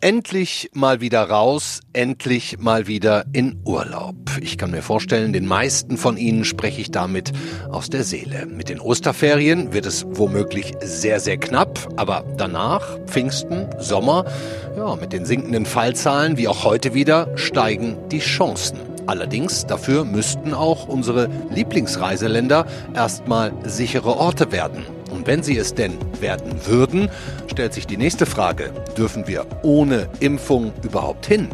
Endlich 0.00 0.70
mal 0.74 1.00
wieder 1.00 1.24
raus, 1.24 1.80
endlich 1.92 2.58
mal 2.58 2.86
wieder 2.86 3.24
in 3.32 3.60
Urlaub. 3.64 4.14
Ich 4.40 4.56
kann 4.56 4.70
mir 4.70 4.80
vorstellen, 4.80 5.32
den 5.32 5.44
meisten 5.44 5.98
von 5.98 6.16
Ihnen 6.16 6.44
spreche 6.44 6.80
ich 6.80 6.92
damit 6.92 7.32
aus 7.70 7.90
der 7.90 8.04
Seele. 8.04 8.46
Mit 8.46 8.68
den 8.68 8.78
Osterferien 8.78 9.72
wird 9.72 9.86
es 9.86 10.06
womöglich 10.08 10.72
sehr, 10.80 11.18
sehr 11.18 11.36
knapp, 11.36 11.88
aber 11.96 12.24
danach, 12.36 12.98
Pfingsten, 13.06 13.66
Sommer, 13.80 14.24
ja, 14.76 14.94
mit 14.96 15.12
den 15.12 15.26
sinkenden 15.26 15.66
Fallzahlen, 15.66 16.36
wie 16.36 16.46
auch 16.46 16.64
heute 16.64 16.94
wieder, 16.94 17.36
steigen 17.36 17.96
die 18.10 18.20
Chancen. 18.20 18.78
Allerdings, 19.06 19.66
dafür 19.66 20.04
müssten 20.04 20.54
auch 20.54 20.86
unsere 20.86 21.28
Lieblingsreiseländer 21.50 22.66
erstmal 22.94 23.52
sichere 23.64 24.16
Orte 24.16 24.52
werden. 24.52 24.84
Wenn 25.28 25.42
sie 25.42 25.58
es 25.58 25.74
denn 25.74 25.98
werden 26.20 26.54
würden, 26.64 27.10
stellt 27.48 27.74
sich 27.74 27.86
die 27.86 27.98
nächste 27.98 28.24
Frage, 28.24 28.72
dürfen 28.96 29.28
wir 29.28 29.44
ohne 29.62 30.08
Impfung 30.20 30.72
überhaupt 30.82 31.26
hin? 31.26 31.48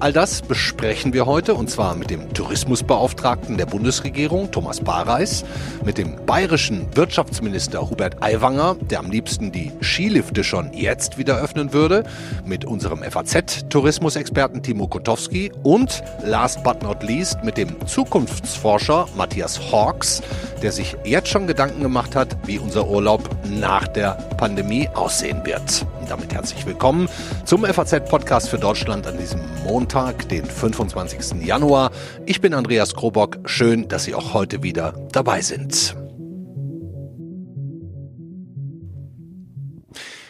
All 0.00 0.12
das 0.12 0.42
besprechen 0.42 1.12
wir 1.12 1.26
heute 1.26 1.54
und 1.54 1.70
zwar 1.70 1.94
mit 1.94 2.10
dem 2.10 2.32
Tourismusbeauftragten 2.32 3.56
der 3.56 3.66
Bundesregierung, 3.66 4.50
Thomas 4.50 4.80
Bareis, 4.80 5.44
mit 5.84 5.98
dem 5.98 6.16
bayerischen 6.26 6.86
Wirtschaftsminister 6.94 7.88
Hubert 7.88 8.22
Aiwanger, 8.22 8.76
der 8.90 8.98
am 8.98 9.10
liebsten 9.10 9.52
die 9.52 9.72
Skilifte 9.80 10.44
schon 10.44 10.72
jetzt 10.72 11.18
wieder 11.18 11.38
öffnen 11.38 11.72
würde, 11.72 12.04
mit 12.44 12.64
unserem 12.64 13.02
FAZ-Tourismusexperten 13.02 14.62
Timo 14.62 14.88
Kotowski 14.88 15.52
und 15.62 16.02
last 16.24 16.62
but 16.64 16.82
not 16.82 17.02
least 17.02 17.42
mit 17.44 17.56
dem 17.56 17.74
Zukunftsforscher 17.86 19.06
Matthias 19.16 19.60
Hawks, 19.72 20.22
der 20.62 20.72
sich 20.72 20.96
jetzt 21.04 21.28
schon 21.28 21.46
Gedanken 21.46 21.82
gemacht 21.82 22.14
hat, 22.16 22.36
wie 22.46 22.58
unser 22.58 22.88
Urlaub 22.88 23.28
nach 23.48 23.88
der 23.88 24.12
Pandemie 24.36 24.88
aussehen 24.94 25.44
wird. 25.44 25.86
Und 26.00 26.10
damit 26.10 26.32
herzlich 26.34 26.64
willkommen 26.66 27.08
zum 27.44 27.64
FAZ-Podcast 27.64 28.48
für 28.48 28.58
Deutschland 28.58 29.06
an 29.06 29.18
diesem 29.18 29.40
Montag, 29.64 30.28
den 30.28 30.44
25. 30.44 31.44
Januar. 31.44 31.92
Ich 32.26 32.40
bin 32.40 32.52
Andreas 32.52 32.94
Krobock. 32.94 33.38
Schön, 33.44 33.88
dass 33.88 34.04
Sie 34.04 34.14
auch 34.14 34.34
heute 34.34 34.62
wieder 34.62 34.94
dabei 35.12 35.40
sind. 35.40 35.96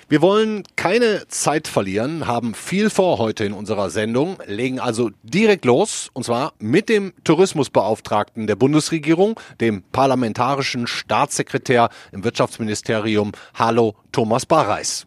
Wir 0.08 0.20
wollen 0.20 0.64
keine 0.77 1.27
Zeit 1.28 1.69
verlieren, 1.69 2.27
haben 2.27 2.55
viel 2.55 2.91
vor 2.91 3.16
heute 3.16 3.47
in 3.47 3.55
unserer 3.55 3.89
Sendung, 3.89 4.36
legen 4.47 4.78
also 4.78 5.11
direkt 5.22 5.64
los, 5.64 6.11
und 6.12 6.24
zwar 6.24 6.52
mit 6.58 6.91
dem 6.91 7.14
Tourismusbeauftragten 7.24 8.46
der 8.46 8.56
Bundesregierung, 8.56 9.41
dem 9.62 9.83
parlamentarischen 9.84 10.86
Staatssekretär 10.86 11.89
im 12.12 12.24
Wirtschaftsministerium, 12.24 13.33
Hallo 13.55 13.94
Thomas 14.12 14.44
Bareis. 14.44 15.06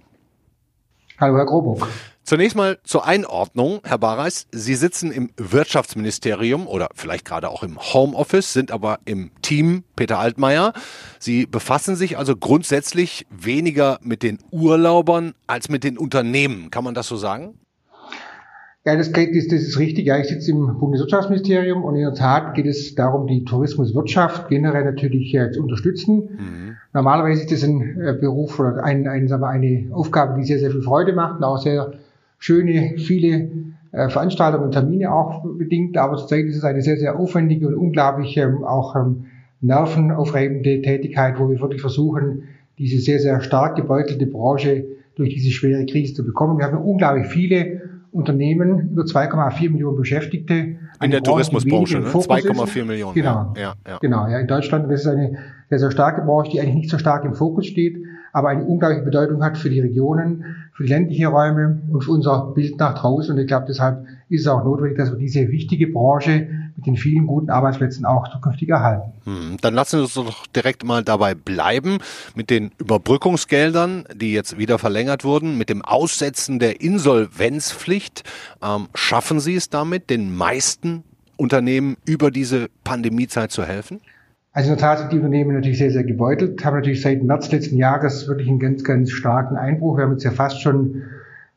Hallo 1.19 1.37
Herr 1.37 1.45
Grobuch. 1.45 1.87
Zunächst 2.25 2.57
mal 2.57 2.79
zur 2.83 3.05
Einordnung, 3.05 3.81
Herr 3.83 3.99
Bareis. 3.99 4.47
Sie 4.51 4.73
sitzen 4.73 5.11
im 5.11 5.29
Wirtschaftsministerium 5.37 6.65
oder 6.65 6.89
vielleicht 6.95 7.23
gerade 7.23 7.49
auch 7.49 7.61
im 7.61 7.77
Homeoffice, 7.77 8.51
sind 8.51 8.71
aber 8.71 8.97
im 9.05 9.29
Team 9.43 9.83
Peter 9.95 10.17
Altmaier. 10.17 10.73
Sie 11.19 11.45
befassen 11.45 11.95
sich 11.95 12.17
also 12.17 12.35
grundsätzlich 12.35 13.27
weniger 13.29 13.99
mit 14.01 14.23
den 14.23 14.39
Urlaubern 14.49 15.33
als 15.45 15.69
mit 15.69 15.83
den 15.83 15.99
Unternehmen. 15.99 16.71
Kann 16.71 16.83
man 16.83 16.95
das 16.95 17.07
so 17.07 17.15
sagen? 17.15 17.59
Ja, 18.85 18.95
das, 18.95 19.11
das, 19.11 19.27
das 19.47 19.61
ist 19.61 19.77
richtig. 19.77 20.07
Ja, 20.07 20.17
ich 20.17 20.27
sitze 20.27 20.49
im 20.49 20.79
Bundeswirtschaftsministerium 20.79 21.83
und 21.83 21.93
in 21.93 22.01
der 22.01 22.15
Tat 22.15 22.55
geht 22.55 22.65
es 22.65 22.95
darum, 22.95 23.27
die 23.27 23.43
Tourismuswirtschaft 23.43 24.49
generell 24.49 24.83
natürlich 24.83 25.31
äh, 25.35 25.51
zu 25.51 25.61
unterstützen. 25.61 26.15
Mhm. 26.39 26.77
Normalerweise 26.91 27.41
ist 27.41 27.51
das 27.51 27.63
ein 27.63 28.01
äh, 28.01 28.13
Beruf 28.19 28.59
oder 28.59 28.83
ein, 28.83 29.07
ein, 29.07 29.27
sagen 29.27 29.43
wir, 29.43 29.49
eine 29.49 29.93
Aufgabe, 29.93 30.39
die 30.39 30.45
sehr, 30.45 30.57
sehr 30.57 30.71
viel 30.71 30.81
Freude 30.81 31.13
macht 31.13 31.37
und 31.37 31.43
auch 31.43 31.59
sehr 31.59 31.93
schöne, 32.37 32.95
viele 32.97 33.49
äh, 33.91 34.09
Veranstaltungen 34.09 34.65
und 34.65 34.71
Termine 34.71 35.13
auch 35.13 35.43
bedingt, 35.43 35.97
aber 35.97 36.17
zurzeit 36.17 36.45
ist 36.45 36.57
es 36.57 36.63
eine 36.63 36.81
sehr, 36.81 36.97
sehr 36.97 37.17
aufwendige 37.17 37.67
und 37.67 37.75
unglaublich 37.75 38.35
ähm, 38.37 38.63
auch 38.63 38.95
ähm, 38.95 39.25
nervenaufreibende 39.61 40.81
Tätigkeit, 40.81 41.39
wo 41.39 41.49
wir 41.49 41.59
wirklich 41.59 41.81
versuchen, 41.81 42.43
diese 42.77 42.99
sehr, 42.99 43.19
sehr 43.19 43.41
stark 43.41 43.75
gebeutelte 43.75 44.27
Branche 44.27 44.85
durch 45.15 45.33
diese 45.33 45.51
schwere 45.51 45.85
Krise 45.85 46.13
zu 46.13 46.25
bekommen. 46.25 46.57
Wir 46.57 46.65
haben 46.65 46.77
unglaublich 46.77 47.27
viele 47.27 47.81
Unternehmen, 48.11 48.91
über 48.91 49.03
2,4 49.03 49.71
Millionen 49.71 49.97
Beschäftigte. 49.97 50.77
In 51.01 51.11
der 51.11 51.21
Tourismusbranche, 51.21 51.99
ne? 51.99 52.07
2,4 52.07 52.85
Millionen. 52.85 53.13
Genau, 53.13 53.53
ja, 53.57 53.75
ja. 53.87 53.97
genau. 53.99 54.27
Ja, 54.27 54.39
in 54.39 54.47
Deutschland 54.47 54.89
das 54.89 55.01
ist 55.01 55.07
eine 55.07 55.37
sehr, 55.69 55.79
sehr 55.79 55.91
starke 55.91 56.21
Branche, 56.21 56.51
die 56.51 56.61
eigentlich 56.61 56.75
nicht 56.75 56.89
so 56.89 56.97
stark 56.97 57.25
im 57.25 57.33
Fokus 57.33 57.65
steht, 57.65 57.97
aber 58.31 58.49
eine 58.49 58.63
unglaubliche 58.63 59.03
Bedeutung 59.03 59.43
hat 59.43 59.57
für 59.57 59.69
die 59.69 59.81
Regionen, 59.81 60.45
für 60.75 60.83
die 60.83 60.89
ländliche 60.89 61.27
Räume 61.27 61.81
und 61.89 62.03
für 62.03 62.11
unser 62.11 62.51
Bild 62.53 62.77
nach 62.77 62.99
draußen. 62.99 63.33
Und 63.33 63.39
ich 63.39 63.47
glaube, 63.47 63.65
deshalb 63.67 64.05
ist 64.27 64.41
es 64.41 64.47
auch 64.47 64.63
notwendig, 64.65 64.97
dass 64.97 65.09
wir 65.09 65.17
diese 65.17 65.47
wichtige 65.47 65.87
Branche 65.87 66.49
mit 66.75 66.85
den 66.85 66.97
vielen 66.97 67.27
guten 67.27 67.49
Arbeitsplätzen 67.49 68.05
auch 68.05 68.27
zukünftig 68.29 68.67
erhalten. 68.67 69.13
Hm, 69.23 69.57
dann 69.61 69.73
lassen 69.73 69.99
wir 69.99 70.03
uns 70.03 70.15
doch 70.15 70.45
direkt 70.47 70.83
mal 70.83 71.01
dabei 71.01 71.33
bleiben 71.33 71.99
mit 72.35 72.49
den 72.49 72.71
Überbrückungsgeldern, 72.77 74.03
die 74.13 74.33
jetzt 74.33 74.57
wieder 74.57 74.77
verlängert 74.77 75.23
wurden, 75.23 75.57
mit 75.57 75.69
dem 75.69 75.81
Aussetzen 75.81 76.59
der 76.59 76.81
Insolvenzpflicht. 76.81 78.23
Ähm, 78.61 78.87
schaffen 78.93 79.39
Sie 79.39 79.55
es 79.55 79.69
damit, 79.69 80.09
den 80.09 80.35
meisten 80.35 81.05
Unternehmen 81.37 81.95
über 82.05 82.31
diese 82.31 82.67
Pandemiezeit 82.83 83.51
zu 83.51 83.63
helfen? 83.63 84.01
Also 84.55 84.71
in 84.71 84.77
der 84.77 84.87
Tat 84.87 84.99
sind 84.99 85.11
die 85.11 85.17
Unternehmen 85.17 85.53
natürlich 85.53 85.79
sehr, 85.79 85.91
sehr 85.91 86.05
gebeutelt, 86.05 86.63
haben 86.63 86.75
natürlich 86.75 87.01
seit 87.01 87.21
März 87.21 87.51
letzten 87.51 87.75
Jahres 87.75 88.25
wirklich 88.29 88.47
einen 88.47 88.59
ganz, 88.59 88.85
ganz 88.85 89.11
starken 89.11 89.57
Einbruch. 89.57 89.97
Wir 89.97 90.05
haben 90.05 90.13
jetzt 90.13 90.23
ja 90.23 90.31
fast 90.31 90.61
schon, 90.61 91.03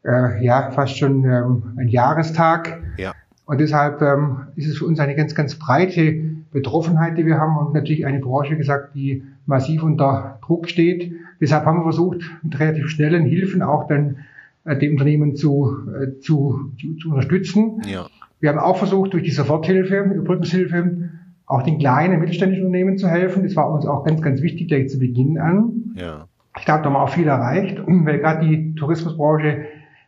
äh, 0.05 0.45
ja, 0.45 0.73
fast 0.73 0.99
schon 0.99 1.23
ähm, 1.23 1.63
ein 1.77 1.87
Jahrestag. 1.87 2.83
Ja. 2.97 3.13
Und 3.47 3.61
deshalb 3.61 4.03
ähm, 4.03 4.49
ist 4.57 4.67
es 4.67 4.79
für 4.79 4.85
uns 4.85 4.99
eine 4.99 5.15
ganz, 5.15 5.37
ganz 5.37 5.55
breite 5.55 6.13
Betroffenheit, 6.51 7.17
die 7.17 7.25
wir 7.25 7.39
haben 7.39 7.57
und 7.57 7.73
natürlich 7.73 8.05
eine 8.05 8.19
Branche 8.19 8.57
gesagt, 8.57 8.97
die 8.97 9.23
massiv 9.47 9.85
unter 9.85 10.41
Druck 10.45 10.69
steht. 10.69 11.13
Deshalb 11.41 11.67
haben 11.67 11.79
wir 11.79 11.85
versucht, 11.85 12.23
mit 12.43 12.59
relativ 12.59 12.89
schnellen 12.89 13.25
Hilfen 13.25 13.63
auch 13.63 13.87
dann 13.87 14.17
äh, 14.65 14.77
die 14.77 14.91
Unternehmen 14.91 15.37
zu, 15.37 15.87
äh, 15.89 16.19
zu, 16.19 16.73
zu, 16.81 16.97
zu 16.97 17.11
unterstützen. 17.11 17.81
Ja. 17.87 18.09
Wir 18.41 18.51
haben 18.51 18.59
auch 18.59 18.77
versucht, 18.77 19.13
durch 19.13 19.23
die 19.23 19.31
Soforthilfe, 19.31 19.99
Überbrückungshilfe, 19.99 21.11
auch 21.49 21.63
den 21.63 21.79
kleinen 21.79 22.21
mittelständischen 22.21 22.67
Unternehmen 22.67 22.99
zu 22.99 23.09
helfen. 23.09 23.43
Das 23.43 23.57
war 23.57 23.73
uns 23.73 23.87
auch 23.87 24.05
ganz, 24.05 24.21
ganz 24.21 24.43
wichtig 24.43 24.69
gleich 24.69 24.91
zu 24.91 24.99
Beginn 24.99 25.39
an. 25.39 25.95
Ja. 25.95 26.29
Ich 26.59 26.65
glaube, 26.65 26.83
da 26.83 26.87
haben 26.87 26.93
wir 26.93 27.03
auch 27.03 27.09
viel 27.09 27.27
erreicht, 27.27 27.83
weil 27.87 28.19
gerade 28.19 28.47
die 28.47 28.75
Tourismusbranche 28.75 29.63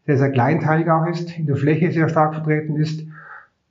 sehr, 0.06 0.18
sehr 0.18 0.30
kleinteilig 0.30 0.88
auch 0.90 1.06
ist, 1.06 1.36
in 1.38 1.46
der 1.46 1.56
Fläche 1.56 1.90
sehr 1.92 2.08
stark 2.08 2.34
vertreten 2.34 2.76
ist. 2.76 3.06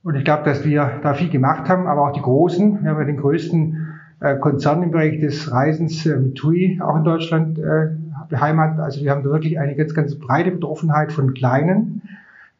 Und 0.02 0.16
ich 0.16 0.24
glaube, 0.24 0.44
dass 0.44 0.64
wir 0.64 1.00
da 1.02 1.14
viel 1.14 1.30
gemacht 1.30 1.68
haben, 1.68 1.86
aber 1.86 2.08
auch 2.08 2.12
die 2.12 2.22
Großen, 2.22 2.82
wir 2.82 2.90
haben 2.90 2.98
ja 2.98 3.04
den 3.04 3.18
größten 3.18 3.88
äh, 4.20 4.36
Konzern 4.36 4.82
im 4.82 4.90
Bereich 4.90 5.20
des 5.20 5.52
Reisens 5.52 6.04
mit 6.04 6.36
TUI 6.36 6.80
auch 6.82 6.96
in 6.96 7.04
Deutschland 7.04 7.58
äh, 7.58 7.88
beheimatet. 8.28 8.80
Also 8.80 9.02
wir 9.02 9.10
haben 9.10 9.22
da 9.22 9.30
wirklich 9.30 9.58
eine 9.60 9.76
ganz, 9.76 9.94
ganz 9.94 10.18
breite 10.18 10.50
Betroffenheit 10.50 11.12
von 11.12 11.34
Kleinen, 11.34 12.02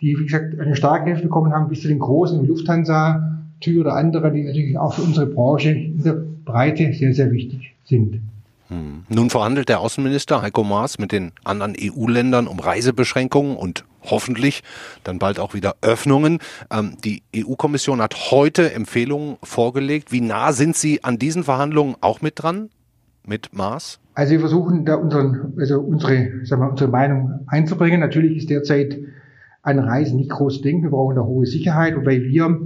die, 0.01 0.19
wie 0.19 0.25
gesagt, 0.25 0.59
eine 0.61 0.77
starke 0.77 1.07
Hilfe 1.07 1.23
bekommen 1.23 1.53
haben, 1.53 1.69
bis 1.69 1.83
zu 1.83 1.89
den 1.89 1.99
Großen 1.99 2.43
wie 2.43 2.47
Lufthansa, 2.47 3.40
Tür 3.61 3.83
oder 3.83 3.95
andere, 3.95 4.33
die 4.33 4.43
natürlich 4.43 4.79
auch 4.79 4.95
für 4.95 5.03
unsere 5.03 5.27
Branche 5.27 5.71
in 5.71 6.03
der 6.03 6.17
Breite 6.45 6.93
sehr, 6.93 7.15
sehr 7.15 7.31
wichtig 7.31 7.75
sind. 7.85 8.21
Hm. 8.69 9.05
Nun 9.09 9.31
verhandelt 9.31 9.69
der 9.69 9.81
Außenminister 9.81 10.43
Heiko 10.43 10.63
Maas 10.63 10.99
mit 10.99 11.13
den 11.13 11.33
anderen 11.45 11.75
EU-Ländern 11.79 12.47
um 12.47 12.61
Reisebeschränkungen 12.61 13.57
und 13.57 13.85
hoffentlich 14.03 14.63
dann 15.05 15.19
bald 15.19 15.39
auch 15.41 15.55
wieder 15.55 15.75
Öffnungen. 15.83 16.39
Ähm, 16.71 16.97
die 17.05 17.23
EU-Kommission 17.37 18.01
hat 18.01 18.31
heute 18.31 18.73
Empfehlungen 18.73 19.37
vorgelegt. 19.43 20.13
Wie 20.13 20.21
nah 20.21 20.53
sind 20.53 20.77
Sie 20.77 21.03
an 21.03 21.19
diesen 21.19 21.43
Verhandlungen 21.43 21.97
auch 22.01 22.23
mit 22.23 22.43
dran, 22.43 22.71
mit 23.27 23.53
Maas? 23.53 23.99
Also 24.15 24.33
wir 24.33 24.41
versuchen 24.41 24.85
da 24.85 24.95
unseren, 24.95 25.55
also 25.59 25.81
unsere, 25.81 26.47
sagen 26.47 26.63
wir, 26.63 26.71
unsere 26.71 26.91
Meinung 26.91 27.41
einzubringen. 27.49 28.01
Natürlich 28.01 28.37
ist 28.37 28.51
derzeit 28.51 28.99
ein 29.63 29.79
Reisen 29.79 30.17
nicht 30.17 30.31
groß 30.31 30.63
denken. 30.63 30.85
Wir 30.85 30.91
brauchen 30.91 31.17
da 31.17 31.23
hohe 31.23 31.47
Sicherheit, 31.47 31.97
wobei 31.97 32.23
wir 32.23 32.59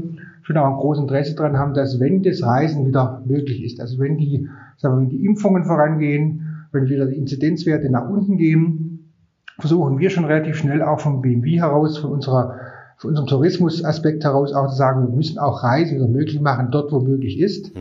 schon 0.44 0.56
auch 0.56 0.66
ein 0.66 0.76
großes 0.76 1.02
Interesse 1.02 1.34
daran 1.34 1.58
haben, 1.58 1.74
dass 1.74 1.98
wenn 1.98 2.22
das 2.22 2.42
Reisen 2.42 2.86
wieder 2.86 3.22
möglich 3.26 3.64
ist, 3.64 3.80
also 3.80 3.98
wenn 3.98 4.18
die, 4.18 4.48
sagen 4.76 4.96
wir, 4.96 5.00
wenn 5.02 5.08
die 5.08 5.24
Impfungen 5.24 5.64
vorangehen, 5.64 6.66
wenn 6.70 6.88
wieder 6.88 7.06
die 7.06 7.16
Inzidenzwerte 7.16 7.90
nach 7.90 8.08
unten 8.08 8.36
gehen, 8.36 9.10
versuchen 9.58 9.98
wir 9.98 10.10
schon 10.10 10.24
relativ 10.24 10.56
schnell 10.56 10.82
auch 10.82 11.00
vom 11.00 11.22
BMW 11.22 11.58
heraus, 11.60 11.98
von 11.98 12.10
unserer 12.10 12.60
von 12.96 13.10
unserem 13.10 13.26
Tourismusaspekt 13.26 14.24
heraus 14.24 14.52
auch 14.52 14.68
zu 14.68 14.76
sagen, 14.76 15.08
wir 15.08 15.14
müssen 15.14 15.38
auch 15.38 15.62
Reisen 15.62 15.96
wieder 15.96 16.08
möglich 16.08 16.40
machen, 16.40 16.68
dort 16.70 16.92
wo 16.92 17.00
möglich 17.00 17.40
ist. 17.40 17.74
Mhm. 17.74 17.80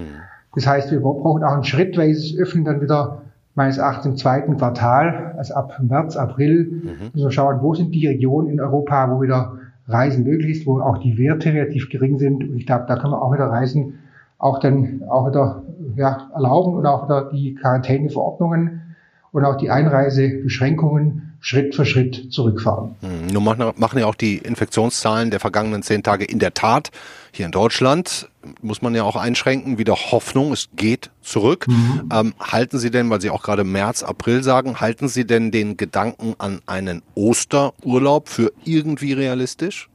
Das 0.56 0.68
heißt, 0.68 0.92
wir 0.92 1.00
brauchen 1.02 1.44
auch 1.44 1.56
ein 1.56 1.64
schrittweises 1.64 2.38
Öffnen 2.38 2.66
dann 2.66 2.82
wieder 2.82 3.22
meines 3.56 3.78
Erachtens 3.78 4.06
im 4.06 4.18
zweiten 4.18 4.58
Quartal, 4.58 5.36
also 5.38 5.54
ab 5.54 5.80
März, 5.82 6.16
April, 6.16 6.66
mhm. 6.66 6.90
müssen 7.14 7.26
wir 7.28 7.32
schauen, 7.32 7.62
wo 7.62 7.76
sind 7.76 7.94
die 7.94 8.08
Regionen 8.08 8.50
in 8.50 8.60
Europa, 8.60 9.12
wo 9.12 9.22
wieder 9.22 9.58
Reisen 9.88 10.24
möglich 10.24 10.60
ist, 10.60 10.66
wo 10.66 10.80
auch 10.80 10.98
die 10.98 11.18
Werte 11.18 11.54
relativ 11.54 11.90
gering 11.90 12.18
sind. 12.18 12.44
Und 12.44 12.58
ich 12.58 12.66
glaube, 12.66 12.86
da 12.88 12.96
kann 12.96 13.12
man 13.12 13.20
auch 13.20 13.34
wieder 13.34 13.48
Reisen 13.48 14.00
auch 14.38 14.60
dann 14.60 15.04
auch 15.08 15.28
wieder 15.30 15.64
ja, 15.96 16.30
erlauben 16.34 16.76
und 16.76 16.86
auch 16.86 17.06
wieder 17.06 17.30
die 17.32 17.56
Quarantäneverordnungen. 17.56 18.82
und 19.32 19.46
auch 19.46 19.58
die 19.58 19.72
Einreisebeschränkungen 19.72 21.33
Schritt 21.46 21.76
für 21.76 21.86
Schritt 21.86 22.32
zurückfahren. 22.32 22.96
Hm, 23.02 23.28
nun 23.28 23.44
machen, 23.44 23.74
machen 23.76 24.00
ja 24.00 24.06
auch 24.06 24.16
die 24.16 24.38
Infektionszahlen 24.38 25.30
der 25.30 25.42
vergangenen 25.42 25.84
zehn 25.84 26.02
Tage 26.02 26.24
in 26.24 26.40
der 26.40 26.54
Tat 26.54 26.90
hier 27.34 27.46
in 27.46 27.52
Deutschland, 27.52 28.30
muss 28.62 28.82
man 28.82 28.96
ja 28.96 29.04
auch 29.04 29.18
einschränken, 29.18 29.78
wieder 29.78 29.94
Hoffnung, 29.94 30.54
es 30.54 30.70
geht 30.78 31.12
zurück. 31.22 31.68
Mhm. 31.68 32.10
Ähm, 32.14 32.34
halten 32.40 32.80
Sie 32.80 32.92
denn, 32.92 33.10
weil 33.10 33.20
Sie 33.20 33.30
auch 33.30 33.44
gerade 33.44 33.66
März, 33.66 34.04
April 34.04 34.42
sagen, 34.42 34.80
halten 34.80 35.10
Sie 35.10 35.28
denn 35.28 35.52
den 35.52 35.76
Gedanken 35.76 36.34
an 36.38 36.62
einen 36.66 37.02
Osterurlaub 37.14 38.30
für 38.30 38.54
irgendwie 38.64 39.12
realistisch? 39.12 39.90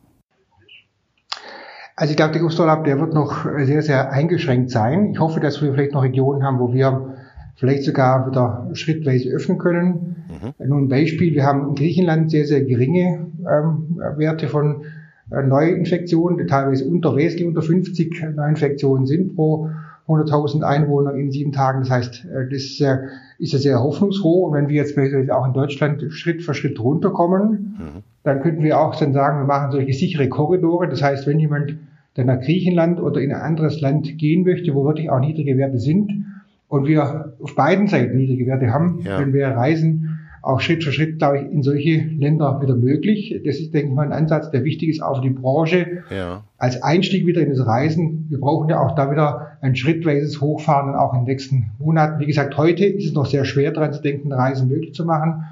Also 1.96 2.10
ich 2.10 2.16
glaube, 2.18 2.34
der 2.34 2.44
Osterurlaub, 2.44 2.84
der 2.84 3.00
wird 3.00 3.14
noch 3.14 3.46
sehr, 3.64 3.80
sehr 3.80 4.12
eingeschränkt 4.12 4.70
sein. 4.70 5.12
Ich 5.12 5.18
hoffe, 5.18 5.40
dass 5.40 5.62
wir 5.62 5.72
vielleicht 5.72 5.94
noch 5.94 6.02
Regionen 6.02 6.42
haben, 6.42 6.58
wo 6.58 6.74
wir 6.74 7.16
vielleicht 7.58 7.82
sogar 7.82 8.30
wieder 8.30 8.70
schrittweise 8.72 9.30
öffnen 9.30 9.58
können. 9.58 10.16
Mhm. 10.28 10.68
Nur 10.68 10.78
ein 10.78 10.88
Beispiel, 10.88 11.34
wir 11.34 11.44
haben 11.44 11.68
in 11.68 11.74
Griechenland 11.74 12.30
sehr, 12.30 12.46
sehr 12.46 12.62
geringe 12.62 13.26
ähm, 13.40 14.00
Werte 14.16 14.46
von 14.46 14.84
äh, 15.32 15.42
Neuinfektionen, 15.42 16.38
die 16.38 16.46
teilweise 16.46 16.84
unter, 16.86 17.16
wesentlich 17.16 17.48
unter 17.48 17.62
50 17.62 18.34
Neuinfektionen 18.36 19.06
sind 19.06 19.34
pro 19.34 19.70
100.000 20.06 20.62
Einwohner 20.62 21.14
in 21.14 21.32
sieben 21.32 21.50
Tagen. 21.50 21.80
Das 21.80 21.90
heißt, 21.90 22.26
äh, 22.26 22.48
das 22.48 22.80
äh, 22.80 23.08
ist 23.40 23.52
ja 23.52 23.58
sehr 23.58 23.82
hoffnungsfroh. 23.82 24.46
Und 24.46 24.54
wenn 24.54 24.68
wir 24.68 24.76
jetzt 24.76 24.96
auch 25.30 25.46
in 25.46 25.52
Deutschland 25.52 26.04
Schritt 26.12 26.42
für 26.44 26.54
Schritt 26.54 26.78
runterkommen, 26.78 27.76
mhm. 27.76 28.02
dann 28.22 28.40
könnten 28.40 28.62
wir 28.62 28.78
auch 28.78 28.94
dann 28.94 29.12
sagen, 29.12 29.40
wir 29.40 29.46
machen 29.46 29.72
solche 29.72 29.92
sichere 29.92 30.28
Korridore. 30.28 30.88
Das 30.88 31.02
heißt, 31.02 31.26
wenn 31.26 31.40
jemand 31.40 31.76
dann 32.14 32.26
nach 32.26 32.40
Griechenland 32.40 33.00
oder 33.00 33.20
in 33.20 33.32
ein 33.32 33.40
anderes 33.40 33.80
Land 33.80 34.16
gehen 34.16 34.44
möchte, 34.44 34.74
wo 34.76 34.84
wirklich 34.84 35.10
auch 35.10 35.18
niedrige 35.18 35.56
Werte 35.58 35.78
sind, 35.78 36.24
und 36.68 36.86
wir 36.86 37.34
auf 37.40 37.54
beiden 37.54 37.88
Seiten 37.88 38.16
niedrige 38.16 38.46
Werte 38.46 38.72
haben, 38.72 39.00
ja. 39.02 39.18
wenn 39.18 39.32
wir 39.32 39.48
reisen, 39.48 40.18
auch 40.42 40.60
Schritt 40.60 40.84
für 40.84 40.92
Schritt, 40.92 41.18
glaube 41.18 41.38
ich, 41.38 41.52
in 41.52 41.62
solche 41.62 41.96
Länder 41.98 42.60
wieder 42.62 42.76
möglich. 42.76 43.40
Das 43.44 43.58
ist, 43.58 43.74
denke 43.74 43.88
ich 43.88 43.94
mal, 43.94 44.06
ein 44.06 44.12
Ansatz, 44.12 44.50
der 44.50 44.64
wichtig 44.64 44.88
ist 44.88 45.02
auch 45.02 45.16
für 45.16 45.22
die 45.22 45.30
Branche. 45.30 46.04
Ja. 46.10 46.44
Als 46.56 46.82
Einstieg 46.82 47.26
wieder 47.26 47.42
in 47.42 47.50
das 47.50 47.66
Reisen. 47.66 48.26
Wir 48.28 48.38
brauchen 48.38 48.68
ja 48.68 48.80
auch 48.80 48.94
da 48.94 49.10
wieder 49.10 49.58
ein 49.60 49.74
schrittweises 49.74 50.40
Hochfahren, 50.40 50.94
auch 50.94 51.12
in 51.12 51.20
den 51.20 51.26
nächsten 51.26 51.70
Monaten. 51.78 52.20
Wie 52.20 52.26
gesagt, 52.26 52.56
heute 52.56 52.86
ist 52.86 53.06
es 53.06 53.12
noch 53.12 53.26
sehr 53.26 53.44
schwer 53.44 53.72
daran 53.72 53.92
zu 53.92 54.00
denken, 54.00 54.32
Reisen 54.32 54.68
möglich 54.68 54.94
zu 54.94 55.04
machen. 55.04 55.44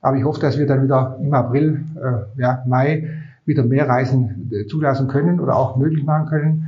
Aber 0.00 0.16
ich 0.16 0.24
hoffe, 0.24 0.40
dass 0.40 0.58
wir 0.58 0.66
dann 0.66 0.82
wieder 0.82 1.18
im 1.22 1.34
April, 1.34 1.84
äh, 1.96 2.40
ja, 2.40 2.64
Mai 2.66 3.08
wieder 3.44 3.64
mehr 3.64 3.88
Reisen 3.88 4.50
äh, 4.52 4.66
zulassen 4.66 5.08
können 5.08 5.40
oder 5.40 5.56
auch 5.56 5.76
möglich 5.76 6.04
machen 6.04 6.26
können. 6.26 6.66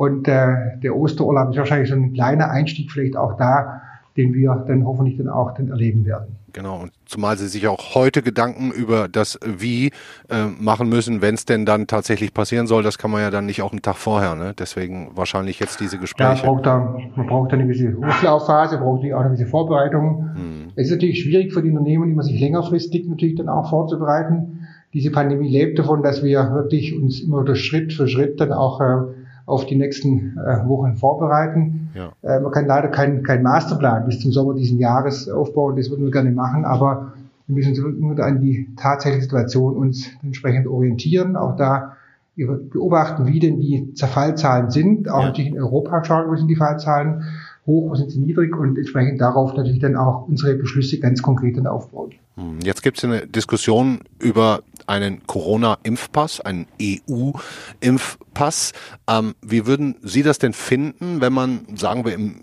Und 0.00 0.28
äh, 0.28 0.78
der 0.82 0.96
Osterurlaub 0.96 1.50
ist 1.50 1.58
wahrscheinlich 1.58 1.90
so 1.90 1.94
ein 1.94 2.14
kleiner 2.14 2.48
Einstieg 2.48 2.90
vielleicht 2.90 3.18
auch 3.18 3.36
da, 3.36 3.82
den 4.16 4.32
wir 4.32 4.64
dann 4.66 4.86
hoffentlich 4.86 5.18
dann 5.18 5.28
auch 5.28 5.52
dann 5.52 5.68
erleben 5.68 6.06
werden. 6.06 6.36
Genau, 6.54 6.80
und 6.80 6.92
zumal 7.04 7.36
Sie 7.36 7.48
sich 7.48 7.68
auch 7.68 7.94
heute 7.94 8.22
Gedanken 8.22 8.70
über 8.70 9.08
das 9.08 9.38
Wie 9.44 9.88
äh, 10.30 10.46
machen 10.58 10.88
müssen, 10.88 11.20
wenn 11.20 11.34
es 11.34 11.44
denn 11.44 11.66
dann 11.66 11.86
tatsächlich 11.86 12.32
passieren 12.32 12.66
soll, 12.66 12.82
das 12.82 12.96
kann 12.96 13.10
man 13.10 13.20
ja 13.20 13.30
dann 13.30 13.44
nicht 13.44 13.60
auch 13.60 13.72
einen 13.72 13.82
Tag 13.82 13.96
vorher, 13.96 14.36
ne? 14.36 14.54
Deswegen 14.58 15.10
wahrscheinlich 15.16 15.60
jetzt 15.60 15.80
diese 15.80 15.98
Gespräche. 15.98 16.44
Ja, 16.44 16.46
man 16.46 16.54
braucht 16.54 16.64
da, 16.66 16.98
man 17.16 17.26
braucht 17.26 17.52
da 17.52 17.56
eine 17.56 17.66
gewisse 17.66 17.94
Hochlaufphase, 17.94 18.78
braucht 18.78 19.00
auch 19.04 19.20
eine 19.20 19.28
gewisse 19.28 19.50
Vorbereitung. 19.50 20.30
Hm. 20.34 20.68
Es 20.76 20.86
ist 20.86 20.92
natürlich 20.92 21.20
schwierig 21.24 21.52
für 21.52 21.62
die 21.62 21.68
Unternehmen, 21.68 22.10
immer 22.12 22.22
sich 22.22 22.40
längerfristig 22.40 23.06
natürlich 23.06 23.34
dann 23.34 23.50
auch 23.50 23.68
vorzubereiten. 23.68 24.66
Diese 24.94 25.10
Pandemie 25.10 25.50
lebt 25.50 25.78
davon, 25.78 26.02
dass 26.02 26.24
wir 26.24 26.54
wirklich 26.54 26.96
uns 26.96 27.20
immer 27.20 27.44
durch 27.44 27.62
Schritt 27.62 27.92
für 27.92 28.08
Schritt 28.08 28.40
dann 28.40 28.54
auch 28.54 28.80
äh, 28.80 29.19
auf 29.50 29.66
die 29.66 29.76
nächsten 29.76 30.38
äh, 30.38 30.66
Wochen 30.68 30.96
vorbereiten. 30.96 31.90
Ja. 31.94 32.12
Äh, 32.22 32.40
man 32.40 32.52
kann 32.52 32.66
leider 32.66 32.88
keinen 32.88 33.22
kein 33.22 33.42
Masterplan 33.42 34.06
bis 34.06 34.20
zum 34.20 34.32
Sommer 34.32 34.54
diesen 34.54 34.78
Jahres 34.78 35.28
aufbauen, 35.28 35.76
das 35.76 35.90
würden 35.90 36.04
wir 36.04 36.12
gerne 36.12 36.30
machen, 36.30 36.64
aber 36.64 37.12
wir 37.46 37.56
müssen 37.56 37.70
uns 37.70 37.98
nur 37.98 38.18
an 38.20 38.40
die 38.40 38.68
tatsächliche 38.76 39.24
Situation 39.24 39.76
uns 39.76 40.08
entsprechend 40.22 40.68
orientieren, 40.68 41.36
auch 41.36 41.56
da 41.56 41.96
beobachten, 42.36 43.26
wie 43.26 43.40
denn 43.40 43.60
die 43.60 43.92
Zerfallzahlen 43.94 44.70
sind, 44.70 45.10
auch 45.10 45.20
ja. 45.20 45.26
natürlich 45.26 45.50
in 45.50 45.58
Europa 45.58 46.04
schauen, 46.04 46.30
wo 46.30 46.36
sind 46.36 46.48
die 46.48 46.56
Fallzahlen 46.56 47.24
hoch, 47.66 47.90
wo 47.90 47.94
sind 47.94 48.10
sie 48.10 48.20
niedrig 48.20 48.56
und 48.56 48.78
entsprechend 48.78 49.20
darauf 49.20 49.54
natürlich 49.54 49.80
dann 49.80 49.96
auch 49.96 50.26
unsere 50.28 50.54
Beschlüsse 50.54 50.98
ganz 51.00 51.22
konkret 51.22 51.56
dann 51.56 51.66
aufbauen. 51.66 52.12
Hm, 52.36 52.58
jetzt 52.62 52.82
gibt 52.82 52.98
es 52.98 53.04
eine 53.04 53.26
Diskussion 53.26 54.00
über 54.18 54.60
einen 54.90 55.26
Corona-Impfpass, 55.26 56.40
einen 56.40 56.66
EU-Impfpass. 56.82 58.72
Ähm, 59.08 59.34
wie 59.40 59.66
würden 59.66 59.96
Sie 60.02 60.22
das 60.22 60.38
denn 60.38 60.52
finden, 60.52 61.20
wenn 61.20 61.32
man, 61.32 61.60
sagen 61.76 62.04
wir, 62.04 62.12
im 62.12 62.40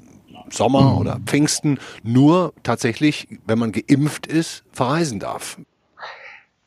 Sommer 0.49 0.97
oder 0.97 1.19
Pfingsten 1.25 1.77
nur 2.03 2.53
tatsächlich, 2.63 3.27
wenn 3.45 3.59
man 3.59 3.73
geimpft 3.73 4.27
ist, 4.27 4.63
verreisen 4.71 5.19
darf? 5.19 5.59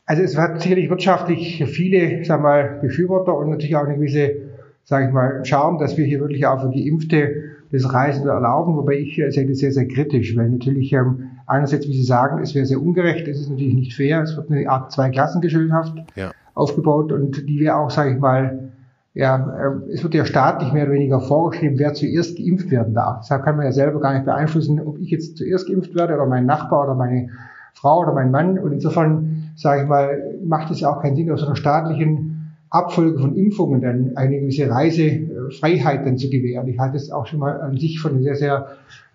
Also 0.05 0.23
es 0.23 0.37
hat 0.37 0.61
sicherlich 0.61 0.91
wirtschaftlich 0.91 1.65
viele, 1.67 2.25
sagen 2.25 2.43
wir 2.43 2.49
mal, 2.49 2.79
Befürworter 2.83 3.35
und 3.35 3.49
natürlich 3.49 3.77
auch 3.77 3.85
eine 3.85 3.97
gewisse, 3.97 4.51
sage 4.85 5.07
ich 5.07 5.13
mal, 5.13 5.45
Charme, 5.45 5.79
dass 5.79 5.97
wir 5.97 6.05
hier 6.05 6.21
wirklich 6.21 6.45
auch 6.47 6.61
für 6.61 6.71
Geimpfte 6.71 7.50
das 7.73 7.93
Reisen 7.93 8.27
erlauben, 8.27 8.77
wobei 8.77 8.95
ich 8.95 9.15
sehe 9.15 9.47
das 9.47 9.59
sehr, 9.59 9.73
sehr 9.73 9.87
kritisch, 9.87 10.37
weil 10.37 10.51
natürlich 10.51 10.93
ähm, 10.93 11.31
einerseits, 11.47 11.87
wie 11.87 11.93
Sie 11.93 12.03
sagen, 12.03 12.43
es 12.43 12.55
wäre 12.55 12.67
sehr 12.67 12.83
ungerecht, 12.83 13.29
es 13.29 13.41
ist 13.41 13.51
natürlich 13.51 13.75
nicht 13.75 13.95
fair, 13.95 14.23
es 14.23 14.37
wird 14.37 14.51
eine 14.51 14.69
Art 14.69 14.93
Zweiklassengesellschaft 14.93 15.97
ja. 16.17 16.33
aufgebaut 16.55 17.13
und 17.13 17.49
die 17.49 17.61
wäre 17.61 17.77
auch, 17.77 17.91
sage 17.91 18.15
ich 18.15 18.19
mal, 18.19 18.71
ja, 19.15 19.37
äh, 19.37 19.93
es 19.93 20.03
wird 20.03 20.15
ja 20.15 20.25
staatlich 20.25 20.73
mehr 20.73 20.85
oder 20.85 20.93
weniger 20.93 21.21
vorgeschrieben, 21.21 21.79
wer 21.79 21.95
zuerst 21.95 22.37
geimpft 22.37 22.71
werden 22.71 22.95
darf. 22.95 23.21
Deshalb 23.21 23.45
kann 23.45 23.57
man 23.57 23.67
ja 23.67 23.73
selber 23.73 24.01
gar 24.01 24.15
nicht 24.15 24.25
beeinflussen, 24.25 24.81
ob 24.81 24.99
ich 24.99 25.11
jetzt 25.11 25.37
zuerst 25.37 25.67
geimpft 25.67 25.95
werde 25.95 26.15
oder 26.15 26.27
mein 26.27 26.47
Nachbar 26.47 26.85
oder 26.85 26.95
meine 26.95 27.29
Frau 27.75 28.01
oder 28.01 28.13
mein 28.13 28.31
Mann. 28.31 28.59
Und 28.59 28.73
insofern, 28.73 29.51
sage 29.57 29.83
ich 29.83 29.89
mal, 29.89 30.39
macht 30.45 30.71
es 30.71 30.81
ja 30.81 30.91
auch 30.91 31.03
keinen 31.03 31.17
Sinn, 31.17 31.31
aus 31.31 31.45
einer 31.45 31.57
staatlichen 31.57 32.30
Abfolge 32.71 33.19
von 33.19 33.37
Impfungen 33.37 33.81
dann 33.81 34.17
eine 34.17 34.41
gewisse 34.41 34.71
Reisefreiheit 34.71 36.07
dann 36.07 36.17
zu 36.17 36.31
gewähren. 36.31 36.69
Ich 36.69 36.79
halte 36.79 36.97
es 36.97 37.11
auch 37.11 37.27
schon 37.27 37.41
mal 37.41 37.61
an 37.61 37.77
sich 37.77 38.01
von 38.01 38.13
einer 38.13 38.23
sehr, 38.23 38.37
sehr 38.37 38.69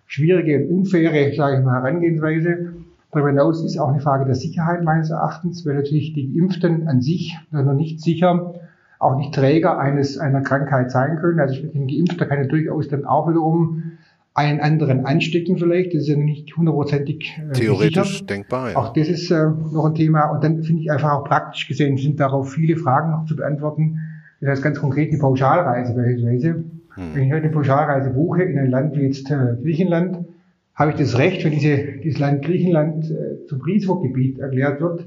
schwierige 0.06 0.66
und 0.66 0.80
unfaire, 0.80 1.34
sage 1.34 1.58
ich 1.58 1.64
mal, 1.64 1.82
Herangehensweise. 1.82 2.74
Darüber 3.10 3.30
hinaus 3.30 3.64
ist 3.64 3.78
auch 3.78 3.88
eine 3.88 4.00
Frage 4.00 4.26
der 4.26 4.34
Sicherheit 4.34 4.84
meines 4.84 5.10
Erachtens, 5.10 5.64
weil 5.64 5.74
natürlich 5.74 6.12
die 6.12 6.34
Geimpften 6.34 6.86
an 6.86 7.00
sich 7.00 7.34
noch 7.50 7.72
nicht 7.72 8.02
sicher, 8.02 8.54
auch 8.98 9.16
nicht 9.16 9.34
Träger 9.34 9.78
eines 9.78 10.18
einer 10.18 10.42
Krankheit 10.42 10.90
sein 10.90 11.16
können. 11.16 11.40
Also 11.40 11.62
ein 11.62 11.86
Geimpfter 11.86 12.26
kann 12.26 12.42
ja 12.42 12.46
durchaus 12.46 12.88
dann 12.88 13.06
auch 13.06 13.28
wiederum 13.28 13.92
einen 14.36 14.60
anderen 14.60 15.06
anstecken 15.06 15.56
vielleicht. 15.56 15.94
Das 15.94 16.02
ist 16.02 16.08
ja 16.08 16.16
nicht 16.16 16.56
hundertprozentig 16.56 17.40
äh, 17.50 17.52
theoretisch 17.52 18.12
sicher. 18.12 18.26
denkbar. 18.26 18.70
Ja. 18.70 18.76
Auch 18.76 18.92
das 18.92 19.08
ist 19.08 19.30
äh, 19.30 19.46
noch 19.72 19.86
ein 19.86 19.94
Thema. 19.94 20.26
Und 20.26 20.44
dann 20.44 20.62
finde 20.62 20.82
ich 20.82 20.90
einfach 20.90 21.12
auch 21.12 21.24
praktisch 21.24 21.66
gesehen 21.66 21.96
sind 21.96 22.20
darauf 22.20 22.52
viele 22.52 22.76
Fragen 22.76 23.12
noch 23.12 23.24
zu 23.24 23.34
beantworten. 23.34 23.98
Das 24.40 24.50
heißt 24.50 24.62
ganz 24.62 24.78
konkret 24.78 25.10
die 25.12 25.16
Pauschalreise 25.16 25.94
beispielsweise. 25.94 26.64
Hm. 26.94 27.14
Wenn 27.14 27.24
ich 27.24 27.32
heute 27.32 27.44
eine 27.44 27.52
Pauschalreise 27.52 28.10
buche 28.10 28.42
in 28.42 28.58
ein 28.58 28.70
Land 28.70 28.94
wie 28.94 29.06
jetzt 29.06 29.30
äh, 29.30 29.56
Griechenland, 29.62 30.26
habe 30.74 30.90
ich 30.90 30.96
das 30.98 31.16
Recht, 31.16 31.42
wenn 31.44 31.52
diese, 31.52 31.78
dieses 32.04 32.18
Land 32.20 32.44
Griechenland 32.44 33.10
äh, 33.10 33.46
zum 33.46 33.62
Risikogebiet 33.62 34.38
erklärt 34.38 34.82
wird, 34.82 35.06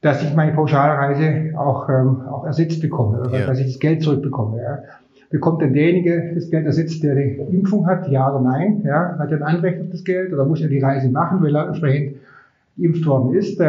dass 0.00 0.22
ich 0.22 0.34
meine 0.34 0.52
Pauschalreise 0.52 1.52
auch, 1.58 1.88
ähm, 1.88 2.22
auch 2.22 2.46
ersetzt 2.46 2.80
bekomme, 2.80 3.20
oder 3.20 3.40
ja. 3.40 3.46
dass 3.46 3.58
ich 3.58 3.66
das 3.66 3.78
Geld 3.78 4.02
zurückbekomme. 4.02 4.62
Ja. 4.62 4.78
Bekommt 5.30 5.60
denn 5.60 5.74
derjenige 5.74 6.32
das 6.34 6.50
Geld 6.50 6.64
ersetzt, 6.64 7.02
der 7.02 7.14
die 7.14 7.38
Impfung 7.50 7.86
hat, 7.86 8.08
ja 8.08 8.30
oder 8.30 8.40
nein? 8.40 8.82
Ja, 8.84 9.18
hat 9.18 9.30
er 9.30 9.38
ein 9.38 9.42
Anrecht 9.42 9.80
auf 9.80 9.90
das 9.90 10.04
Geld 10.04 10.32
oder 10.32 10.46
muss 10.46 10.62
er 10.62 10.68
die 10.68 10.80
Reise 10.80 11.10
machen, 11.10 11.42
weil 11.42 11.54
er 11.54 11.66
entsprechend 11.66 12.16
geimpft 12.78 13.04
worden 13.06 13.34
ist? 13.34 13.60
Äh, 13.60 13.66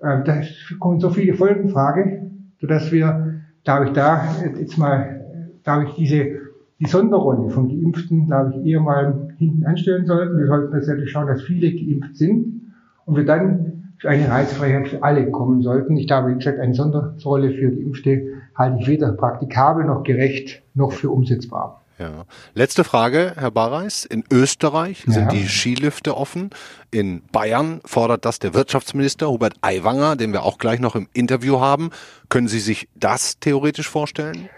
äh, 0.00 0.22
da 0.24 0.40
kommen 0.78 1.00
so 1.00 1.08
viele 1.08 1.34
Folgenfragen, 1.34 2.52
sodass 2.60 2.92
wir, 2.92 3.40
glaube 3.64 3.86
ich, 3.86 3.92
da 3.92 4.22
jetzt 4.58 4.76
mal, 4.76 5.24
glaube 5.64 5.84
ich, 5.84 5.94
diese 5.94 6.48
die 6.80 6.86
Sonderrolle 6.86 7.50
von 7.50 7.68
Geimpften, 7.68 8.26
glaube 8.26 8.54
ich, 8.54 8.66
eher 8.66 8.80
mal 8.80 9.30
hinten 9.38 9.64
anstellen 9.66 10.06
sollten. 10.06 10.38
Wir 10.38 10.46
sollten 10.46 10.72
tatsächlich 10.72 11.10
schauen, 11.10 11.26
dass 11.26 11.42
viele 11.42 11.72
geimpft 11.72 12.16
sind 12.16 12.72
und 13.04 13.16
wir 13.16 13.24
dann 13.24 13.92
für 13.98 14.10
eine 14.10 14.30
Reizfreiheit 14.30 14.88
für 14.88 15.02
alle 15.02 15.28
kommen 15.30 15.62
sollten. 15.62 15.96
Ich 15.96 16.06
glaube, 16.06 16.30
wie 16.30 16.34
gesagt, 16.34 16.60
eine 16.60 16.74
Sonderrolle 16.74 17.50
für 17.50 17.70
Geimpfte 17.70 18.37
halte 18.58 18.78
ich 18.80 18.88
weder 18.88 19.12
praktikabel 19.12 19.84
noch 19.84 20.02
gerecht 20.02 20.62
noch 20.74 20.92
für 20.92 21.10
umsetzbar. 21.10 21.82
Ja. 21.98 22.24
Letzte 22.54 22.84
Frage, 22.84 23.32
Herr 23.36 23.50
Barreis. 23.50 24.04
In 24.04 24.22
Österreich 24.30 25.04
ja. 25.06 25.12
sind 25.14 25.32
die 25.32 25.48
Skilifte 25.48 26.16
offen. 26.16 26.50
In 26.92 27.22
Bayern 27.32 27.80
fordert 27.84 28.24
das 28.24 28.38
der 28.38 28.54
Wirtschaftsminister 28.54 29.28
Hubert 29.28 29.54
Aiwanger, 29.62 30.14
den 30.14 30.32
wir 30.32 30.44
auch 30.44 30.58
gleich 30.58 30.78
noch 30.78 30.94
im 30.94 31.08
Interview 31.12 31.60
haben. 31.60 31.90
Können 32.28 32.46
Sie 32.46 32.60
sich 32.60 32.88
das 32.94 33.40
theoretisch 33.40 33.88
vorstellen? 33.88 34.48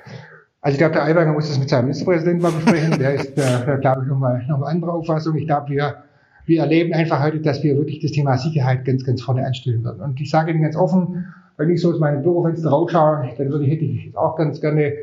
Also 0.61 0.75
ich 0.75 0.79
glaube, 0.79 0.93
der 0.93 1.05
Aiwanger 1.05 1.33
muss 1.33 1.49
das 1.49 1.59
mit 1.59 1.71
seinem 1.71 1.85
Ministerpräsidenten 1.85 2.43
mal 2.43 2.53
besprechen. 2.53 2.99
Der 2.99 3.15
ist, 3.15 3.39
äh, 3.39 3.79
glaube 3.81 4.03
ich, 4.03 4.09
nochmal 4.09 4.45
noch 4.47 4.59
mal 4.59 4.67
andere 4.67 4.93
Auffassung. 4.93 5.35
Ich 5.37 5.47
glaube, 5.47 5.71
wir, 5.71 6.05
wir 6.45 6.61
erleben 6.61 6.93
einfach 6.93 7.23
heute, 7.23 7.41
dass 7.41 7.63
wir 7.63 7.75
wirklich 7.77 8.01
das 8.01 8.11
Thema 8.11 8.37
Sicherheit 8.37 8.85
ganz, 8.85 9.05
ganz 9.05 9.23
vorne 9.23 9.47
anstellen 9.47 9.83
werden. 9.83 10.03
Und 10.03 10.21
ich 10.21 10.29
sage 10.29 10.51
Ihnen 10.51 10.61
ganz 10.61 10.77
offen, 10.77 11.33
wenn 11.61 11.71
ich 11.71 11.83
so 11.83 11.91
aus 11.91 11.99
meinem 11.99 12.23
Bürofenster 12.23 12.71
rausschaue, 12.71 13.29
dann 13.37 13.51
würde 13.51 13.67
ich, 13.67 13.71
hätte 13.71 13.85
ich 13.85 14.17
auch 14.17 14.35
ganz 14.35 14.63
gerne, 14.63 14.95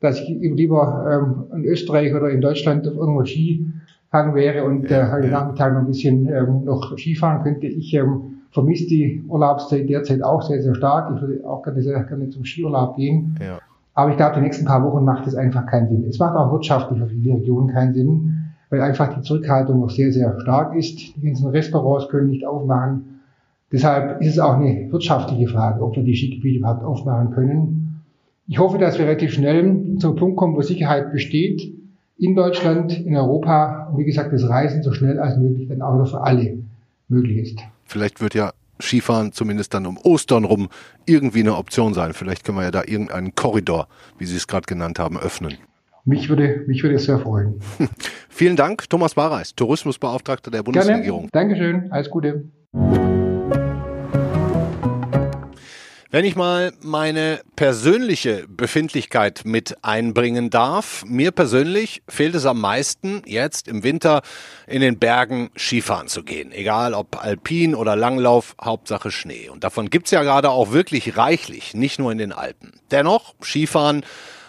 dass 0.00 0.20
ich 0.20 0.28
lieber 0.28 1.06
ähm, 1.08 1.58
in 1.58 1.64
Österreich 1.64 2.12
oder 2.12 2.30
in 2.30 2.40
Deutschland 2.40 2.86
auf 2.88 2.94
irgendwo 2.96 3.24
Ski 3.24 3.64
gegangen 4.10 4.34
wäre 4.34 4.64
und 4.64 4.90
äh, 4.90 5.06
heute 5.08 5.28
Nachmittag 5.28 5.72
noch 5.72 5.80
ein 5.80 5.86
bisschen 5.86 6.26
ähm, 6.26 6.64
noch 6.64 6.98
Skifahren 6.98 7.44
könnte. 7.44 7.68
Ich 7.68 7.94
ähm, 7.94 8.40
vermisse 8.50 8.88
die 8.88 9.22
Urlaubszeit 9.28 9.88
derzeit 9.88 10.20
auch 10.24 10.42
sehr, 10.42 10.60
sehr 10.60 10.74
stark. 10.74 11.14
Ich 11.14 11.22
würde 11.22 11.48
auch 11.48 11.62
gerne 11.62 11.80
sehr 11.80 12.02
gerne 12.02 12.28
zum 12.28 12.44
Skiurlaub 12.44 12.96
gehen. 12.96 13.36
Ja. 13.40 13.60
Aber 13.94 14.10
ich 14.10 14.16
glaube, 14.16 14.34
die 14.34 14.40
nächsten 14.40 14.64
paar 14.64 14.82
Wochen 14.82 15.04
macht 15.04 15.28
es 15.28 15.36
einfach 15.36 15.64
keinen 15.66 15.90
Sinn. 15.90 16.04
Es 16.08 16.18
macht 16.18 16.34
auch 16.34 16.50
wirtschaftlich 16.50 16.98
für 16.98 17.06
viele 17.06 17.34
Regionen 17.34 17.68
keinen 17.72 17.94
Sinn, 17.94 18.50
weil 18.70 18.80
einfach 18.80 19.14
die 19.14 19.22
Zurückhaltung 19.22 19.78
noch 19.78 19.90
sehr, 19.90 20.10
sehr 20.10 20.40
stark 20.40 20.74
ist. 20.74 20.98
Die 20.98 21.20
ganzen 21.22 21.50
Restaurants 21.50 22.08
können 22.08 22.30
nicht 22.30 22.44
aufmachen. 22.44 23.19
Deshalb 23.72 24.20
ist 24.20 24.32
es 24.32 24.38
auch 24.38 24.54
eine 24.54 24.90
wirtschaftliche 24.90 25.48
Frage, 25.48 25.82
ob 25.82 25.94
wir 25.96 26.02
die 26.02 26.14
Skigebiete 26.14 26.58
überhaupt 26.58 26.84
aufmachen 26.84 27.30
können. 27.30 28.02
Ich 28.48 28.58
hoffe, 28.58 28.78
dass 28.78 28.98
wir 28.98 29.06
relativ 29.06 29.32
schnell 29.32 29.96
zum 29.98 30.16
Punkt 30.16 30.36
kommen, 30.36 30.56
wo 30.56 30.62
Sicherheit 30.62 31.12
besteht 31.12 31.72
in 32.18 32.34
Deutschland, 32.34 32.98
in 32.98 33.16
Europa 33.16 33.88
und 33.92 33.98
wie 33.98 34.04
gesagt, 34.04 34.32
das 34.32 34.48
Reisen 34.48 34.82
so 34.82 34.92
schnell 34.92 35.20
als 35.20 35.36
möglich 35.36 35.68
dann 35.68 35.82
auch 35.82 36.04
für 36.06 36.20
alle 36.20 36.58
möglich 37.08 37.38
ist. 37.38 37.58
Vielleicht 37.84 38.20
wird 38.20 38.34
ja 38.34 38.52
Skifahren 38.80 39.32
zumindest 39.32 39.72
dann 39.74 39.86
um 39.86 39.98
Ostern 39.98 40.44
rum 40.44 40.68
irgendwie 41.06 41.40
eine 41.40 41.56
Option 41.56 41.94
sein. 41.94 42.12
Vielleicht 42.12 42.44
können 42.44 42.58
wir 42.58 42.64
ja 42.64 42.70
da 42.70 42.82
irgendeinen 42.84 43.34
Korridor, 43.34 43.88
wie 44.18 44.26
Sie 44.26 44.36
es 44.36 44.46
gerade 44.46 44.66
genannt 44.66 44.98
haben, 44.98 45.16
öffnen. 45.18 45.54
Mich 46.04 46.28
würde, 46.28 46.64
mich 46.66 46.82
würde 46.82 46.96
es 46.96 47.04
sehr 47.04 47.18
freuen. 47.18 47.60
Vielen 48.28 48.56
Dank, 48.56 48.88
Thomas 48.88 49.14
Bareis, 49.14 49.54
Tourismusbeauftragter 49.54 50.50
der 50.50 50.62
Bundesregierung. 50.62 51.28
Gerne. 51.28 51.48
Dankeschön, 51.48 51.92
alles 51.92 52.10
Gute. 52.10 52.44
Wenn 56.12 56.24
ich 56.24 56.34
mal 56.34 56.72
meine 56.82 57.40
persönliche 57.54 58.44
Befindlichkeit 58.48 59.42
mit 59.44 59.76
einbringen 59.82 60.50
darf, 60.50 61.04
mir 61.06 61.30
persönlich 61.30 62.02
fehlt 62.08 62.34
es 62.34 62.46
am 62.46 62.60
meisten, 62.60 63.22
jetzt 63.26 63.68
im 63.68 63.84
Winter 63.84 64.22
in 64.66 64.80
den 64.80 64.98
Bergen 64.98 65.50
Skifahren 65.56 66.08
zu 66.08 66.24
gehen. 66.24 66.50
Egal 66.50 66.94
ob 66.94 67.22
Alpin 67.22 67.76
oder 67.76 67.94
Langlauf, 67.94 68.56
Hauptsache 68.60 69.12
Schnee. 69.12 69.50
Und 69.50 69.62
davon 69.62 69.88
gibt's 69.88 70.10
ja 70.10 70.24
gerade 70.24 70.50
auch 70.50 70.72
wirklich 70.72 71.16
reichlich, 71.16 71.74
nicht 71.74 72.00
nur 72.00 72.10
in 72.10 72.18
den 72.18 72.32
Alpen. 72.32 72.72
Dennoch, 72.90 73.36
Skifahren 73.40 74.04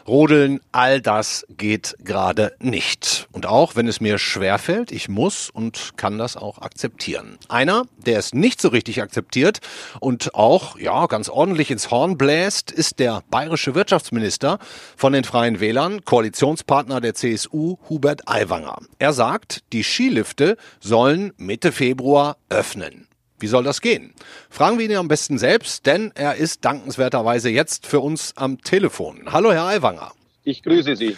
Rodeln, 0.07 0.59
all 0.71 1.01
das 1.01 1.45
geht 1.49 1.95
gerade 2.03 2.53
nicht. 2.59 3.27
Und 3.31 3.45
auch 3.45 3.75
wenn 3.75 3.87
es 3.87 4.01
mir 4.01 4.17
schwerfällt, 4.17 4.91
ich 4.91 5.09
muss 5.09 5.49
und 5.49 5.91
kann 5.97 6.17
das 6.17 6.37
auch 6.37 6.59
akzeptieren. 6.59 7.37
Einer, 7.49 7.83
der 7.97 8.19
es 8.19 8.33
nicht 8.33 8.61
so 8.61 8.69
richtig 8.69 9.01
akzeptiert 9.01 9.59
und 9.99 10.35
auch, 10.35 10.77
ja, 10.77 11.05
ganz 11.07 11.29
ordentlich 11.29 11.71
ins 11.71 11.91
Horn 11.91 12.17
bläst, 12.17 12.71
ist 12.71 12.99
der 12.99 13.23
bayerische 13.29 13.75
Wirtschaftsminister 13.75 14.59
von 14.95 15.13
den 15.13 15.23
Freien 15.23 15.59
Wählern, 15.59 16.03
Koalitionspartner 16.03 17.01
der 17.01 17.13
CSU, 17.13 17.77
Hubert 17.89 18.27
Aiwanger. 18.27 18.79
Er 18.99 19.13
sagt, 19.13 19.63
die 19.73 19.83
Skilifte 19.83 20.57
sollen 20.79 21.33
Mitte 21.37 21.71
Februar 21.71 22.37
öffnen. 22.49 23.07
Wie 23.41 23.47
soll 23.47 23.63
das 23.63 23.81
gehen? 23.81 24.13
Fragen 24.51 24.77
wir 24.77 24.85
ihn 24.85 24.95
am 24.95 25.07
besten 25.07 25.39
selbst, 25.39 25.87
denn 25.87 26.11
er 26.13 26.35
ist 26.35 26.63
dankenswerterweise 26.63 27.49
jetzt 27.49 27.87
für 27.87 27.99
uns 27.99 28.37
am 28.37 28.61
Telefon. 28.61 29.23
Hallo, 29.31 29.51
Herr 29.51 29.65
Aiwanger. 29.65 30.11
Ich 30.43 30.61
grüße 30.61 30.95
Sie. 30.95 31.17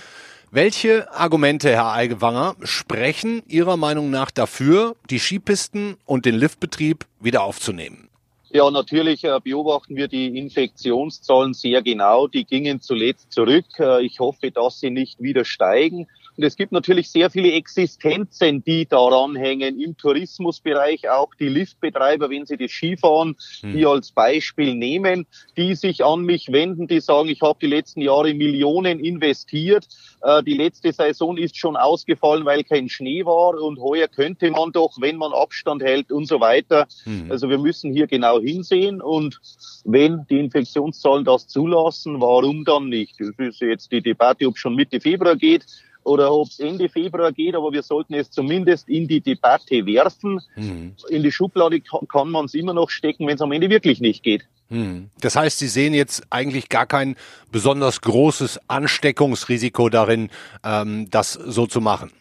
Welche 0.50 1.12
Argumente, 1.12 1.70
Herr 1.70 1.92
Aiwanger, 1.92 2.56
sprechen 2.64 3.44
Ihrer 3.48 3.76
Meinung 3.76 4.10
nach 4.10 4.32
dafür, 4.32 4.96
die 5.10 5.20
Skipisten 5.20 5.98
und 6.06 6.26
den 6.26 6.36
Liftbetrieb 6.36 7.06
wieder 7.20 7.44
aufzunehmen? 7.44 8.08
Ja, 8.52 8.70
natürlich 8.70 9.24
äh, 9.24 9.40
beobachten 9.44 9.96
wir 9.96 10.08
die 10.08 10.38
Infektionszahlen 10.38 11.54
sehr 11.56 11.82
genau. 11.82 12.28
Die 12.28 12.46
gingen 12.46 12.80
zuletzt 12.82 13.34
zurück. 13.34 13.66
Äh, 13.80 14.06
ich 14.06 14.20
hoffe, 14.20 14.52
dass 14.52 14.80
sie 14.80 14.92
nicht 14.92 15.22
wieder 15.22 15.44
steigen. 15.44 16.08
Und 16.36 16.44
es 16.44 16.56
gibt 16.56 16.72
natürlich 16.72 17.10
sehr 17.10 17.30
viele 17.30 17.52
Existenzen, 17.52 18.64
die 18.64 18.88
daran 18.88 19.36
hängen, 19.36 19.80
im 19.80 19.96
Tourismusbereich 19.98 21.10
auch 21.10 21.30
die 21.40 21.50
Liftbetreiber, 21.50 22.30
wenn 22.30 22.46
sie 22.46 22.58
das 22.58 22.72
Skifahren 22.72 23.36
hm. 23.62 23.74
die 23.74 23.86
als 23.86 24.12
Beispiel 24.12 24.74
nehmen, 24.76 25.28
die 25.58 25.76
sich 25.76 26.04
an 26.04 26.22
mich 26.22 26.52
wenden, 26.52 26.88
die 26.88 27.02
sagen, 27.02 27.30
ich 27.30 27.42
habe 27.42 27.60
die 27.62 27.68
letzten 27.68 28.02
Jahre 28.02 28.34
Millionen 28.34 29.00
investiert, 29.00 29.88
äh, 30.22 30.42
die 30.44 30.56
letzte 30.56 30.92
Saison 30.92 31.38
ist 31.38 31.58
schon 31.58 31.76
ausgefallen, 31.76 32.46
weil 32.46 32.64
kein 32.64 32.90
Schnee 32.90 33.26
war 33.26 33.62
und 33.62 33.80
heuer 33.80 34.08
könnte 34.08 34.50
man 34.50 34.72
doch, 34.72 34.98
wenn 35.00 35.18
man 35.18 35.34
Abstand 35.34 35.84
hält 35.84 36.12
und 36.12 36.28
so 36.28 36.40
weiter. 36.40 36.88
Hm. 37.04 37.32
Also 37.32 37.50
wir 37.50 37.60
müssen 37.60 37.94
hier 37.94 38.08
genau 38.08 38.40
hinsehen 38.40 39.02
und 39.02 39.40
wenn 39.86 40.26
die 40.30 40.40
Infektionszahlen 40.40 41.26
das 41.26 41.48
zulassen, 41.48 42.22
warum 42.22 42.66
dann 42.66 42.90
nicht? 42.90 43.20
Das 43.20 43.30
ist 43.38 43.62
jetzt 43.62 43.92
die 43.92 44.02
Debatte, 44.02 44.48
ob 44.48 44.58
schon 44.58 44.76
Mitte 44.76 45.00
Februar 45.00 45.36
geht 45.36 45.66
oder 46.04 46.34
ob 46.34 46.48
es 46.48 46.60
Ende 46.60 46.90
Februar 46.90 47.32
geht, 47.32 47.56
aber 47.56 47.72
wir 47.72 47.84
sollten 47.84 48.14
es 48.14 48.30
zumindest 48.30 48.90
in 48.90 49.08
die 49.08 49.22
Debatte 49.22 49.86
werfen. 49.86 50.42
Mhm. 50.56 50.96
In 51.10 51.24
die 51.24 51.32
Schublade 51.32 51.82
kann 51.82 52.30
man 52.30 52.46
es 52.46 52.54
immer 52.54 52.74
noch 52.74 52.90
stecken, 52.90 53.28
wenn 53.28 53.36
es 53.36 53.42
am 53.42 53.52
Ende 53.52 53.70
wirklich 53.70 54.02
nicht 54.02 54.24
geht. 54.24 54.46
Mhm. 54.70 55.10
Das 55.22 55.36
heißt, 55.36 55.60
Sie 55.60 55.68
sehen 55.68 55.94
jetzt 55.94 56.24
eigentlich 56.30 56.70
gar 56.70 56.86
kein 56.86 57.16
besonders 57.52 58.02
großes 58.02 58.60
Ansteckungsrisiko 58.68 59.90
darin, 59.90 60.30
ähm, 60.64 61.10
das 61.10 61.34
so 61.34 61.68
zu 61.68 61.82
machen. 61.82 62.12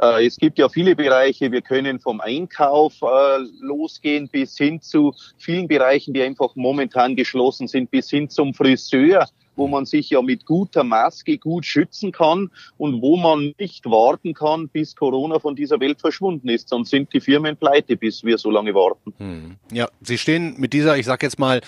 Äh, 0.00 0.26
es 0.26 0.36
gibt 0.36 0.58
ja 0.58 0.68
viele 0.68 0.94
Bereiche. 0.94 1.50
Wir 1.50 1.62
können 1.62 1.98
vom 1.98 2.20
Einkauf 2.20 2.94
äh, 3.02 3.38
losgehen 3.60 4.28
bis 4.28 4.56
hin 4.56 4.80
zu 4.80 5.14
vielen 5.38 5.66
Bereichen, 5.66 6.14
die 6.14 6.22
einfach 6.22 6.54
momentan 6.54 7.16
geschlossen 7.16 7.66
sind, 7.66 7.90
bis 7.90 8.08
hin 8.10 8.28
zum 8.30 8.54
Friseur 8.54 9.28
wo 9.58 9.66
man 9.66 9.84
sich 9.84 10.10
ja 10.10 10.22
mit 10.22 10.46
guter 10.46 10.84
Maske 10.84 11.36
gut 11.36 11.66
schützen 11.66 12.12
kann 12.12 12.50
und 12.76 13.02
wo 13.02 13.16
man 13.16 13.54
nicht 13.58 13.84
warten 13.86 14.32
kann, 14.32 14.68
bis 14.68 14.96
Corona 14.96 15.38
von 15.38 15.56
dieser 15.56 15.80
Welt 15.80 16.00
verschwunden 16.00 16.48
ist. 16.48 16.68
Sonst 16.68 16.90
sind 16.90 17.12
die 17.12 17.20
Firmen 17.20 17.56
pleite, 17.56 17.96
bis 17.96 18.24
wir 18.24 18.38
so 18.38 18.50
lange 18.50 18.74
warten. 18.74 19.12
Hm. 19.18 19.56
Ja, 19.72 19.88
Sie 20.00 20.16
stehen 20.16 20.54
mit 20.58 20.72
dieser, 20.72 20.96
ich 20.96 21.06
sag 21.06 21.22
jetzt 21.22 21.38
mal, 21.38 21.60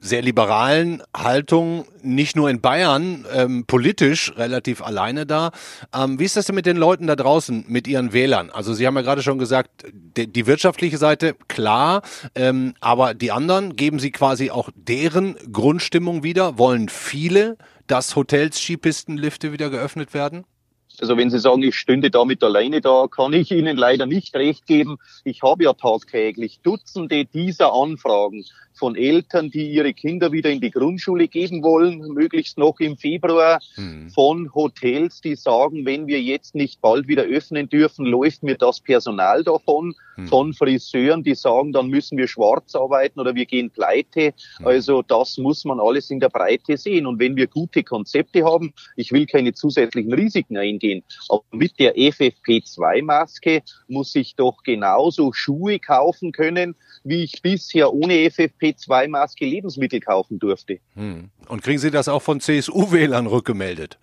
sehr 0.00 0.22
liberalen 0.22 1.02
Haltung 1.14 1.86
nicht 2.02 2.34
nur 2.34 2.48
in 2.48 2.62
Bayern 2.62 3.26
ähm, 3.34 3.64
politisch 3.66 4.32
relativ 4.36 4.82
alleine 4.82 5.26
da. 5.26 5.50
Ähm, 5.94 6.18
wie 6.18 6.24
ist 6.24 6.36
das 6.36 6.46
denn 6.46 6.54
mit 6.54 6.64
den 6.64 6.78
Leuten 6.78 7.06
da 7.06 7.16
draußen, 7.16 7.66
mit 7.68 7.86
ihren 7.86 8.14
Wählern? 8.14 8.50
Also 8.50 8.72
Sie 8.72 8.86
haben 8.86 8.96
ja 8.96 9.02
gerade 9.02 9.22
schon 9.22 9.38
gesagt, 9.38 9.84
die, 9.92 10.26
die 10.26 10.46
wirtschaftliche 10.46 10.96
Seite 10.96 11.36
klar, 11.48 12.02
ähm, 12.34 12.74
aber 12.80 13.12
die 13.12 13.30
anderen 13.30 13.76
geben 13.76 13.98
Sie 13.98 14.10
quasi 14.10 14.50
auch 14.50 14.70
deren 14.74 15.36
Grundstimmung 15.52 16.22
wieder. 16.22 16.56
Wollen 16.56 16.88
viele, 16.88 17.58
dass 17.86 18.16
Hotels, 18.16 18.58
Skipisten, 18.58 19.18
Lifte 19.18 19.52
wieder 19.52 19.68
geöffnet 19.68 20.14
werden? 20.14 20.44
Also 21.00 21.16
wenn 21.16 21.30
Sie 21.30 21.38
sagen, 21.38 21.62
ich 21.62 21.76
stünde 21.76 22.10
damit 22.10 22.42
alleine 22.42 22.80
da, 22.80 23.06
kann 23.10 23.32
ich 23.32 23.50
Ihnen 23.50 23.76
leider 23.76 24.06
nicht 24.06 24.34
recht 24.34 24.66
geben. 24.66 24.98
Ich 25.24 25.42
habe 25.42 25.64
ja 25.64 25.72
tagtäglich 25.72 26.60
Dutzende 26.62 27.24
dieser 27.24 27.72
Anfragen 27.72 28.44
von 28.80 28.96
Eltern, 28.96 29.50
die 29.50 29.70
ihre 29.70 29.92
Kinder 29.92 30.32
wieder 30.32 30.48
in 30.50 30.60
die 30.60 30.70
Grundschule 30.70 31.28
geben 31.28 31.62
wollen, 31.62 31.98
möglichst 32.14 32.56
noch 32.56 32.80
im 32.80 32.96
Februar, 32.96 33.60
mhm. 33.76 34.08
von 34.08 34.52
Hotels, 34.54 35.20
die 35.20 35.36
sagen, 35.36 35.84
wenn 35.84 36.06
wir 36.06 36.20
jetzt 36.20 36.54
nicht 36.54 36.80
bald 36.80 37.06
wieder 37.06 37.24
öffnen 37.24 37.68
dürfen, 37.68 38.06
läuft 38.06 38.42
mir 38.42 38.56
das 38.56 38.80
Personal 38.80 39.44
davon, 39.44 39.94
mhm. 40.16 40.28
von 40.28 40.54
Friseuren, 40.54 41.22
die 41.22 41.34
sagen, 41.34 41.72
dann 41.72 41.88
müssen 41.88 42.16
wir 42.16 42.26
schwarz 42.26 42.74
arbeiten 42.74 43.20
oder 43.20 43.34
wir 43.34 43.44
gehen 43.44 43.70
pleite. 43.70 44.32
Mhm. 44.58 44.66
Also 44.66 45.02
das 45.02 45.36
muss 45.36 45.66
man 45.66 45.78
alles 45.78 46.10
in 46.10 46.18
der 46.18 46.30
Breite 46.30 46.78
sehen. 46.78 47.06
Und 47.06 47.18
wenn 47.18 47.36
wir 47.36 47.48
gute 47.48 47.84
Konzepte 47.84 48.44
haben, 48.44 48.72
ich 48.96 49.12
will 49.12 49.26
keine 49.26 49.52
zusätzlichen 49.52 50.14
Risiken 50.14 50.56
eingehen, 50.56 51.02
aber 51.28 51.44
mit 51.50 51.78
der 51.78 51.96
FFP2-Maske 51.96 53.62
muss 53.88 54.14
ich 54.14 54.36
doch 54.36 54.62
genauso 54.62 55.34
Schuhe 55.34 55.78
kaufen 55.78 56.32
können, 56.32 56.76
wie 57.04 57.24
ich 57.24 57.42
bisher 57.42 57.92
ohne 57.92 58.14
FFP2-Maske 58.70 59.44
Lebensmittel 59.44 60.00
kaufen 60.00 60.38
durfte. 60.38 60.78
Hm. 60.94 61.30
Und 61.48 61.62
kriegen 61.62 61.78
Sie 61.78 61.90
das 61.90 62.08
auch 62.08 62.22
von 62.22 62.40
CSU-Wählern 62.40 63.26
rückgemeldet? 63.26 63.98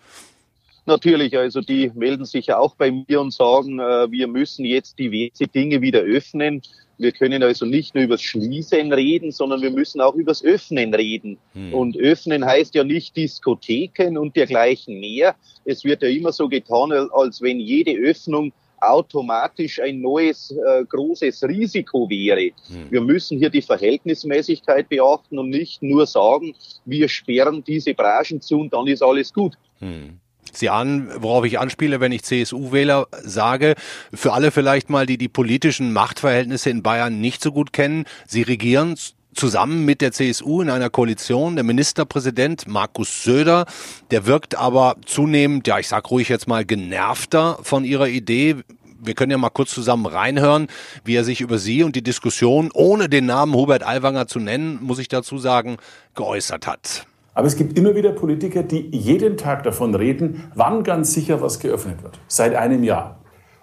Natürlich, 0.86 1.36
also 1.36 1.60
die 1.60 1.92
melden 1.94 2.24
sich 2.24 2.46
ja 2.46 2.58
auch 2.58 2.74
bei 2.74 2.90
mir 2.90 3.20
und 3.20 3.32
sagen, 3.32 3.78
äh, 3.78 4.10
wir 4.10 4.26
müssen 4.26 4.64
jetzt 4.64 4.98
diverse 4.98 5.46
Dinge 5.46 5.82
wieder 5.82 6.00
öffnen. 6.00 6.62
Wir 6.96 7.12
können 7.12 7.42
also 7.42 7.66
nicht 7.66 7.94
nur 7.94 8.04
übers 8.04 8.22
Schließen 8.22 8.92
reden, 8.92 9.30
sondern 9.30 9.60
wir 9.60 9.70
müssen 9.70 10.00
auch 10.00 10.14
übers 10.14 10.42
Öffnen 10.42 10.94
reden. 10.94 11.36
Hm. 11.52 11.74
Und 11.74 11.98
öffnen 11.98 12.44
heißt 12.44 12.74
ja 12.74 12.84
nicht 12.84 13.16
Diskotheken 13.16 14.16
und 14.16 14.34
dergleichen 14.34 14.98
mehr. 14.98 15.36
Es 15.66 15.84
wird 15.84 16.02
ja 16.02 16.08
immer 16.08 16.32
so 16.32 16.48
getan, 16.48 16.90
als 16.92 17.42
wenn 17.42 17.60
jede 17.60 17.92
Öffnung 17.92 18.52
automatisch 18.80 19.80
ein 19.80 20.00
neues 20.00 20.50
äh, 20.50 20.84
großes 20.84 21.42
Risiko 21.44 22.08
wäre. 22.08 22.50
Hm. 22.68 22.90
Wir 22.90 23.00
müssen 23.00 23.38
hier 23.38 23.50
die 23.50 23.62
Verhältnismäßigkeit 23.62 24.88
beachten 24.88 25.38
und 25.38 25.50
nicht 25.50 25.82
nur 25.82 26.06
sagen, 26.06 26.54
wir 26.84 27.08
sperren 27.08 27.64
diese 27.64 27.94
Branchen 27.94 28.40
zu 28.40 28.60
und 28.60 28.72
dann 28.72 28.86
ist 28.86 29.02
alles 29.02 29.32
gut. 29.32 29.54
Hm. 29.80 30.20
Sie 30.52 30.70
ahnen, 30.70 31.10
worauf 31.18 31.44
ich 31.44 31.58
anspiele, 31.58 32.00
wenn 32.00 32.12
ich 32.12 32.22
CSU-Wähler 32.22 33.06
sage, 33.22 33.74
für 34.12 34.32
alle 34.32 34.50
vielleicht 34.50 34.90
mal, 34.90 35.06
die 35.06 35.18
die 35.18 35.28
politischen 35.28 35.92
Machtverhältnisse 35.92 36.70
in 36.70 36.82
Bayern 36.82 37.20
nicht 37.20 37.42
so 37.42 37.52
gut 37.52 37.72
kennen, 37.72 38.04
Sie 38.26 38.42
regieren 38.42 38.96
zusammen 39.38 39.84
mit 39.84 40.00
der 40.00 40.12
CSU 40.12 40.60
in 40.62 40.70
einer 40.70 40.90
Koalition. 40.90 41.54
Der 41.54 41.64
Ministerpräsident 41.64 42.66
Markus 42.66 43.22
Söder, 43.22 43.66
der 44.10 44.26
wirkt 44.26 44.56
aber 44.56 44.96
zunehmend, 45.06 45.66
ja, 45.66 45.78
ich 45.78 45.88
sag 45.88 46.10
ruhig 46.10 46.28
jetzt 46.28 46.48
mal 46.48 46.64
genervter 46.64 47.58
von 47.62 47.84
ihrer 47.84 48.08
Idee. 48.08 48.56
wir 49.00 49.14
können 49.14 49.30
ja 49.30 49.38
mal 49.38 49.50
kurz 49.50 49.70
zusammen 49.70 50.06
reinhören, 50.06 50.66
wie 51.04 51.14
er 51.14 51.22
sich 51.22 51.40
über 51.40 51.58
Sie 51.58 51.84
und 51.84 51.94
die 51.94 52.02
Diskussion, 52.02 52.70
ohne 52.74 53.08
den 53.08 53.26
Namen 53.26 53.54
Hubert 53.54 53.86
Aiwanger 53.86 54.26
zu 54.26 54.40
nennen, 54.40 54.80
muss 54.82 54.98
ich 54.98 55.06
dazu 55.06 55.38
sagen, 55.38 55.76
geäußert 56.16 56.66
hat. 56.66 57.06
Aber 57.34 57.46
es 57.46 57.54
gibt 57.54 57.78
immer 57.78 57.94
wieder 57.94 58.10
Politiker, 58.10 58.64
die 58.64 58.88
jeden 58.90 59.36
Tag 59.36 59.62
davon 59.62 59.94
reden, 59.94 60.50
wann 60.56 60.82
ganz 60.82 61.14
sicher 61.14 61.40
was 61.40 61.60
geöffnet 61.60 62.02
wird. 62.02 62.18
Seit 62.26 62.56
einem 62.56 62.82
Jahr. 62.82 63.17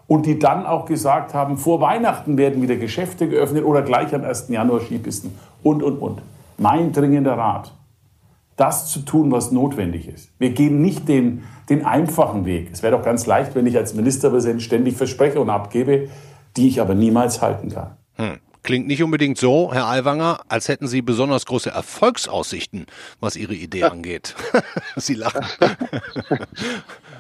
Und 0.08 0.26
die 0.26 0.38
dann 0.38 0.66
auch 0.66 0.86
gesagt 0.86 1.34
haben, 1.34 1.58
vor 1.58 1.82
Weihnachten 1.82 2.38
werden 2.38 2.62
wieder 2.62 2.76
Geschäfte 2.76 3.28
geöffnet 3.28 3.64
oder 3.64 3.82
gleich 3.82 4.14
am 4.14 4.24
1. 4.24 4.50
Januar 4.50 4.82
Skipisten 4.82 5.38
und, 5.64 5.82
und, 5.82 5.98
und. 5.98 6.22
Mein 6.58 6.94
dringender 6.94 7.38
Rat, 7.38 7.74
das 8.56 8.88
zu 8.88 9.00
tun, 9.00 9.32
was 9.32 9.52
notwendig 9.52 10.08
ist. 10.08 10.30
Wir 10.38 10.52
gehen 10.52 10.82
nicht 10.82 11.08
den, 11.08 11.44
den 11.70 11.86
einfachen 11.86 12.46
Weg. 12.46 12.70
Es 12.72 12.84
wäre 12.84 12.96
doch 12.96 13.04
ganz 13.04 13.26
leicht, 13.26 13.56
wenn 13.56 13.66
ich 13.66 13.78
als 13.78 13.96
Ministerpräsident 13.96 14.62
ständig 14.62 14.96
Versprechungen 14.96 15.50
abgebe, 15.50 16.10
die 16.56 16.68
ich 16.68 16.80
aber 16.80 16.94
niemals 16.94 17.42
halten 17.42 17.70
kann. 17.70 17.98
Klingt 18.66 18.88
nicht 18.88 19.04
unbedingt 19.04 19.38
so, 19.38 19.72
Herr 19.72 19.86
Aiwanger, 19.86 20.40
als 20.48 20.70
hätten 20.70 20.88
Sie 20.88 21.04
besonders 21.04 21.46
große 21.46 21.70
Erfolgsaussichten, 21.70 22.88
was 23.20 23.36
Ihre 23.36 23.54
Idee 23.54 23.84
angeht. 23.92 24.34
Sie 24.96 25.14
lachen. 25.14 25.46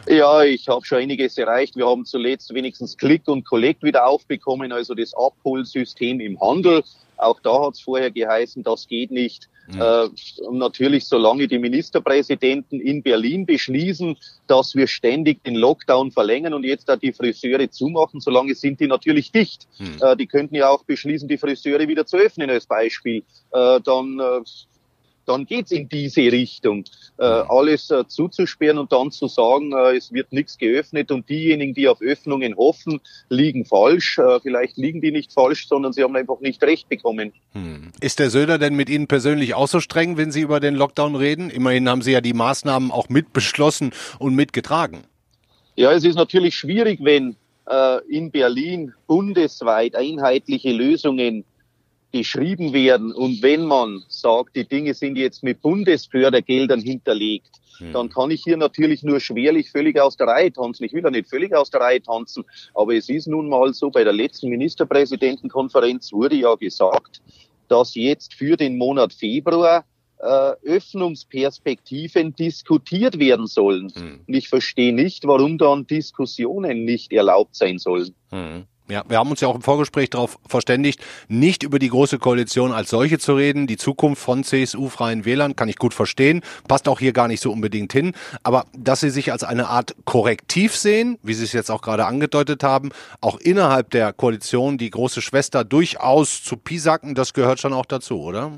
ja, 0.07 0.41
ich 0.41 0.67
habe 0.67 0.83
schon 0.83 0.97
einiges 0.97 1.37
erreicht. 1.37 1.75
Wir 1.75 1.85
haben 1.85 2.03
zuletzt 2.03 2.51
wenigstens 2.51 2.97
Click 2.97 3.27
und 3.27 3.45
Collect 3.45 3.83
wieder 3.83 4.07
aufbekommen, 4.07 4.71
also 4.71 4.95
das 4.95 5.13
Abholsystem 5.13 6.19
im 6.19 6.41
Handel. 6.41 6.83
Auch 7.17 7.39
da 7.41 7.67
hat 7.67 7.75
es 7.75 7.79
vorher 7.79 8.09
geheißen, 8.09 8.63
das 8.63 8.87
geht 8.87 9.11
nicht. 9.11 9.47
Mhm. 9.67 9.81
Äh, 9.81 10.07
natürlich, 10.51 11.05
solange 11.05 11.47
die 11.47 11.59
Ministerpräsidenten 11.59 12.79
in 12.79 13.01
Berlin 13.03 13.45
beschließen, 13.45 14.17
dass 14.47 14.75
wir 14.75 14.87
ständig 14.87 15.43
den 15.43 15.55
Lockdown 15.55 16.11
verlängern 16.11 16.53
und 16.53 16.63
jetzt 16.63 16.87
da 16.87 16.95
die 16.95 17.13
Friseure 17.13 17.69
zumachen, 17.69 18.19
solange 18.19 18.55
sind 18.55 18.79
die 18.79 18.87
natürlich 18.87 19.31
dicht. 19.31 19.67
Mhm. 19.79 19.97
Äh, 20.01 20.15
die 20.17 20.27
könnten 20.27 20.55
ja 20.55 20.69
auch 20.69 20.83
beschließen, 20.83 21.27
die 21.27 21.37
Friseure 21.37 21.87
wieder 21.87 22.05
zu 22.05 22.17
öffnen 22.17 22.49
als 22.49 22.65
Beispiel. 22.65 23.23
Äh, 23.51 23.81
dann 23.81 24.19
äh, 24.19 24.41
dann 25.25 25.45
geht's 25.45 25.71
in 25.71 25.89
diese 25.89 26.21
Richtung. 26.31 26.85
Äh, 27.17 27.23
alles 27.23 27.89
äh, 27.91 28.07
zuzusperren 28.07 28.77
und 28.77 28.91
dann 28.91 29.11
zu 29.11 29.27
sagen, 29.27 29.73
äh, 29.73 29.95
es 29.95 30.11
wird 30.11 30.31
nichts 30.31 30.57
geöffnet 30.57 31.11
und 31.11 31.29
diejenigen, 31.29 31.73
die 31.73 31.87
auf 31.87 32.01
Öffnungen 32.01 32.55
hoffen, 32.57 32.99
liegen 33.29 33.65
falsch. 33.65 34.17
Äh, 34.17 34.39
vielleicht 34.41 34.77
liegen 34.77 35.01
die 35.01 35.11
nicht 35.11 35.33
falsch, 35.33 35.67
sondern 35.67 35.93
sie 35.93 36.03
haben 36.03 36.15
einfach 36.15 36.39
nicht 36.41 36.61
recht 36.63 36.89
bekommen. 36.89 37.33
Hm. 37.53 37.91
Ist 38.01 38.19
der 38.19 38.29
Söder 38.29 38.57
denn 38.57 38.75
mit 38.75 38.89
Ihnen 38.89 39.07
persönlich 39.07 39.53
auch 39.53 39.67
so 39.67 39.79
streng, 39.79 40.17
wenn 40.17 40.31
Sie 40.31 40.41
über 40.41 40.59
den 40.59 40.75
Lockdown 40.75 41.15
reden? 41.15 41.49
Immerhin 41.49 41.89
haben 41.89 42.01
Sie 42.01 42.11
ja 42.11 42.21
die 42.21 42.33
Maßnahmen 42.33 42.91
auch 42.91 43.09
mitbeschlossen 43.09 43.91
und 44.19 44.35
mitgetragen. 44.35 45.03
Ja, 45.75 45.91
es 45.91 46.03
ist 46.05 46.15
natürlich 46.15 46.55
schwierig, 46.55 46.99
wenn 47.01 47.35
äh, 47.67 47.99
in 48.07 48.31
Berlin 48.31 48.93
bundesweit 49.07 49.95
einheitliche 49.95 50.71
Lösungen 50.71 51.45
geschrieben 52.15 52.71
werden 52.71 53.11
und 53.11 53.41
wenn 53.41 53.65
man 53.65 54.03
sagt, 54.07 54.55
die 54.55 54.65
Dinge 54.65 54.93
sind 54.93 55.17
jetzt 55.17 55.43
mit 55.43 55.61
Bundesfördergeldern 55.61 56.79
hinterlegt, 56.79 57.59
hm. 57.77 57.91
dann 57.91 58.09
kann 58.09 58.31
ich 58.31 58.41
hier 58.41 58.55
natürlich 58.55 59.03
nur 59.03 59.19
schwerlich 59.19 59.69
völlig 59.69 59.99
aus 59.99 60.15
der 60.15 60.27
Reihe 60.27 60.53
tanzen. 60.53 60.85
Ich 60.85 60.93
will 60.93 61.03
ja 61.03 61.11
nicht 61.11 61.29
völlig 61.29 61.53
aus 61.53 61.69
der 61.71 61.81
Reihe 61.81 62.01
tanzen, 62.01 62.45
aber 62.73 62.95
es 62.95 63.09
ist 63.09 63.27
nun 63.27 63.49
mal 63.49 63.73
so, 63.73 63.89
bei 63.89 64.05
der 64.05 64.13
letzten 64.13 64.47
Ministerpräsidentenkonferenz 64.47 66.13
wurde 66.13 66.37
ja 66.37 66.55
gesagt, 66.55 67.21
dass 67.67 67.95
jetzt 67.95 68.33
für 68.33 68.55
den 68.55 68.77
Monat 68.77 69.11
Februar 69.11 69.83
äh, 70.19 70.53
Öffnungsperspektiven 70.63 72.33
diskutiert 72.33 73.19
werden 73.19 73.47
sollen. 73.47 73.91
Hm. 73.93 74.21
Und 74.25 74.33
ich 74.33 74.47
verstehe 74.47 74.93
nicht, 74.93 75.27
warum 75.27 75.57
dann 75.57 75.85
Diskussionen 75.85 76.85
nicht 76.85 77.11
erlaubt 77.11 77.57
sein 77.57 77.77
sollen. 77.77 78.15
Hm. 78.29 78.67
Ja, 78.87 79.03
wir 79.07 79.17
haben 79.17 79.31
uns 79.31 79.41
ja 79.41 79.47
auch 79.47 79.55
im 79.55 79.63
Vorgespräch 79.63 80.11
darauf 80.11 80.37
verständigt, 80.45 81.03
nicht 81.27 81.63
über 81.63 81.79
die 81.79 81.89
große 81.89 82.19
Koalition 82.19 82.71
als 82.71 82.91
solche 82.91 83.17
zu 83.17 83.33
reden. 83.33 83.65
Die 83.65 83.77
Zukunft 83.77 84.21
von 84.21 84.43
CSU 84.43 84.89
Freien 84.89 85.25
Wählern 85.25 85.55
kann 85.55 85.69
ich 85.69 85.77
gut 85.77 85.95
verstehen, 85.95 86.41
passt 86.67 86.87
auch 86.87 86.99
hier 86.99 87.11
gar 87.11 87.27
nicht 87.27 87.41
so 87.41 87.51
unbedingt 87.51 87.93
hin. 87.93 88.13
Aber 88.43 88.65
dass 88.77 88.99
sie 88.99 89.09
sich 89.09 89.31
als 89.31 89.43
eine 89.43 89.69
Art 89.69 89.95
Korrektiv 90.05 90.75
sehen, 90.75 91.17
wie 91.23 91.33
Sie 91.33 91.45
es 91.45 91.53
jetzt 91.53 91.71
auch 91.71 91.81
gerade 91.81 92.05
angedeutet 92.05 92.61
haben, 92.61 92.91
auch 93.21 93.37
innerhalb 93.37 93.89
der 93.89 94.13
Koalition 94.13 94.77
die 94.77 94.91
große 94.91 95.23
Schwester 95.23 95.63
durchaus 95.63 96.43
zu 96.43 96.55
pisacken, 96.55 97.15
das 97.15 97.33
gehört 97.33 97.59
schon 97.59 97.73
auch 97.73 97.87
dazu, 97.87 98.21
oder? 98.21 98.51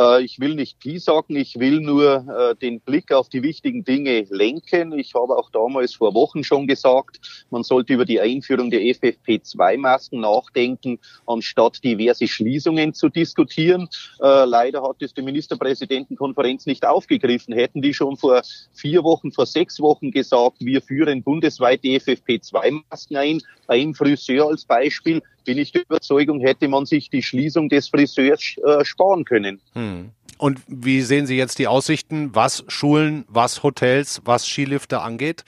Äh, 0.00 0.22
ich 0.22 0.40
will 0.40 0.54
nicht 0.54 0.78
sagen, 0.96 1.36
ich 1.36 1.58
will 1.58 1.80
nur 1.80 2.24
äh, 2.26 2.56
den 2.56 2.80
Blick 2.80 3.12
auf 3.12 3.28
die 3.28 3.42
wichtigen 3.42 3.84
Dinge 3.84 4.26
lenken. 4.30 4.98
Ich 4.98 5.14
habe 5.14 5.36
auch 5.36 5.50
damals 5.50 5.94
vor 5.94 6.14
Wochen 6.14 6.42
schon 6.42 6.66
gesagt, 6.66 7.46
man 7.50 7.62
sollte 7.62 7.92
über 7.92 8.04
die 8.04 8.20
Einführung 8.20 8.70
der 8.70 8.80
FFP2-Masken 8.80 10.20
nachdenken, 10.20 10.98
anstatt 11.26 11.84
diverse 11.84 12.26
Schließungen 12.26 12.94
zu 12.94 13.08
diskutieren. 13.08 13.88
Äh, 14.20 14.44
leider 14.44 14.82
hat 14.82 14.96
es 15.00 15.12
die 15.12 15.22
Ministerpräsidentenkonferenz 15.22 16.66
nicht 16.66 16.86
aufgegriffen. 16.86 17.52
Hätten 17.54 17.82
die 17.82 17.92
schon 17.92 18.16
vor 18.16 18.42
vier 18.72 19.04
Wochen, 19.04 19.32
vor 19.32 19.46
sechs 19.46 19.80
Wochen 19.80 20.10
gesagt, 20.10 20.58
wir 20.60 20.80
führen 20.80 21.22
bundesweit 21.22 21.84
die 21.84 22.00
FFP2-Masken 22.00 23.16
ein, 23.16 23.40
ein 23.66 23.94
Friseur 23.94 24.48
als 24.48 24.64
Beispiel, 24.64 25.22
bin 25.44 25.58
ich 25.58 25.72
der 25.72 25.82
Überzeugung, 25.82 26.40
hätte 26.40 26.68
man 26.68 26.86
sich 26.86 27.10
die 27.10 27.22
Schließung 27.22 27.68
des 27.68 27.88
Friseurs 27.88 28.56
äh, 28.64 28.84
sparen 28.84 29.24
können. 29.24 29.60
Hm. 29.74 30.10
Und 30.38 30.60
wie 30.68 31.02
sehen 31.02 31.26
Sie 31.26 31.36
jetzt 31.36 31.58
die 31.58 31.66
Aussichten, 31.66 32.30
was 32.34 32.64
Schulen, 32.68 33.24
was 33.28 33.62
Hotels, 33.62 34.22
was 34.24 34.46
Skilifte 34.46 35.00
angeht? 35.00 35.44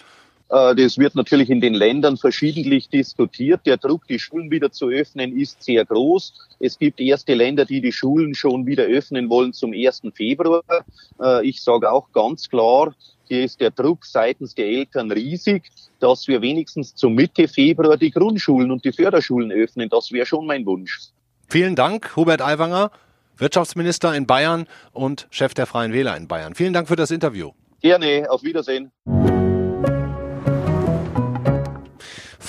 Äh, 0.52 0.74
das 0.74 0.98
wird 0.98 1.14
natürlich 1.14 1.48
in 1.48 1.62
den 1.62 1.72
Ländern 1.72 2.18
verschiedentlich 2.18 2.90
diskutiert. 2.90 3.62
Der 3.64 3.78
Druck, 3.78 4.06
die 4.06 4.18
Schulen 4.18 4.50
wieder 4.50 4.70
zu 4.70 4.88
öffnen, 4.88 5.36
ist 5.36 5.62
sehr 5.62 5.84
groß. 5.84 6.34
Es 6.60 6.78
gibt 6.78 7.00
erste 7.00 7.32
Länder, 7.34 7.64
die 7.64 7.80
die 7.80 7.92
Schulen 7.92 8.34
schon 8.34 8.66
wieder 8.66 8.84
öffnen 8.84 9.30
wollen 9.30 9.54
zum 9.54 9.72
1. 9.72 10.02
Februar. 10.14 10.62
Äh, 11.20 11.48
ich 11.48 11.62
sage 11.62 11.90
auch 11.90 12.12
ganz 12.12 12.50
klar, 12.50 12.94
hier 13.32 13.44
ist 13.44 13.60
der 13.62 13.70
Druck 13.70 14.04
seitens 14.04 14.54
der 14.54 14.66
Eltern 14.66 15.10
riesig, 15.10 15.70
dass 16.00 16.28
wir 16.28 16.42
wenigstens 16.42 16.94
zum 16.94 17.14
Mitte 17.14 17.48
Februar 17.48 17.96
die 17.96 18.10
Grundschulen 18.10 18.70
und 18.70 18.84
die 18.84 18.92
Förderschulen 18.92 19.50
öffnen. 19.50 19.88
Das 19.88 20.12
wäre 20.12 20.26
schon 20.26 20.46
mein 20.46 20.66
Wunsch. 20.66 20.98
Vielen 21.48 21.74
Dank, 21.74 22.14
Hubert 22.14 22.42
Aiwanger, 22.42 22.90
Wirtschaftsminister 23.38 24.14
in 24.14 24.26
Bayern 24.26 24.66
und 24.92 25.28
Chef 25.30 25.54
der 25.54 25.64
Freien 25.66 25.94
Wähler 25.94 26.14
in 26.16 26.28
Bayern. 26.28 26.54
Vielen 26.54 26.74
Dank 26.74 26.88
für 26.88 26.96
das 26.96 27.10
Interview. 27.10 27.52
Gerne, 27.80 28.26
auf 28.28 28.42
Wiedersehen. 28.42 28.92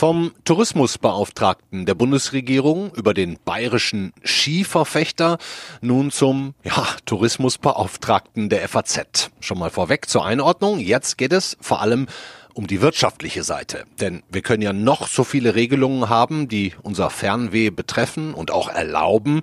Vom 0.03 0.33
Tourismusbeauftragten 0.43 1.85
der 1.85 1.95
Bundesregierung 1.95 2.93
über 2.93 3.13
den 3.13 3.39
bayerischen 3.45 4.11
Skiverfechter 4.21 5.37
nun 5.79 6.11
zum 6.11 6.55
ja, 6.65 6.85
Tourismusbeauftragten 7.05 8.49
der 8.49 8.67
FAZ. 8.67 9.31
Schon 9.39 9.59
mal 9.59 9.69
vorweg 9.69 10.09
zur 10.09 10.25
Einordnung. 10.25 10.79
Jetzt 10.79 11.17
geht 11.17 11.31
es 11.31 11.55
vor 11.61 11.79
allem 11.79 12.07
um 12.53 12.67
die 12.67 12.81
wirtschaftliche 12.81 13.45
Seite. 13.45 13.85
Denn 14.01 14.23
wir 14.29 14.41
können 14.41 14.61
ja 14.61 14.73
noch 14.73 15.07
so 15.07 15.23
viele 15.23 15.55
Regelungen 15.55 16.09
haben, 16.09 16.49
die 16.49 16.73
unser 16.81 17.09
Fernweh 17.09 17.69
betreffen 17.69 18.33
und 18.33 18.51
auch 18.51 18.67
erlauben. 18.67 19.39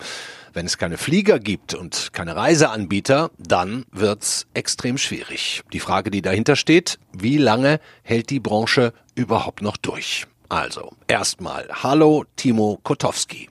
Wenn 0.53 0.66
es 0.66 0.77
keine 0.77 0.99
Flieger 0.99 1.38
gibt 1.38 1.73
und 1.73 2.11
keine 2.12 2.37
Reiseanbieter, 2.37 3.31
dann 3.38 3.87
wird's 3.92 4.46
extrem 4.53 4.99
schwierig. 4.99 5.62
Die 5.73 5.81
Frage, 5.81 6.11
die 6.11 6.20
dahinter 6.20 6.55
steht, 6.55 6.99
wie 7.16 7.38
lange 7.38 7.81
hält 8.03 8.29
die 8.29 8.40
Branche 8.40 8.92
überhaupt 9.14 9.62
noch 9.62 9.79
durch? 9.79 10.27
Also, 10.50 10.90
erstmal, 11.06 11.68
hallo 11.70 12.24
Timo 12.34 12.80
Kotowski. 12.82 13.48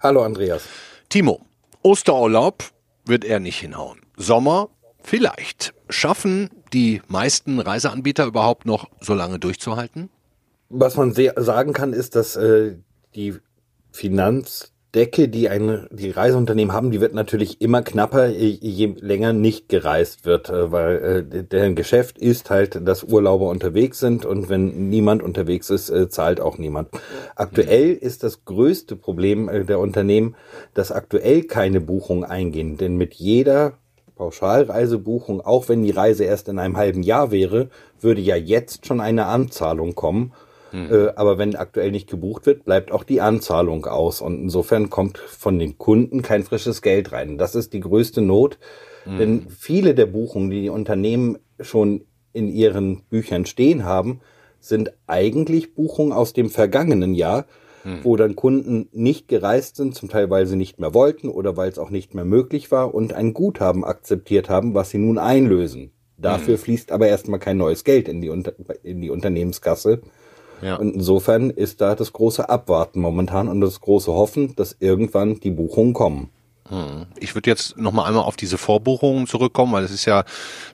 Hallo 0.00 0.24
Andreas. 0.24 0.64
Timo, 1.08 1.46
Osterurlaub 1.82 2.64
wird 3.04 3.24
er 3.24 3.38
nicht 3.38 3.60
hinhauen. 3.60 4.00
Sommer 4.16 4.68
vielleicht. 5.04 5.72
Schaffen 5.88 6.50
die 6.72 7.02
meisten 7.06 7.60
Reiseanbieter 7.60 8.26
überhaupt 8.26 8.66
noch 8.66 8.90
so 9.00 9.14
lange 9.14 9.38
durchzuhalten? 9.38 10.10
Was 10.70 10.96
man 10.96 11.12
sehr 11.12 11.34
sagen 11.36 11.72
kann, 11.72 11.92
ist, 11.92 12.16
dass 12.16 12.34
äh, 12.34 12.78
die 13.14 13.36
Finanz 13.92 14.71
Decke, 14.94 15.28
die 15.28 15.48
ein, 15.48 15.86
die 15.90 16.10
Reiseunternehmen 16.10 16.74
haben, 16.74 16.90
die 16.90 17.00
wird 17.00 17.14
natürlich 17.14 17.62
immer 17.62 17.80
knapper, 17.80 18.28
je 18.28 18.94
länger 19.00 19.32
nicht 19.32 19.70
gereist 19.70 20.26
wird, 20.26 20.50
äh, 20.50 20.70
weil 20.70 21.24
äh, 21.32 21.44
deren 21.44 21.74
Geschäft 21.74 22.18
ist 22.18 22.50
halt, 22.50 22.86
dass 22.86 23.02
Urlauber 23.02 23.48
unterwegs 23.48 24.00
sind 24.00 24.26
und 24.26 24.50
wenn 24.50 24.90
niemand 24.90 25.22
unterwegs 25.22 25.70
ist, 25.70 25.88
äh, 25.88 26.10
zahlt 26.10 26.42
auch 26.42 26.58
niemand. 26.58 26.90
Aktuell 27.36 27.94
ist 27.94 28.22
das 28.22 28.44
größte 28.44 28.96
Problem 28.96 29.48
der 29.66 29.78
Unternehmen, 29.78 30.36
dass 30.74 30.92
aktuell 30.92 31.44
keine 31.44 31.80
Buchungen 31.80 32.24
eingehen, 32.24 32.76
denn 32.76 32.96
mit 32.96 33.14
jeder 33.14 33.78
Pauschalreisebuchung, 34.16 35.40
auch 35.40 35.70
wenn 35.70 35.82
die 35.82 35.90
Reise 35.90 36.24
erst 36.24 36.48
in 36.48 36.58
einem 36.58 36.76
halben 36.76 37.02
Jahr 37.02 37.30
wäre, 37.30 37.70
würde 37.98 38.20
ja 38.20 38.36
jetzt 38.36 38.86
schon 38.86 39.00
eine 39.00 39.24
Anzahlung 39.24 39.94
kommen 39.94 40.32
hm. 40.72 40.90
Äh, 40.90 41.08
aber 41.16 41.38
wenn 41.38 41.54
aktuell 41.54 41.90
nicht 41.90 42.08
gebucht 42.08 42.46
wird, 42.46 42.64
bleibt 42.64 42.92
auch 42.92 43.04
die 43.04 43.20
Anzahlung 43.20 43.86
aus. 43.86 44.20
Und 44.20 44.40
insofern 44.40 44.90
kommt 44.90 45.18
von 45.18 45.58
den 45.58 45.78
Kunden 45.78 46.22
kein 46.22 46.42
frisches 46.42 46.82
Geld 46.82 47.12
rein. 47.12 47.38
Das 47.38 47.54
ist 47.54 47.72
die 47.74 47.80
größte 47.80 48.22
Not. 48.22 48.58
Hm. 49.04 49.18
Denn 49.18 49.46
viele 49.50 49.94
der 49.94 50.06
Buchungen, 50.06 50.50
die 50.50 50.62
die 50.62 50.70
Unternehmen 50.70 51.38
schon 51.60 52.04
in 52.32 52.48
ihren 52.48 53.02
Büchern 53.04 53.44
stehen 53.44 53.84
haben, 53.84 54.20
sind 54.60 54.92
eigentlich 55.06 55.74
Buchungen 55.74 56.12
aus 56.12 56.32
dem 56.32 56.48
vergangenen 56.48 57.14
Jahr, 57.14 57.46
hm. 57.82 57.98
wo 58.02 58.16
dann 58.16 58.34
Kunden 58.34 58.88
nicht 58.92 59.28
gereist 59.28 59.76
sind, 59.76 59.94
zum 59.94 60.08
Teil 60.08 60.30
weil 60.30 60.46
sie 60.46 60.56
nicht 60.56 60.78
mehr 60.80 60.94
wollten 60.94 61.28
oder 61.28 61.56
weil 61.56 61.68
es 61.68 61.78
auch 61.78 61.90
nicht 61.90 62.14
mehr 62.14 62.24
möglich 62.24 62.70
war 62.70 62.94
und 62.94 63.12
ein 63.12 63.34
Guthaben 63.34 63.84
akzeptiert 63.84 64.48
haben, 64.48 64.72
was 64.72 64.90
sie 64.90 64.98
nun 64.98 65.18
einlösen. 65.18 65.90
Dafür 66.16 66.54
hm. 66.54 66.62
fließt 66.62 66.92
aber 66.92 67.08
erstmal 67.08 67.40
kein 67.40 67.58
neues 67.58 67.84
Geld 67.84 68.08
in 68.08 68.22
die, 68.22 68.28
in 68.82 69.00
die 69.02 69.10
Unternehmenskasse. 69.10 70.00
Ja. 70.62 70.76
Und 70.76 70.94
insofern 70.94 71.50
ist 71.50 71.80
da 71.80 71.94
das 71.94 72.12
große 72.12 72.48
Abwarten 72.48 73.00
momentan 73.00 73.48
und 73.48 73.60
das 73.60 73.80
große 73.80 74.12
Hoffen, 74.12 74.54
dass 74.56 74.76
irgendwann 74.78 75.40
die 75.40 75.50
Buchungen 75.50 75.92
kommen. 75.92 76.30
Hm. 76.72 77.04
Ich 77.20 77.34
würde 77.34 77.50
jetzt 77.50 77.76
noch 77.76 77.92
mal 77.92 78.06
einmal 78.06 78.22
auf 78.22 78.36
diese 78.36 78.56
Vorbuchungen 78.56 79.26
zurückkommen, 79.26 79.74
weil 79.74 79.84
es 79.84 79.90
ist 79.90 80.06
ja, 80.06 80.24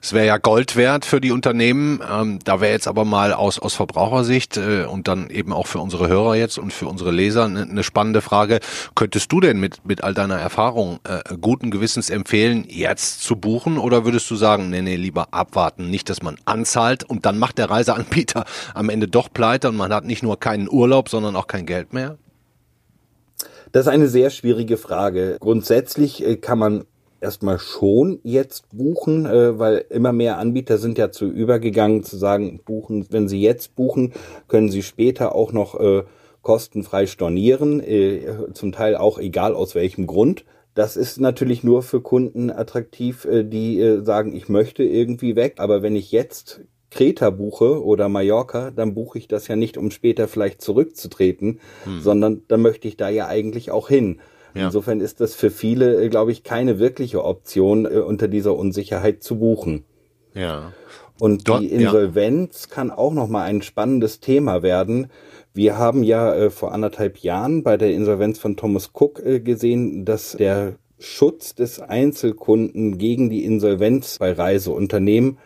es 0.01 0.13
wäre 0.13 0.25
ja 0.25 0.37
Gold 0.37 0.77
wert 0.77 1.03
für 1.03 1.19
die 1.19 1.33
Unternehmen. 1.33 1.99
Ähm, 2.09 2.39
da 2.45 2.61
wäre 2.61 2.71
jetzt 2.71 2.87
aber 2.87 3.03
mal 3.03 3.33
aus, 3.33 3.59
aus 3.59 3.73
Verbrauchersicht 3.73 4.55
äh, 4.55 4.85
und 4.85 5.09
dann 5.09 5.29
eben 5.29 5.51
auch 5.51 5.67
für 5.67 5.79
unsere 5.79 6.07
Hörer 6.07 6.35
jetzt 6.35 6.57
und 6.57 6.71
für 6.71 6.87
unsere 6.87 7.11
Leser 7.11 7.43
eine, 7.43 7.63
eine 7.63 7.83
spannende 7.83 8.21
Frage. 8.21 8.61
Könntest 8.95 9.29
du 9.33 9.41
denn 9.41 9.59
mit, 9.59 9.85
mit 9.85 10.01
all 10.01 10.13
deiner 10.13 10.37
Erfahrung 10.37 11.01
äh, 11.03 11.35
guten 11.35 11.69
Gewissens 11.69 12.09
empfehlen, 12.09 12.63
jetzt 12.69 13.21
zu 13.21 13.35
buchen 13.35 13.77
oder 13.77 14.05
würdest 14.05 14.31
du 14.31 14.37
sagen, 14.37 14.69
nee, 14.69 14.81
nee, 14.81 14.95
lieber 14.95 15.33
abwarten, 15.33 15.89
nicht, 15.89 16.09
dass 16.09 16.21
man 16.21 16.37
anzahlt 16.45 17.03
und 17.03 17.25
dann 17.25 17.37
macht 17.37 17.57
der 17.57 17.69
Reiseanbieter 17.69 18.45
am 18.73 18.87
Ende 18.87 19.09
doch 19.09 19.27
pleite 19.33 19.67
und 19.67 19.75
man 19.75 19.93
hat 19.93 20.05
nicht 20.05 20.23
nur 20.23 20.39
keinen 20.39 20.69
Urlaub, 20.69 21.09
sondern 21.09 21.35
auch 21.35 21.47
kein 21.47 21.65
Geld 21.65 21.91
mehr? 21.91 22.17
Das 23.71 23.85
ist 23.85 23.91
eine 23.91 24.07
sehr 24.07 24.31
schwierige 24.31 24.77
Frage. 24.77 25.37
Grundsätzlich 25.39 26.25
äh, 26.25 26.37
kann 26.37 26.57
man 26.57 26.85
erstmal 27.21 27.59
schon 27.59 28.19
jetzt 28.23 28.69
buchen, 28.75 29.27
äh, 29.27 29.59
weil 29.59 29.85
immer 29.89 30.11
mehr 30.11 30.39
Anbieter 30.39 30.79
sind 30.79 30.97
ja 30.97 31.11
zu 31.11 31.27
übergegangen 31.27 32.03
zu 32.03 32.17
sagen, 32.17 32.61
buchen, 32.65 33.05
wenn 33.11 33.27
Sie 33.27 33.41
jetzt 33.41 33.75
buchen, 33.75 34.13
können 34.47 34.69
Sie 34.69 34.81
später 34.81 35.35
auch 35.35 35.51
noch 35.51 35.79
äh, 35.79 36.03
kostenfrei 36.41 37.05
stornieren, 37.05 37.83
zum 38.53 38.71
Teil 38.71 38.95
auch 38.95 39.19
egal 39.19 39.53
aus 39.53 39.75
welchem 39.75 40.07
Grund. 40.07 40.45
Das 40.73 40.95
ist 40.95 41.19
natürlich 41.19 41.65
nur 41.65 41.83
für 41.83 41.99
Kunden 41.99 42.49
attraktiv, 42.49 43.27
die 43.29 43.99
sagen, 44.03 44.33
ich 44.33 44.47
möchte 44.47 44.83
irgendwie 44.83 45.35
weg, 45.35 45.55
aber 45.57 45.81
wenn 45.81 45.97
ich 45.97 46.13
jetzt 46.13 46.61
Kreta 46.91 47.29
buche 47.29 47.83
oder 47.83 48.09
Mallorca, 48.09 48.71
dann 48.71 48.93
buche 48.93 49.17
ich 49.19 49.27
das 49.27 49.47
ja 49.47 49.55
nicht, 49.55 49.77
um 49.77 49.91
später 49.91 50.27
vielleicht 50.27 50.61
zurückzutreten, 50.61 51.59
hm. 51.83 52.01
sondern 52.01 52.41
dann 52.47 52.61
möchte 52.61 52.87
ich 52.87 52.97
da 52.97 53.09
ja 53.09 53.27
eigentlich 53.27 53.71
auch 53.71 53.89
hin. 53.89 54.19
Ja. 54.55 54.65
Insofern 54.65 54.99
ist 54.99 55.21
das 55.21 55.35
für 55.35 55.51
viele, 55.51 56.01
äh, 56.03 56.09
glaube 56.09 56.31
ich, 56.31 56.43
keine 56.43 56.79
wirkliche 56.79 57.23
Option, 57.23 57.85
äh, 57.85 57.99
unter 57.99 58.27
dieser 58.27 58.55
Unsicherheit 58.55 59.23
zu 59.23 59.39
buchen. 59.39 59.85
Ja. 60.33 60.73
Und 61.19 61.47
Dort, 61.47 61.61
die 61.61 61.67
Insolvenz 61.67 62.67
ja. 62.69 62.75
kann 62.75 62.91
auch 62.91 63.13
nochmal 63.13 63.47
ein 63.49 63.61
spannendes 63.61 64.19
Thema 64.19 64.63
werden. 64.63 65.07
Wir 65.53 65.77
haben 65.77 66.03
ja 66.03 66.33
äh, 66.33 66.49
vor 66.49 66.71
anderthalb 66.71 67.17
Jahren 67.17 67.63
bei 67.63 67.77
der 67.77 67.91
Insolvenz 67.91 68.39
von 68.39 68.55
Thomas 68.55 68.91
Cook 68.93 69.19
äh, 69.23 69.39
gesehen, 69.39 70.05
dass 70.05 70.31
der 70.31 70.75
Schutz 70.97 71.55
des 71.55 71.79
Einzelkunden 71.79 72.97
gegen 72.97 73.29
die 73.29 73.43
Insolvenz 73.45 74.17
bei 74.19 74.31
Reiseunternehmen 74.31 75.37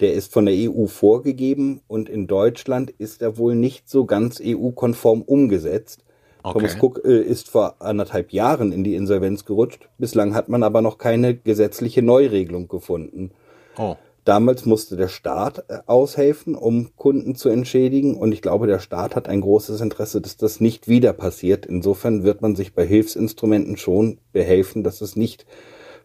der 0.00 0.14
ist 0.14 0.32
von 0.32 0.46
der 0.46 0.54
EU 0.54 0.86
vorgegeben 0.86 1.80
und 1.88 2.08
in 2.08 2.26
Deutschland 2.26 2.90
ist 2.90 3.22
er 3.22 3.36
wohl 3.38 3.54
nicht 3.54 3.88
so 3.88 4.04
ganz 4.04 4.40
EU-konform 4.44 5.22
umgesetzt. 5.22 6.04
Okay. 6.42 6.58
Thomas 6.58 6.76
Cook 6.80 7.04
äh, 7.04 7.20
ist 7.20 7.48
vor 7.48 7.76
anderthalb 7.80 8.32
Jahren 8.32 8.72
in 8.72 8.84
die 8.84 8.94
Insolvenz 8.94 9.44
gerutscht. 9.44 9.88
Bislang 9.98 10.34
hat 10.34 10.48
man 10.48 10.62
aber 10.62 10.82
noch 10.82 10.98
keine 10.98 11.34
gesetzliche 11.34 12.02
Neuregelung 12.02 12.68
gefunden. 12.68 13.32
Oh. 13.76 13.96
Damals 14.24 14.66
musste 14.66 14.96
der 14.96 15.08
Staat 15.08 15.64
äh, 15.68 15.78
aushelfen, 15.86 16.54
um 16.54 16.94
Kunden 16.96 17.34
zu 17.34 17.48
entschädigen. 17.48 18.16
Und 18.16 18.32
ich 18.32 18.42
glaube, 18.42 18.66
der 18.66 18.78
Staat 18.78 19.16
hat 19.16 19.28
ein 19.28 19.40
großes 19.40 19.80
Interesse, 19.80 20.20
dass 20.20 20.36
das 20.36 20.60
nicht 20.60 20.86
wieder 20.86 21.12
passiert. 21.12 21.66
Insofern 21.66 22.22
wird 22.22 22.40
man 22.40 22.54
sich 22.54 22.74
bei 22.74 22.86
Hilfsinstrumenten 22.86 23.76
schon 23.76 24.18
behelfen, 24.32 24.84
dass 24.84 25.00
es 25.00 25.16
nicht 25.16 25.44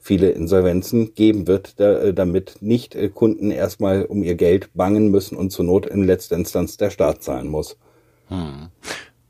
viele 0.03 0.31
Insolvenzen 0.31 1.15
geben 1.15 1.47
wird, 1.47 1.79
da, 1.79 1.99
äh, 1.99 2.13
damit 2.13 2.57
nicht 2.59 2.93
äh, 2.93 3.09
Kunden 3.09 3.51
erstmal 3.51 4.03
um 4.03 4.21
ihr 4.21 4.35
Geld 4.35 4.69
bangen 4.73 5.09
müssen 5.09 5.37
und 5.37 5.51
zur 5.51 5.65
Not 5.65 5.85
in 5.85 6.03
letzter 6.03 6.35
Instanz 6.35 6.77
der 6.77 6.89
Staat 6.89 7.23
zahlen 7.23 7.47
muss. 7.47 7.77
Hm. 8.27 8.67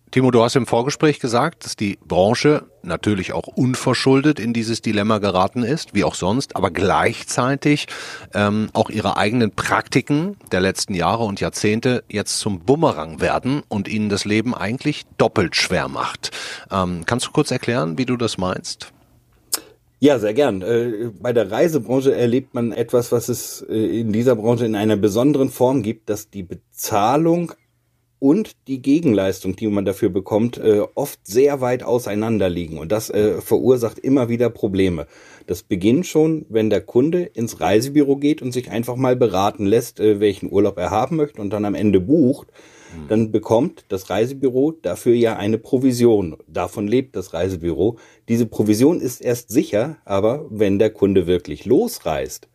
Timo, 0.10 0.30
du 0.30 0.44
hast 0.44 0.56
im 0.56 0.68
Vorgespräch 0.68 1.20
gesagt, 1.20 1.66
dass 1.66 1.76
die 1.76 1.98
Branche 2.08 2.66
natürlich 2.84 3.34
auch 3.34 3.48
unverschuldet 3.48 4.40
in 4.40 4.54
dieses 4.54 4.82
Dilemma 4.82 5.18
geraten 5.18 5.64
ist, 5.64 5.96
wie 5.96 6.04
auch 6.04 6.14
sonst, 6.14 6.56
aber 6.56 6.70
gleichzeitig 6.70 7.88
ähm, 8.36 8.70
auch 8.74 8.92
ihre 8.92 9.18
eigenen 9.18 9.52
Praktiken 9.52 10.38
der 10.52 10.62
letzten 10.62 10.94
Jahre 10.94 11.24
und 11.24 11.40
Jahrzehnte 11.40 12.04
jetzt 12.10 12.38
zum 12.40 12.60
Bumerang 12.60 13.22
werden 13.22 13.64
und 13.70 13.88
ihnen 13.88 14.10
das 14.10 14.26
Leben 14.26 14.54
eigentlich 14.54 15.06
doppelt 15.18 15.56
schwer 15.56 15.88
macht. 15.88 16.30
Ähm, 16.72 17.04
kannst 17.08 17.26
du 17.26 17.32
kurz 17.32 17.50
erklären, 17.50 17.98
wie 17.98 18.06
du 18.06 18.16
das 18.16 18.38
meinst? 18.38 18.94
Ja, 20.04 20.20
sehr 20.20 20.34
gern. 20.34 20.62
Äh, 20.62 21.12
bei 21.18 21.32
der 21.32 21.50
Reisebranche 21.50 22.14
erlebt 22.14 22.54
man 22.54 22.74
etwas, 22.74 23.14
was 23.14 23.30
es 23.30 23.66
äh, 23.70 24.02
in 24.02 24.12
dieser 24.12 24.36
Branche 24.36 24.66
in 24.66 24.76
einer 24.76 24.98
besonderen 24.98 25.50
Form 25.50 25.82
gibt, 25.82 26.10
dass 26.10 26.30
die 26.30 26.44
Bezahlung 26.44 27.54
und 28.20 28.52
die 28.68 28.82
Gegenleistung, 28.82 29.56
die 29.56 29.66
man 29.68 29.86
dafür 29.86 30.10
bekommt, 30.10 30.58
äh, 30.58 30.82
oft 30.96 31.26
sehr 31.26 31.62
weit 31.62 31.84
auseinander 31.84 32.50
liegen. 32.50 32.80
Und 32.80 32.92
das 32.92 33.14
verursacht 33.40 33.98
immer 33.98 34.28
wieder 34.28 34.50
Probleme. 34.50 35.08
Das 35.48 35.64
beginnt 35.64 36.06
schon, 36.06 36.48
wenn 36.50 36.70
der 36.70 36.82
Kunde 36.82 37.24
ins 37.24 37.62
Reisebüro 37.62 38.18
geht 38.18 38.42
und 38.42 38.52
sich 38.52 38.72
einfach 38.72 38.98
mal 38.98 39.16
beraten 39.16 39.66
lässt, 39.66 40.00
welchen 40.00 40.52
Urlaub 40.52 40.78
er 40.80 40.92
haben 40.92 41.16
möchte 41.16 41.42
und 41.42 41.52
dann 41.52 41.64
am 41.64 41.76
Ende 41.76 42.02
bucht 42.02 42.50
Mhm. 42.96 43.08
dann 43.08 43.32
bekommt 43.32 43.86
das 43.90 44.10
Reisebüro 44.10 44.72
dafür 44.72 45.14
ja 45.14 45.36
eine 45.36 45.58
Provision. 45.58 46.38
Davon 46.48 46.88
lebt 46.88 47.16
das 47.16 47.34
Reisebüro. 47.34 47.98
Diese 48.28 48.46
Provision 48.46 49.02
ist 49.02 49.22
erst 49.22 49.50
sicher, 49.50 49.98
aber 50.06 50.46
wenn 50.50 50.80
der 50.80 50.90
Kunde 50.90 51.28
wirklich 51.28 51.66
losreist, 51.66 52.48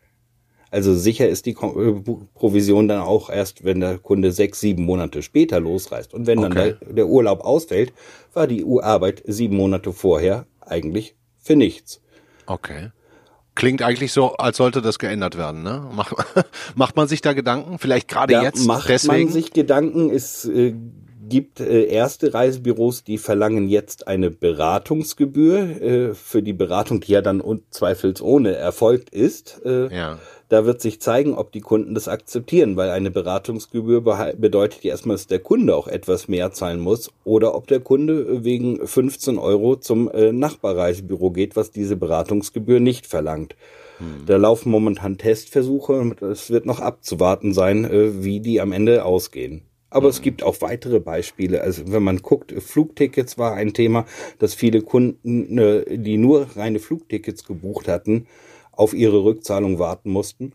also 0.71 0.95
sicher 0.95 1.29
ist 1.29 1.47
die 1.47 1.53
äh, 1.53 2.03
Provision 2.35 2.89
dann 2.89 3.01
auch 3.01 3.31
erst, 3.31 3.65
wenn 3.65 3.81
der 3.81 3.99
Kunde 3.99 4.33
sechs, 4.33 4.61
sieben 4.61 4.85
Monate 4.85 5.23
später 5.23 5.61
losreist. 5.61 6.13
Und 6.13 6.27
wenn 6.27 6.39
okay. 6.39 6.49
dann 6.49 6.55
der, 6.55 6.93
der 6.95 7.07
Urlaub 7.07 7.41
ausfällt, 7.41 7.93
war 8.35 8.47
die 8.47 8.65
Arbeit 8.81 9.23
sieben 9.27 9.57
Monate 9.57 9.93
vorher 9.93 10.47
eigentlich 10.61 11.17
für 11.39 11.57
nichts. 11.57 12.03
Okay. 12.47 12.91
Klingt 13.59 13.83
eigentlich 13.83 14.13
so, 14.13 14.35
als 14.35 14.57
sollte 14.57 14.81
das 14.83 15.01
geändert 15.01 15.37
werden. 15.37 15.65
Ne? 15.65 15.83
Macht, 15.93 16.15
macht 16.77 16.95
man 16.95 17.09
sich 17.09 17.23
da 17.23 17.33
Gedanken? 17.33 17.81
Vielleicht 17.81 18.07
gerade 18.07 18.33
ja, 18.33 18.45
jetzt? 18.45 18.65
Macht 18.65 18.89
deswegen? 18.89 19.25
man 19.25 19.33
sich 19.33 19.53
Gedanken? 19.53 20.11
Es 20.11 20.45
äh, 20.45 20.77
gibt 21.29 21.59
äh, 21.59 21.87
erste 21.87 22.33
Reisebüros, 22.35 23.03
die 23.03 23.19
verlangen 23.19 23.69
jetzt 23.69 24.07
eine 24.07 24.31
Beratungsgebühr 24.31 25.59
äh, 25.83 26.15
für 26.15 26.41
die 26.41 26.53
Beratung, 26.53 27.01
die 27.01 27.11
ja 27.11 27.21
dann 27.21 27.43
zweifelsohne 27.71 28.55
erfolgt 28.55 29.11
ist. 29.11 29.61
Äh, 29.65 29.93
ja. 29.93 30.19
Da 30.49 30.65
wird 30.65 30.81
sich 30.81 31.01
zeigen, 31.01 31.35
ob 31.35 31.53
die 31.53 31.61
Kunden 31.61 31.95
das 31.95 32.09
akzeptieren, 32.09 32.77
weil 32.77 32.89
eine 32.89 33.11
Beratungsgebühr 33.11 34.01
bedeutet 34.37 34.83
ja 34.83 34.93
erstmal, 34.93 35.17
dass 35.17 35.27
der 35.27 35.41
Kunde 35.41 35.77
auch 35.77 35.89
etwas 35.89 36.27
mehr 36.27 36.53
zahlen 36.53 36.81
muss 36.81 37.11
oder 37.25 37.55
ob 37.55 37.67
der 37.67 37.81
Kunde 37.81 38.45
wegen 38.45 38.87
15 38.87 39.39
Euro 39.39 39.77
zum 39.77 40.11
äh, 40.11 40.33
Nachbarreisebüro 40.33 41.33
geht, 41.33 41.55
was 41.55 41.71
diese 41.71 41.97
Beratungsgebühr 41.97 42.81
nicht 42.81 43.07
verlangt. 43.07 43.57
Hm. 43.99 44.25
Da 44.25 44.37
laufen 44.37 44.71
momentan 44.71 45.19
Testversuche 45.19 45.93
und 45.93 46.23
es 46.23 46.51
wird 46.51 46.65
noch 46.65 46.81
abzuwarten 46.81 47.53
sein, 47.53 47.85
äh, 47.85 48.25
wie 48.25 48.41
die 48.41 48.63
am 48.63 48.73
Ende 48.73 49.05
ausgehen. 49.05 49.63
Aber 49.91 50.07
mhm. 50.07 50.11
es 50.11 50.23
gibt 50.23 50.43
auch 50.43 50.61
weitere 50.61 51.01
Beispiele. 51.01 51.63
Also 51.63 51.91
wenn 51.91 52.03
man 52.03 52.19
guckt, 52.19 52.53
Flugtickets 52.53 53.39
war 53.39 53.55
ein 53.55 53.73
Thema, 53.73 54.05
dass 54.39 54.55
viele 54.55 54.83
Kunden, 54.83 55.59
äh, 55.59 55.97
die 55.97 56.19
nur 56.19 56.47
reine 56.57 56.79
Flugtickets 56.79 57.45
gebucht 57.45 57.89
hatten, 57.89 58.27
auf 58.79 58.95
ihre 58.95 59.25
Rückzahlung 59.25 59.79
warten 59.79 60.11
mussten. 60.11 60.53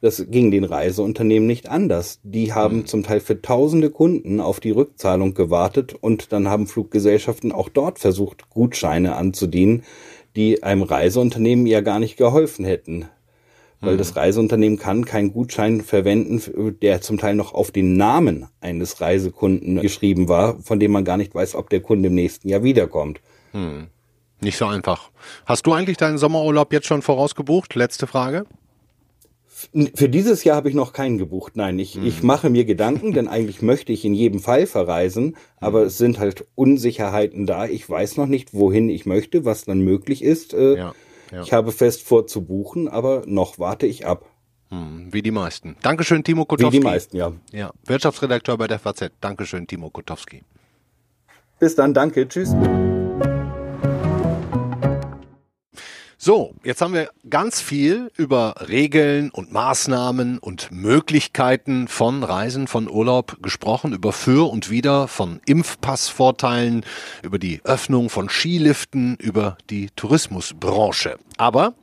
Das 0.00 0.26
ging 0.28 0.50
den 0.50 0.64
Reiseunternehmen 0.64 1.46
nicht 1.46 1.68
anders. 1.68 2.20
Die 2.22 2.52
haben 2.52 2.78
mhm. 2.78 2.86
zum 2.86 3.02
Teil 3.02 3.20
für 3.20 3.40
tausende 3.40 3.90
Kunden 3.90 4.40
auf 4.40 4.60
die 4.60 4.70
Rückzahlung 4.70 5.34
gewartet 5.34 5.94
und 5.94 6.32
dann 6.32 6.48
haben 6.48 6.66
Fluggesellschaften 6.66 7.52
auch 7.52 7.68
dort 7.68 7.98
versucht, 7.98 8.50
Gutscheine 8.50 9.16
anzudienen, 9.16 9.84
die 10.36 10.62
einem 10.62 10.82
Reiseunternehmen 10.82 11.66
ja 11.66 11.80
gar 11.80 11.98
nicht 11.98 12.16
geholfen 12.16 12.64
hätten. 12.64 13.06
Weil 13.80 13.94
mhm. 13.94 13.98
das 13.98 14.16
Reiseunternehmen 14.16 14.78
kann 14.78 15.04
keinen 15.04 15.32
Gutschein 15.32 15.82
verwenden, 15.82 16.74
der 16.82 17.00
zum 17.00 17.18
Teil 17.18 17.34
noch 17.34 17.52
auf 17.52 17.70
den 17.70 17.96
Namen 17.96 18.46
eines 18.60 19.00
Reisekunden 19.00 19.80
geschrieben 19.80 20.28
war, 20.28 20.58
von 20.60 20.80
dem 20.80 20.92
man 20.92 21.04
gar 21.04 21.16
nicht 21.16 21.34
weiß, 21.34 21.54
ob 21.54 21.68
der 21.68 21.80
Kunde 21.80 22.08
im 22.08 22.14
nächsten 22.14 22.48
Jahr 22.48 22.62
wiederkommt. 22.62 23.20
Mhm. 23.52 23.88
Nicht 24.40 24.58
so 24.58 24.66
einfach. 24.66 25.10
Hast 25.46 25.66
du 25.66 25.72
eigentlich 25.72 25.96
deinen 25.96 26.18
Sommerurlaub 26.18 26.72
jetzt 26.72 26.86
schon 26.86 27.02
vorausgebucht? 27.02 27.74
Letzte 27.74 28.06
Frage. 28.06 28.46
Für 29.94 30.10
dieses 30.10 30.44
Jahr 30.44 30.56
habe 30.56 30.68
ich 30.68 30.74
noch 30.74 30.92
keinen 30.92 31.16
gebucht. 31.16 31.56
Nein, 31.56 31.78
ich, 31.78 31.96
mhm. 31.96 32.06
ich 32.06 32.22
mache 32.22 32.50
mir 32.50 32.66
Gedanken, 32.66 33.14
denn 33.14 33.26
eigentlich 33.26 33.62
möchte 33.62 33.90
ich 33.90 34.04
in 34.04 34.12
jedem 34.12 34.40
Fall 34.40 34.66
verreisen, 34.66 35.36
aber 35.58 35.80
mhm. 35.80 35.86
es 35.86 35.96
sind 35.96 36.18
halt 36.18 36.46
Unsicherheiten 36.54 37.46
da. 37.46 37.66
Ich 37.66 37.88
weiß 37.88 38.18
noch 38.18 38.26
nicht, 38.26 38.52
wohin 38.52 38.90
ich 38.90 39.06
möchte, 39.06 39.46
was 39.46 39.64
dann 39.64 39.80
möglich 39.80 40.22
ist. 40.22 40.52
Äh, 40.52 40.76
ja, 40.76 40.94
ja. 41.32 41.42
Ich 41.42 41.54
habe 41.54 41.72
fest 41.72 42.02
vor 42.02 42.26
zu 42.26 42.44
buchen, 42.44 42.86
aber 42.88 43.22
noch 43.26 43.58
warte 43.58 43.86
ich 43.86 44.06
ab. 44.06 44.26
Hm, 44.68 45.08
wie 45.10 45.22
die 45.22 45.30
meisten. 45.30 45.76
Dankeschön, 45.82 46.22
Timo 46.22 46.44
Kotowski. 46.44 46.76
Wie 46.76 46.80
die 46.80 46.84
meisten, 46.84 47.16
ja. 47.16 47.32
Ja, 47.52 47.70
Wirtschaftsredakteur 47.86 48.58
bei 48.58 48.66
der 48.66 48.78
FAZ. 48.78 49.10
Dankeschön, 49.22 49.66
Timo 49.66 49.88
Kotowski. 49.88 50.42
Bis 51.58 51.74
dann, 51.74 51.94
danke, 51.94 52.28
tschüss. 52.28 52.54
So, 56.26 56.56
jetzt 56.64 56.80
haben 56.82 56.92
wir 56.92 57.10
ganz 57.30 57.60
viel 57.60 58.10
über 58.16 58.56
Regeln 58.68 59.30
und 59.30 59.52
Maßnahmen 59.52 60.38
und 60.38 60.72
Möglichkeiten 60.72 61.86
von 61.86 62.24
Reisen, 62.24 62.66
von 62.66 62.90
Urlaub 62.90 63.40
gesprochen, 63.44 63.92
über 63.92 64.12
für 64.12 64.50
und 64.50 64.68
wider 64.68 65.06
von 65.06 65.40
Impfpassvorteilen, 65.46 66.84
über 67.22 67.38
die 67.38 67.60
Öffnung 67.62 68.10
von 68.10 68.28
Skiliften, 68.28 69.14
über 69.20 69.56
die 69.70 69.90
Tourismusbranche. 69.94 71.16
Aber 71.36 71.74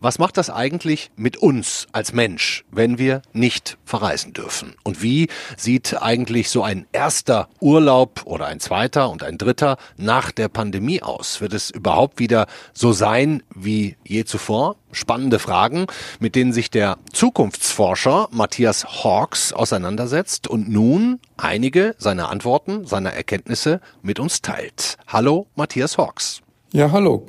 was 0.00 0.18
macht 0.18 0.36
das 0.36 0.50
eigentlich 0.50 1.10
mit 1.16 1.36
uns 1.36 1.86
als 1.92 2.12
Mensch, 2.12 2.64
wenn 2.70 2.98
wir 2.98 3.22
nicht 3.32 3.78
verreisen 3.84 4.32
dürfen? 4.32 4.74
Und 4.82 5.02
wie 5.02 5.28
sieht 5.56 6.02
eigentlich 6.02 6.50
so 6.50 6.62
ein 6.62 6.86
erster 6.92 7.48
Urlaub 7.60 8.22
oder 8.24 8.46
ein 8.46 8.58
zweiter 8.58 9.10
und 9.10 9.22
ein 9.22 9.38
dritter 9.38 9.76
nach 9.96 10.32
der 10.32 10.48
Pandemie 10.48 11.02
aus? 11.02 11.40
Wird 11.40 11.52
es 11.52 11.70
überhaupt 11.70 12.18
wieder 12.18 12.46
so 12.72 12.92
sein 12.92 13.42
wie 13.54 13.91
je 14.04 14.24
zuvor. 14.24 14.76
Spannende 14.92 15.38
Fragen, 15.38 15.86
mit 16.20 16.34
denen 16.34 16.52
sich 16.52 16.70
der 16.70 16.98
Zukunftsforscher 17.12 18.28
Matthias 18.30 19.04
Hawks 19.04 19.52
auseinandersetzt 19.52 20.48
und 20.48 20.68
nun 20.68 21.20
einige 21.36 21.94
seiner 21.98 22.30
Antworten, 22.30 22.86
seiner 22.86 23.12
Erkenntnisse 23.12 23.80
mit 24.02 24.18
uns 24.20 24.42
teilt. 24.42 24.96
Hallo, 25.06 25.46
Matthias 25.54 25.98
Hawks. 25.98 26.42
Ja, 26.72 26.90
hallo. 26.90 27.26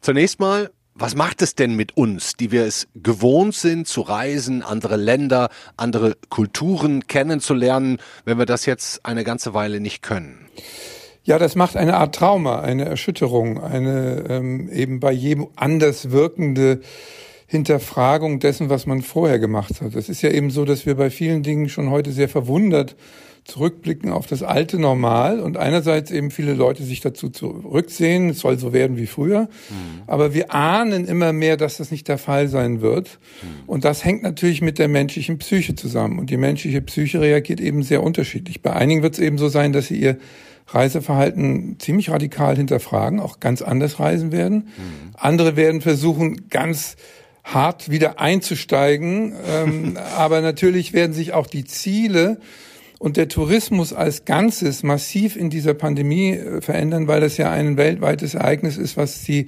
Zunächst 0.00 0.40
mal, 0.40 0.70
was 0.94 1.16
macht 1.16 1.42
es 1.42 1.56
denn 1.56 1.74
mit 1.74 1.96
uns, 1.96 2.34
die 2.34 2.52
wir 2.52 2.64
es 2.64 2.86
gewohnt 2.94 3.54
sind, 3.54 3.88
zu 3.88 4.00
reisen, 4.00 4.62
andere 4.62 4.96
Länder, 4.96 5.48
andere 5.76 6.16
Kulturen 6.28 7.08
kennenzulernen, 7.08 7.98
wenn 8.24 8.38
wir 8.38 8.46
das 8.46 8.66
jetzt 8.66 9.04
eine 9.04 9.24
ganze 9.24 9.54
Weile 9.54 9.80
nicht 9.80 10.02
können? 10.02 10.48
Ja, 11.26 11.38
das 11.38 11.56
macht 11.56 11.76
eine 11.78 11.96
Art 11.96 12.14
Trauma, 12.14 12.60
eine 12.60 12.84
Erschütterung, 12.84 13.62
eine 13.62 14.24
ähm, 14.28 14.68
eben 14.68 15.00
bei 15.00 15.10
jedem 15.10 15.46
anders 15.56 16.10
wirkende 16.10 16.80
Hinterfragung 17.46 18.40
dessen, 18.40 18.68
was 18.68 18.84
man 18.84 19.00
vorher 19.00 19.38
gemacht 19.38 19.80
hat. 19.80 19.94
Es 19.94 20.10
ist 20.10 20.20
ja 20.20 20.30
eben 20.30 20.50
so, 20.50 20.66
dass 20.66 20.84
wir 20.84 20.96
bei 20.96 21.08
vielen 21.08 21.42
Dingen 21.42 21.70
schon 21.70 21.88
heute 21.88 22.12
sehr 22.12 22.28
verwundert 22.28 22.94
zurückblicken 23.44 24.10
auf 24.10 24.26
das 24.26 24.42
alte 24.42 24.78
Normal 24.78 25.40
und 25.40 25.56
einerseits 25.56 26.10
eben 26.10 26.30
viele 26.30 26.54
Leute 26.54 26.82
sich 26.82 27.00
dazu 27.00 27.28
zurücksehen, 27.28 28.30
es 28.30 28.40
soll 28.40 28.58
so 28.58 28.72
werden 28.72 28.96
wie 28.96 29.06
früher, 29.06 29.42
mhm. 29.42 30.02
aber 30.06 30.32
wir 30.32 30.54
ahnen 30.54 31.06
immer 31.06 31.32
mehr, 31.32 31.56
dass 31.56 31.76
das 31.76 31.90
nicht 31.90 32.08
der 32.08 32.18
Fall 32.18 32.48
sein 32.48 32.80
wird 32.80 33.18
mhm. 33.42 33.68
und 33.68 33.84
das 33.84 34.04
hängt 34.04 34.22
natürlich 34.22 34.62
mit 34.62 34.78
der 34.78 34.88
menschlichen 34.88 35.38
Psyche 35.38 35.74
zusammen 35.74 36.18
und 36.18 36.30
die 36.30 36.38
menschliche 36.38 36.80
Psyche 36.80 37.20
reagiert 37.20 37.60
eben 37.60 37.82
sehr 37.82 38.02
unterschiedlich. 38.02 38.62
Bei 38.62 38.72
einigen 38.72 39.02
wird 39.02 39.14
es 39.14 39.20
eben 39.20 39.36
so 39.36 39.48
sein, 39.48 39.72
dass 39.72 39.88
sie 39.88 39.96
ihr 39.96 40.18
Reiseverhalten 40.68 41.76
ziemlich 41.78 42.10
radikal 42.10 42.56
hinterfragen, 42.56 43.20
auch 43.20 43.40
ganz 43.40 43.60
anders 43.60 44.00
reisen 44.00 44.32
werden. 44.32 44.68
Mhm. 44.76 45.10
Andere 45.14 45.56
werden 45.56 45.82
versuchen, 45.82 46.48
ganz 46.48 46.96
hart 47.44 47.90
wieder 47.90 48.18
einzusteigen. 48.18 49.34
ähm, 49.46 49.98
aber 50.16 50.40
natürlich 50.40 50.92
werden 50.92 51.12
sich 51.12 51.32
auch 51.34 51.46
die 51.46 51.64
Ziele 51.64 52.38
und 52.98 53.16
der 53.16 53.28
Tourismus 53.28 53.92
als 53.92 54.24
Ganzes 54.24 54.82
massiv 54.82 55.36
in 55.36 55.50
dieser 55.50 55.74
Pandemie 55.74 56.30
äh, 56.30 56.60
verändern, 56.60 57.08
weil 57.08 57.20
das 57.20 57.36
ja 57.36 57.50
ein 57.50 57.76
weltweites 57.76 58.34
Ereignis 58.34 58.76
ist, 58.76 58.96
was 58.96 59.22
die 59.22 59.46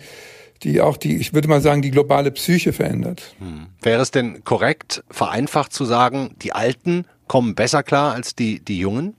die 0.62 0.80
auch 0.80 0.96
die, 0.96 1.16
ich 1.16 1.34
würde 1.34 1.48
mal 1.48 1.60
sagen, 1.60 1.82
die 1.82 1.90
globale 1.90 2.30
Psyche 2.30 2.72
verändert. 2.72 3.34
Hm. 3.38 3.66
Wäre 3.82 4.00
es 4.00 4.10
denn 4.10 4.42
korrekt, 4.44 5.04
vereinfacht 5.10 5.72
zu 5.72 5.84
sagen, 5.84 6.34
die 6.42 6.52
Alten 6.52 7.04
kommen 7.28 7.54
besser 7.54 7.82
klar 7.82 8.14
als 8.14 8.34
die, 8.34 8.60
die 8.60 8.78
Jungen? 8.78 9.14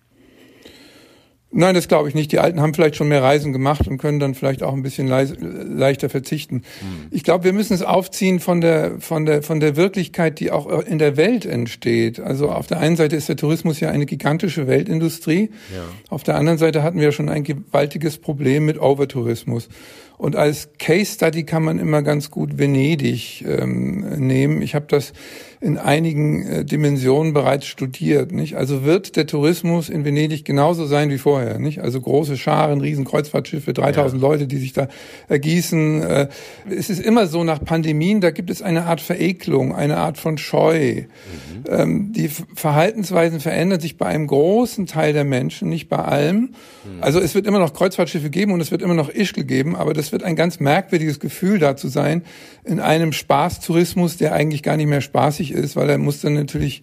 Nein, 1.60 1.74
das 1.74 1.88
glaube 1.88 2.08
ich 2.08 2.14
nicht. 2.14 2.32
Die 2.32 2.38
Alten 2.38 2.62
haben 2.62 2.76
vielleicht 2.76 2.98
schon 2.98 3.08
mehr 3.08 3.24
Reisen 3.24 3.52
gemacht 3.52 3.88
und 3.88 3.98
können 3.98 4.20
dann 4.20 4.36
vielleicht 4.36 4.62
auch 4.62 4.74
ein 4.74 4.84
bisschen 4.84 5.08
leichter 5.08 6.08
verzichten. 6.08 6.58
Mhm. 6.58 7.08
Ich 7.10 7.24
glaube, 7.24 7.46
wir 7.46 7.54
müssen 7.54 7.74
es 7.74 7.82
aufziehen 7.82 8.40
von 8.40 8.62
der, 8.62 9.00
von 9.00 9.26
der, 9.26 9.42
von 9.42 9.60
der 9.60 9.76
Wirklichkeit, 9.76 10.40
die 10.40 10.52
auch 10.52 10.68
in 10.84 11.00
der 11.00 11.18
Welt 11.18 11.48
entsteht. 11.48 12.20
Also 12.20 12.52
auf 12.52 12.68
der 12.68 12.78
einen 12.78 12.96
Seite 12.96 13.16
ist 13.16 13.28
der 13.28 13.38
Tourismus 13.38 13.80
ja 13.80 13.90
eine 13.90 14.06
gigantische 14.06 14.68
Weltindustrie. 14.68 15.50
Ja. 15.74 15.84
Auf 16.10 16.22
der 16.22 16.36
anderen 16.36 16.60
Seite 16.60 16.84
hatten 16.84 17.00
wir 17.00 17.12
schon 17.12 17.28
ein 17.28 17.44
gewaltiges 17.44 18.20
Problem 18.20 18.66
mit 18.66 18.80
Overtourismus. 18.80 19.68
Und 20.18 20.36
als 20.36 20.70
Case 20.80 21.14
Study 21.14 21.44
kann 21.44 21.64
man 21.64 21.78
immer 21.80 22.02
ganz 22.02 22.32
gut 22.32 22.58
Venedig 22.58 23.46
ähm, 23.48 24.00
nehmen. 24.18 24.62
Ich 24.62 24.74
habe 24.74 24.86
das 24.90 25.14
in 25.60 25.78
einigen 25.78 26.46
äh, 26.46 26.66
Dimensionen 26.66 27.34
bereits 27.34 27.66
studiert. 27.66 28.32
Nicht? 28.32 28.56
Also 28.56 28.84
wird 28.84 29.16
der 29.16 29.26
Tourismus 29.26 29.90
in 29.90 30.06
Venedig 30.06 30.46
genauso 30.46 30.86
sein 30.86 31.10
wie 31.10 31.18
vorher. 31.18 31.58
Nicht? 31.58 31.82
Also 31.82 32.00
große 32.00 32.38
Scharen, 32.38 32.80
riesen 32.80 33.06
Kreuzfahrtschiffe, 33.06 33.74
3000 33.74 34.22
ja. 34.22 34.28
Leute, 34.28 34.48
die 34.48 34.58
sich 34.58 34.74
da 34.74 34.88
ergießen. 35.30 36.04
Äh, 36.04 36.28
es 36.70 36.90
ist 36.90 37.00
immer 37.00 37.26
so 37.26 37.44
nach 37.44 37.64
Pandemien, 37.64 38.22
da 38.22 38.30
gibt 38.30 38.52
es 38.52 38.62
eine 38.62 38.86
Art 38.86 39.02
Verekelung, 39.02 39.74
eine 39.74 39.98
Art 39.98 40.20
von 40.20 40.38
Scheu. 40.38 41.02
Mhm. 41.02 41.64
Ähm, 41.70 42.14
die 42.14 42.30
Verhaltensweisen 42.56 43.40
verändern 43.40 43.80
sich 43.80 43.98
bei 43.98 44.06
einem 44.06 44.28
großen 44.28 44.86
Teil 44.86 45.14
der 45.14 45.24
Menschen, 45.24 45.70
nicht 45.70 45.90
bei 45.90 45.98
allem. 45.98 46.38
Mhm. 46.40 47.02
Also 47.02 47.20
es 47.20 47.34
wird 47.34 47.48
immer 47.48 47.60
noch 47.60 47.74
Kreuzfahrtschiffe 47.74 48.30
geben 48.30 48.52
und 48.52 48.62
es 48.62 48.70
wird 48.70 48.84
immer 48.84 48.94
noch 48.94 49.10
Ischgl 49.10 49.44
geben, 49.44 49.76
aber 49.76 49.94
das 49.94 50.07
wird 50.12 50.24
ein 50.24 50.36
ganz 50.36 50.60
merkwürdiges 50.60 51.20
Gefühl 51.20 51.60
da 51.60 51.76
zu 51.76 51.88
sein, 51.88 52.24
in 52.64 52.80
einem 52.80 53.14
Spaßtourismus, 53.14 54.18
der 54.18 54.34
eigentlich 54.34 54.64
gar 54.64 54.78
nicht 54.78 54.88
mehr 54.88 55.02
spaßig 55.02 55.52
ist, 55.52 55.76
weil 55.76 55.90
er 55.90 55.98
muss 55.98 56.22
dann 56.22 56.34
natürlich 56.34 56.82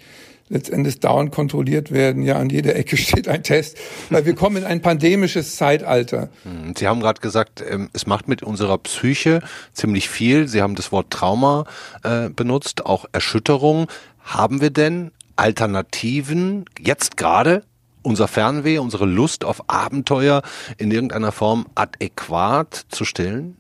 letztendlich 0.48 1.00
dauernd 1.00 1.32
kontrolliert 1.32 1.90
werden. 1.90 2.22
Ja, 2.22 2.36
an 2.36 2.50
jeder 2.50 2.76
Ecke 2.76 2.96
steht 2.98 3.28
ein 3.28 3.42
Test, 3.42 3.78
weil 4.10 4.26
wir 4.26 4.34
kommen 4.34 4.58
in 4.58 4.64
ein 4.64 4.80
pandemisches 4.80 5.56
Zeitalter. 5.56 6.28
Hm, 6.44 6.74
Sie 6.76 6.86
haben 6.86 7.00
gerade 7.00 7.20
gesagt, 7.20 7.62
ähm, 7.68 7.90
es 7.92 8.06
macht 8.06 8.28
mit 8.28 8.42
unserer 8.42 8.78
Psyche 8.78 9.40
ziemlich 9.72 10.08
viel. 10.08 10.48
Sie 10.48 10.62
haben 10.62 10.74
das 10.74 10.92
Wort 10.92 11.10
Trauma 11.10 11.66
äh, 12.02 12.28
benutzt, 12.30 12.86
auch 12.86 13.06
Erschütterung. 13.12 13.88
Haben 14.20 14.60
wir 14.60 14.70
denn 14.70 15.10
Alternativen 15.36 16.64
jetzt 16.78 17.16
gerade 17.16 17.64
unser 18.04 18.28
Fernweh, 18.28 18.78
unsere 18.78 19.06
Lust 19.06 19.44
auf 19.44 19.68
Abenteuer 19.68 20.42
in 20.78 20.90
irgendeiner 20.90 21.32
Form 21.32 21.66
adäquat 21.74 22.86
zu 22.88 23.04
stillen? 23.04 23.56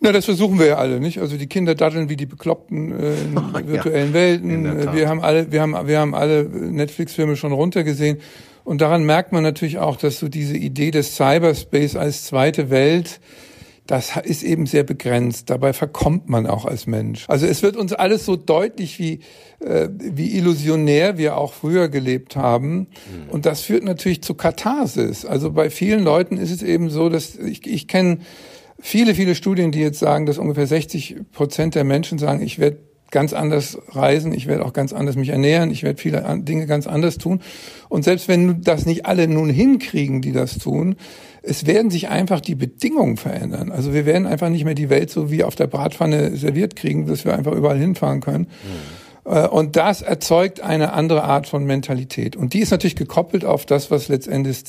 Na, 0.00 0.12
das 0.12 0.26
versuchen 0.26 0.58
wir 0.58 0.66
ja 0.66 0.76
alle, 0.76 1.00
nicht? 1.00 1.20
Also 1.20 1.38
die 1.38 1.46
Kinder 1.46 1.74
daddeln 1.74 2.10
wie 2.10 2.16
die 2.16 2.26
Bekloppten 2.26 2.92
äh, 2.92 3.14
in 3.22 3.38
oh, 3.38 3.66
virtuellen 3.66 4.08
ja, 4.08 4.14
Welten. 4.14 4.50
In 4.50 4.92
wir 4.92 5.08
haben 5.08 5.20
alle, 5.20 5.50
wir 5.50 5.62
haben, 5.62 5.74
wir 5.86 5.98
haben 5.98 6.14
alle 6.14 6.44
Netflix-Filme 6.44 7.36
schon 7.36 7.52
runtergesehen. 7.52 8.18
Und 8.64 8.80
daran 8.80 9.04
merkt 9.04 9.32
man 9.32 9.42
natürlich 9.42 9.78
auch, 9.78 9.96
dass 9.96 10.18
so 10.18 10.28
diese 10.28 10.56
Idee 10.56 10.90
des 10.90 11.14
Cyberspace 11.14 11.96
als 11.96 12.24
zweite 12.24 12.68
Welt, 12.68 13.20
das 13.86 14.16
ist 14.16 14.42
eben 14.42 14.66
sehr 14.66 14.84
begrenzt. 14.84 15.50
Dabei 15.50 15.72
verkommt 15.72 16.28
man 16.28 16.46
auch 16.46 16.64
als 16.64 16.86
Mensch. 16.86 17.24
Also 17.28 17.46
es 17.46 17.62
wird 17.62 17.76
uns 17.76 17.92
alles 17.92 18.24
so 18.24 18.36
deutlich, 18.36 18.98
wie, 18.98 19.20
äh, 19.60 19.88
wie 19.90 20.36
illusionär 20.36 21.18
wir 21.18 21.36
auch 21.36 21.52
früher 21.52 21.88
gelebt 21.88 22.36
haben. 22.36 22.78
Mhm. 22.78 23.30
Und 23.30 23.46
das 23.46 23.62
führt 23.62 23.84
natürlich 23.84 24.22
zu 24.22 24.34
Katharsis. 24.34 25.24
Also 25.24 25.52
bei 25.52 25.70
vielen 25.70 26.02
Leuten 26.02 26.36
ist 26.36 26.50
es 26.50 26.62
eben 26.62 26.90
so, 26.90 27.08
dass 27.08 27.36
ich, 27.36 27.66
ich 27.66 27.88
kenne 27.88 28.18
viele, 28.78 29.14
viele 29.14 29.34
Studien, 29.34 29.72
die 29.72 29.80
jetzt 29.80 29.98
sagen, 29.98 30.26
dass 30.26 30.38
ungefähr 30.38 30.66
60 30.66 31.16
Prozent 31.32 31.74
der 31.74 31.84
Menschen 31.84 32.18
sagen, 32.18 32.42
ich 32.42 32.58
werde 32.58 32.78
ganz 33.10 33.32
anders 33.32 33.78
reisen, 33.88 34.34
ich 34.34 34.46
werde 34.46 34.64
auch 34.64 34.72
ganz 34.72 34.92
anders 34.92 35.16
mich 35.16 35.28
ernähren, 35.28 35.70
ich 35.70 35.82
werde 35.82 36.00
viele 36.00 36.24
Dinge 36.40 36.66
ganz 36.66 36.86
anders 36.86 37.18
tun. 37.18 37.40
Und 37.88 38.02
selbst 38.02 38.28
wenn 38.28 38.62
das 38.62 38.84
nicht 38.84 39.06
alle 39.06 39.28
nun 39.28 39.48
hinkriegen, 39.48 40.22
die 40.22 40.32
das 40.32 40.58
tun, 40.58 40.96
es 41.46 41.66
werden 41.66 41.90
sich 41.90 42.08
einfach 42.08 42.40
die 42.40 42.54
Bedingungen 42.54 43.16
verändern. 43.16 43.70
Also 43.70 43.94
wir 43.94 44.04
werden 44.04 44.26
einfach 44.26 44.48
nicht 44.48 44.64
mehr 44.64 44.74
die 44.74 44.90
Welt 44.90 45.10
so 45.10 45.30
wie 45.30 45.44
auf 45.44 45.54
der 45.54 45.66
Bratpfanne 45.66 46.36
serviert 46.36 46.76
kriegen, 46.76 47.06
dass 47.06 47.24
wir 47.24 47.36
einfach 47.36 47.52
überall 47.52 47.78
hinfahren 47.78 48.20
können. 48.20 48.48
Mhm. 49.24 49.46
Und 49.50 49.74
das 49.74 50.02
erzeugt 50.02 50.60
eine 50.60 50.92
andere 50.92 51.24
Art 51.24 51.48
von 51.48 51.64
Mentalität. 51.64 52.36
Und 52.36 52.52
die 52.52 52.60
ist 52.60 52.70
natürlich 52.70 52.94
gekoppelt 52.94 53.44
auf 53.44 53.66
das, 53.66 53.90
was 53.90 54.06
letztendlich 54.06 54.62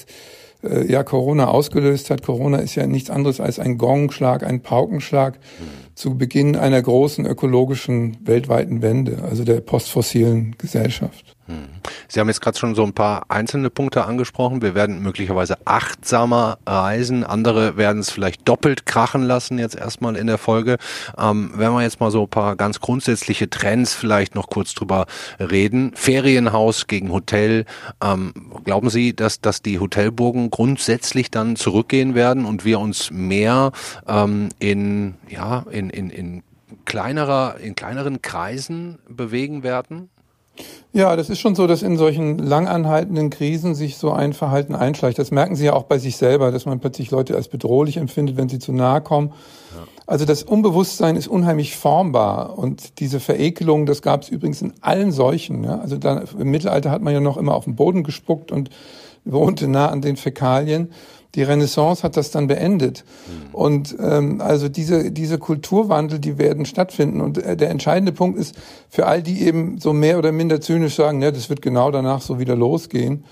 äh, 0.63 0.91
ja 0.91 1.03
Corona 1.03 1.47
ausgelöst 1.47 2.09
hat. 2.09 2.23
Corona 2.23 2.57
ist 2.57 2.73
ja 2.73 2.87
nichts 2.87 3.11
anderes 3.11 3.39
als 3.39 3.59
ein 3.59 3.77
Gongschlag, 3.77 4.43
ein 4.43 4.61
Paukenschlag 4.61 5.35
mhm. 5.35 5.95
zu 5.95 6.17
Beginn 6.17 6.55
einer 6.55 6.81
großen 6.81 7.25
ökologischen 7.27 8.17
weltweiten 8.21 8.81
Wende, 8.81 9.19
also 9.29 9.43
der 9.43 9.61
postfossilen 9.61 10.55
Gesellschaft. 10.57 11.36
Hm. 11.47 11.67
Sie 12.09 12.19
haben 12.19 12.27
jetzt 12.27 12.41
gerade 12.41 12.57
schon 12.57 12.75
so 12.75 12.83
ein 12.83 12.93
paar 12.93 13.23
einzelne 13.29 13.69
Punkte 13.69 14.05
angesprochen. 14.05 14.61
Wir 14.61 14.75
werden 14.75 15.01
möglicherweise 15.01 15.57
achtsamer 15.65 16.57
reisen. 16.65 17.23
Andere 17.23 17.77
werden 17.77 17.99
es 17.99 18.11
vielleicht 18.11 18.47
doppelt 18.47 18.85
krachen 18.85 19.23
lassen 19.23 19.57
jetzt 19.57 19.75
erstmal 19.75 20.15
in 20.17 20.27
der 20.27 20.37
Folge. 20.37 20.77
Ähm, 21.17 21.51
wenn 21.55 21.71
wir 21.71 21.81
jetzt 21.81 21.99
mal 21.99 22.11
so 22.11 22.23
ein 22.23 22.29
paar 22.29 22.55
ganz 22.55 22.79
grundsätzliche 22.81 23.49
Trends 23.49 23.93
vielleicht 23.93 24.35
noch 24.35 24.49
kurz 24.49 24.73
drüber 24.73 25.05
reden. 25.39 25.91
Ferienhaus 25.95 26.87
gegen 26.87 27.11
Hotel. 27.11 27.65
Ähm, 28.03 28.33
glauben 28.65 28.89
Sie, 28.89 29.15
dass, 29.15 29.39
dass 29.39 29.61
die 29.61 29.79
Hotelburgen 29.79 30.49
grundsätzlich 30.49 31.31
dann 31.31 31.55
zurückgehen 31.55 32.13
werden 32.13 32.45
und 32.45 32.65
wir 32.65 32.79
uns 32.79 33.09
mehr 33.11 33.71
ähm, 34.07 34.49
in, 34.59 35.15
ja, 35.29 35.65
in, 35.71 35.89
in, 35.89 36.09
in 36.09 36.43
kleinerer, 36.85 37.57
in 37.59 37.75
kleineren 37.75 38.21
Kreisen 38.21 38.99
bewegen 39.07 39.63
werden? 39.63 40.09
Ja, 40.93 41.15
das 41.15 41.29
ist 41.29 41.39
schon 41.39 41.53
so, 41.53 41.67
dass 41.67 41.83
in 41.83 41.97
solchen 41.97 42.39
langanhaltenden 42.39 43.29
Krisen 43.29 43.75
sich 43.75 43.97
so 43.97 44.11
ein 44.11 44.33
Verhalten 44.33 44.73
einschleicht. 44.73 45.19
Das 45.19 45.31
merken 45.31 45.55
Sie 45.55 45.65
ja 45.65 45.73
auch 45.73 45.83
bei 45.83 45.99
sich 45.99 46.17
selber, 46.17 46.51
dass 46.51 46.65
man 46.65 46.79
plötzlich 46.79 47.11
Leute 47.11 47.35
als 47.35 47.49
bedrohlich 47.49 47.97
empfindet, 47.97 48.37
wenn 48.37 48.49
sie 48.49 48.59
zu 48.59 48.71
nahe 48.71 49.01
kommen. 49.01 49.33
Ja. 49.75 49.83
Also 50.07 50.25
das 50.25 50.43
Unbewusstsein 50.43 51.15
ist 51.15 51.27
unheimlich 51.27 51.75
formbar 51.75 52.57
und 52.57 52.99
diese 52.99 53.19
Verekelung, 53.19 53.85
das 53.85 54.01
gab 54.01 54.23
es 54.23 54.29
übrigens 54.29 54.61
in 54.61 54.73
allen 54.81 55.11
Seuchen. 55.11 55.63
Ja? 55.65 55.79
Also 55.79 55.97
da, 55.97 56.23
im 56.39 56.49
Mittelalter 56.49 56.89
hat 56.89 57.01
man 57.01 57.13
ja 57.13 57.19
noch 57.19 57.37
immer 57.37 57.53
auf 57.53 57.65
den 57.65 57.75
Boden 57.75 58.03
gespuckt 58.03 58.51
und 58.51 58.69
wohnte 59.25 59.67
nah 59.67 59.89
an 59.89 60.01
den 60.01 60.15
Fäkalien 60.15 60.91
die 61.37 61.43
Renaissance 61.43 62.01
hat 62.01 62.17
das 62.17 62.31
dann 62.31 62.47
beendet. 62.47 63.05
Mhm. 63.27 63.55
Und 63.55 63.95
ähm, 64.01 64.41
also 64.41 64.69
diese, 64.69 65.11
diese 65.11 65.37
Kulturwandel, 65.37 66.17
die 66.17 66.39
werden 66.39 66.65
stattfinden. 66.65 67.21
Und 67.21 67.37
äh, 67.37 67.55
der 67.55 67.69
entscheidende 67.69 68.11
Punkt 68.11 68.39
ist, 68.39 68.55
für 68.89 69.05
all 69.05 69.21
die 69.21 69.43
eben 69.43 69.77
so 69.79 69.93
mehr 69.93 70.17
oder 70.17 70.31
minder 70.31 70.59
zynisch 70.61 70.95
sagen, 70.95 71.21
ja, 71.21 71.29
das 71.29 71.49
wird 71.49 71.61
genau 71.61 71.91
danach 71.91 72.21
so 72.21 72.39
wieder 72.39 72.55
losgehen, 72.55 73.23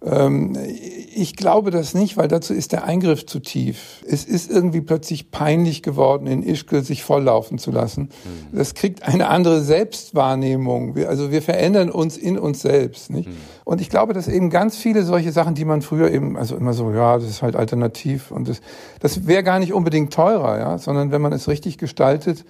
ich 0.00 1.34
glaube 1.34 1.72
das 1.72 1.92
nicht, 1.92 2.16
weil 2.16 2.28
dazu 2.28 2.54
ist 2.54 2.70
der 2.70 2.84
Eingriff 2.84 3.26
zu 3.26 3.40
tief. 3.40 4.04
Es 4.06 4.24
ist 4.24 4.48
irgendwie 4.48 4.80
plötzlich 4.80 5.32
peinlich 5.32 5.82
geworden, 5.82 6.28
in 6.28 6.44
Ischgl 6.44 6.84
sich 6.84 7.02
volllaufen 7.02 7.58
zu 7.58 7.72
lassen. 7.72 8.10
Mhm. 8.52 8.56
Das 8.56 8.74
kriegt 8.74 9.02
eine 9.02 9.26
andere 9.26 9.60
Selbstwahrnehmung. 9.60 10.96
also 10.98 11.32
wir 11.32 11.42
verändern 11.42 11.90
uns 11.90 12.16
in 12.16 12.38
uns 12.38 12.60
selbst. 12.60 13.10
Nicht? 13.10 13.28
Mhm. 13.28 13.36
Und 13.64 13.80
ich 13.80 13.90
glaube, 13.90 14.12
dass 14.12 14.28
eben 14.28 14.50
ganz 14.50 14.76
viele 14.76 15.02
solche 15.02 15.32
Sachen, 15.32 15.56
die 15.56 15.64
man 15.64 15.82
früher 15.82 16.12
eben, 16.12 16.36
also 16.36 16.54
immer 16.54 16.74
so, 16.74 16.92
ja, 16.92 17.18
das 17.18 17.28
ist 17.28 17.42
halt 17.42 17.56
alternativ 17.56 18.30
und 18.30 18.48
das, 18.48 18.60
das 19.00 19.26
wäre 19.26 19.42
gar 19.42 19.58
nicht 19.58 19.72
unbedingt 19.72 20.12
teurer, 20.12 20.60
ja, 20.60 20.78
sondern 20.78 21.10
wenn 21.10 21.20
man 21.20 21.32
es 21.32 21.48
richtig 21.48 21.76
gestaltet, 21.76 22.44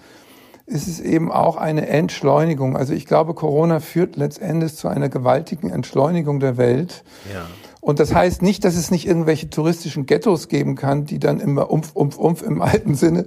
ist 0.69 0.87
es 0.87 1.01
eben 1.01 1.33
auch 1.33 1.57
eine 1.57 1.89
Entschleunigung. 1.89 2.77
Also 2.77 2.93
ich 2.93 3.07
glaube, 3.07 3.35
Corona 3.35 3.81
führt 3.81 4.17
letztendlich 4.17 4.77
zu 4.77 4.89
einer 4.89 5.09
gewaltigen 5.09 5.71
Entschleunigung 5.71 6.41
der 6.41 6.57
Welt. 6.57 7.05
Ja. 7.33 7.47
Und 7.81 8.01
das 8.01 8.15
heißt 8.15 8.43
nicht, 8.43 8.65
dass 8.65 8.77
es 8.77 8.91
nicht 8.91 9.07
irgendwelche 9.07 9.49
touristischen 9.49 10.05
Ghettos 10.05 10.49
geben 10.49 10.75
kann, 10.75 11.07
die 11.07 11.19
dann 11.19 11.41
immer 11.41 11.71
umf, 11.71 11.93
umf, 11.95 12.19
umf 12.19 12.43
im 12.43 12.61
alten 12.63 12.95
Sinne 12.95 13.27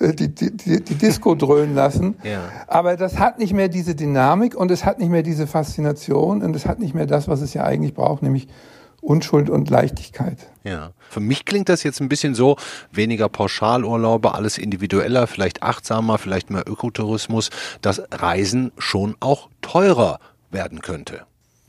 äh, 0.00 0.12
die, 0.12 0.34
die, 0.34 0.56
die, 0.56 0.82
die 0.82 0.94
Disco 0.94 1.34
dröhnen 1.36 1.74
lassen. 1.74 2.16
Ja. 2.24 2.40
Aber 2.66 2.96
das 2.96 3.18
hat 3.18 3.38
nicht 3.38 3.52
mehr 3.52 3.68
diese 3.68 3.94
Dynamik 3.94 4.56
und 4.56 4.70
es 4.70 4.84
hat 4.84 4.98
nicht 4.98 5.10
mehr 5.10 5.22
diese 5.22 5.46
Faszination 5.46 6.42
und 6.42 6.56
es 6.56 6.66
hat 6.66 6.80
nicht 6.80 6.94
mehr 6.94 7.06
das, 7.06 7.28
was 7.28 7.40
es 7.40 7.54
ja 7.54 7.62
eigentlich 7.62 7.94
braucht, 7.94 8.22
nämlich 8.22 8.48
Unschuld 9.00 9.50
und 9.50 9.70
Leichtigkeit. 9.70 10.38
Ja. 10.64 10.90
Für 11.08 11.20
mich 11.20 11.44
klingt 11.44 11.68
das 11.68 11.82
jetzt 11.82 12.00
ein 12.00 12.08
bisschen 12.08 12.34
so, 12.34 12.56
weniger 12.92 13.28
Pauschalurlaube, 13.28 14.34
alles 14.34 14.58
individueller, 14.58 15.26
vielleicht 15.26 15.62
achtsamer, 15.62 16.18
vielleicht 16.18 16.50
mehr 16.50 16.64
Ökotourismus, 16.66 17.50
dass 17.80 18.02
Reisen 18.12 18.72
schon 18.78 19.16
auch 19.20 19.48
teurer 19.62 20.18
werden 20.50 20.80
könnte. 20.82 21.22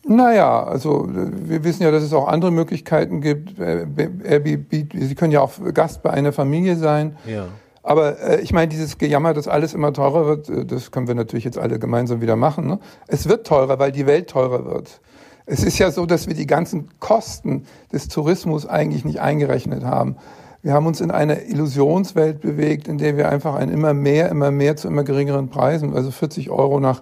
Naja, 0.03 0.63
also 0.63 1.07
wir 1.07 1.63
wissen 1.63 1.83
ja, 1.83 1.91
dass 1.91 2.03
es 2.03 2.11
auch 2.11 2.27
andere 2.27 2.51
Möglichkeiten 2.51 3.21
gibt. 3.21 3.59
Airbnb, 3.59 4.93
Sie 4.93 5.15
können 5.15 5.31
ja 5.31 5.41
auch 5.41 5.53
Gast 5.73 6.01
bei 6.01 6.09
einer 6.09 6.33
Familie 6.33 6.75
sein. 6.75 7.17
Ja. 7.25 7.47
Aber 7.83 8.19
äh, 8.19 8.41
ich 8.41 8.53
meine, 8.53 8.67
dieses 8.67 8.97
Gejammer, 8.97 9.33
dass 9.33 9.47
alles 9.47 9.73
immer 9.73 9.93
teurer 9.93 10.25
wird, 10.25 10.49
äh, 10.49 10.65
das 10.65 10.91
können 10.91 11.07
wir 11.07 11.15
natürlich 11.15 11.45
jetzt 11.45 11.57
alle 11.57 11.79
gemeinsam 11.79 12.21
wieder 12.21 12.35
machen. 12.35 12.67
Ne? 12.67 12.79
Es 13.07 13.27
wird 13.27 13.47
teurer, 13.47 13.79
weil 13.79 13.91
die 13.91 14.05
Welt 14.05 14.29
teurer 14.29 14.65
wird. 14.65 15.01
Es 15.45 15.63
ist 15.63 15.79
ja 15.79 15.91
so, 15.91 16.05
dass 16.05 16.27
wir 16.27 16.35
die 16.35 16.47
ganzen 16.47 16.89
Kosten 16.99 17.65
des 17.91 18.07
Tourismus 18.07 18.65
eigentlich 18.65 19.05
nicht 19.05 19.21
eingerechnet 19.21 19.83
haben. 19.83 20.17
Wir 20.63 20.73
haben 20.73 20.85
uns 20.85 21.01
in 21.01 21.09
einer 21.09 21.41
Illusionswelt 21.43 22.41
bewegt, 22.41 22.87
in 22.87 22.99
der 22.99 23.17
wir 23.17 23.29
einfach 23.29 23.55
ein 23.55 23.69
immer 23.69 23.93
mehr, 23.93 24.29
immer 24.29 24.51
mehr 24.51 24.75
zu 24.75 24.87
immer 24.87 25.03
geringeren 25.03 25.49
Preisen, 25.49 25.95
also 25.95 26.11
40 26.11 26.51
Euro 26.51 26.79
nach, 26.79 27.01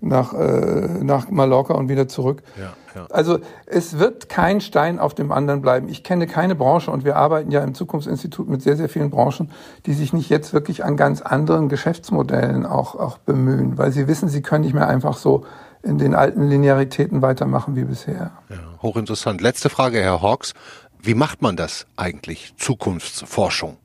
nach, 0.00 0.32
äh, 0.32 1.02
nach 1.02 1.28
Mallorca 1.30 1.74
und 1.74 1.90
wieder 1.90 2.08
zurück. 2.08 2.42
Ja, 2.58 2.72
ja. 2.94 3.06
Also 3.10 3.40
es 3.66 3.98
wird 3.98 4.30
kein 4.30 4.62
Stein 4.62 4.98
auf 4.98 5.14
dem 5.14 5.32
anderen 5.32 5.60
bleiben. 5.60 5.90
Ich 5.90 6.02
kenne 6.02 6.26
keine 6.26 6.54
Branche 6.54 6.90
und 6.90 7.04
wir 7.04 7.16
arbeiten 7.16 7.50
ja 7.50 7.62
im 7.62 7.74
Zukunftsinstitut 7.74 8.48
mit 8.48 8.62
sehr, 8.62 8.76
sehr 8.76 8.88
vielen 8.88 9.10
Branchen, 9.10 9.50
die 9.84 9.92
sich 9.92 10.14
nicht 10.14 10.30
jetzt 10.30 10.54
wirklich 10.54 10.82
an 10.82 10.96
ganz 10.96 11.20
anderen 11.20 11.68
Geschäftsmodellen 11.68 12.64
auch, 12.64 12.94
auch 12.94 13.18
bemühen, 13.18 13.76
weil 13.76 13.92
sie 13.92 14.08
wissen, 14.08 14.30
sie 14.30 14.40
können 14.40 14.64
nicht 14.64 14.74
mehr 14.74 14.88
einfach 14.88 15.18
so 15.18 15.44
in 15.84 15.98
den 15.98 16.14
alten 16.14 16.48
Linearitäten 16.48 17.22
weitermachen 17.22 17.76
wie 17.76 17.84
bisher. 17.84 18.32
Ja, 18.48 18.56
hochinteressant. 18.82 19.40
Letzte 19.40 19.68
Frage, 19.68 20.00
Herr 20.00 20.22
Hawks. 20.22 20.54
Wie 21.00 21.14
macht 21.14 21.42
man 21.42 21.56
das 21.56 21.86
eigentlich, 21.96 22.54
Zukunftsforschung? 22.56 23.76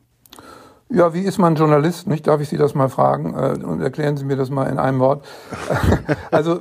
Ja, 0.91 1.13
wie 1.13 1.21
ist 1.21 1.37
man 1.37 1.53
Journalist? 1.55 2.07
Nicht? 2.07 2.25
Darf 2.25 2.41
ich 2.41 2.49
Sie 2.49 2.57
das 2.57 2.73
mal 2.73 2.89
fragen? 2.89 3.35
Äh, 3.35 3.63
und 3.63 3.81
erklären 3.81 4.17
Sie 4.17 4.25
mir 4.25 4.37
das 4.37 4.49
mal 4.49 4.65
in 4.65 4.79
einem 4.79 4.99
Wort. 4.99 5.23
also 6.31 6.59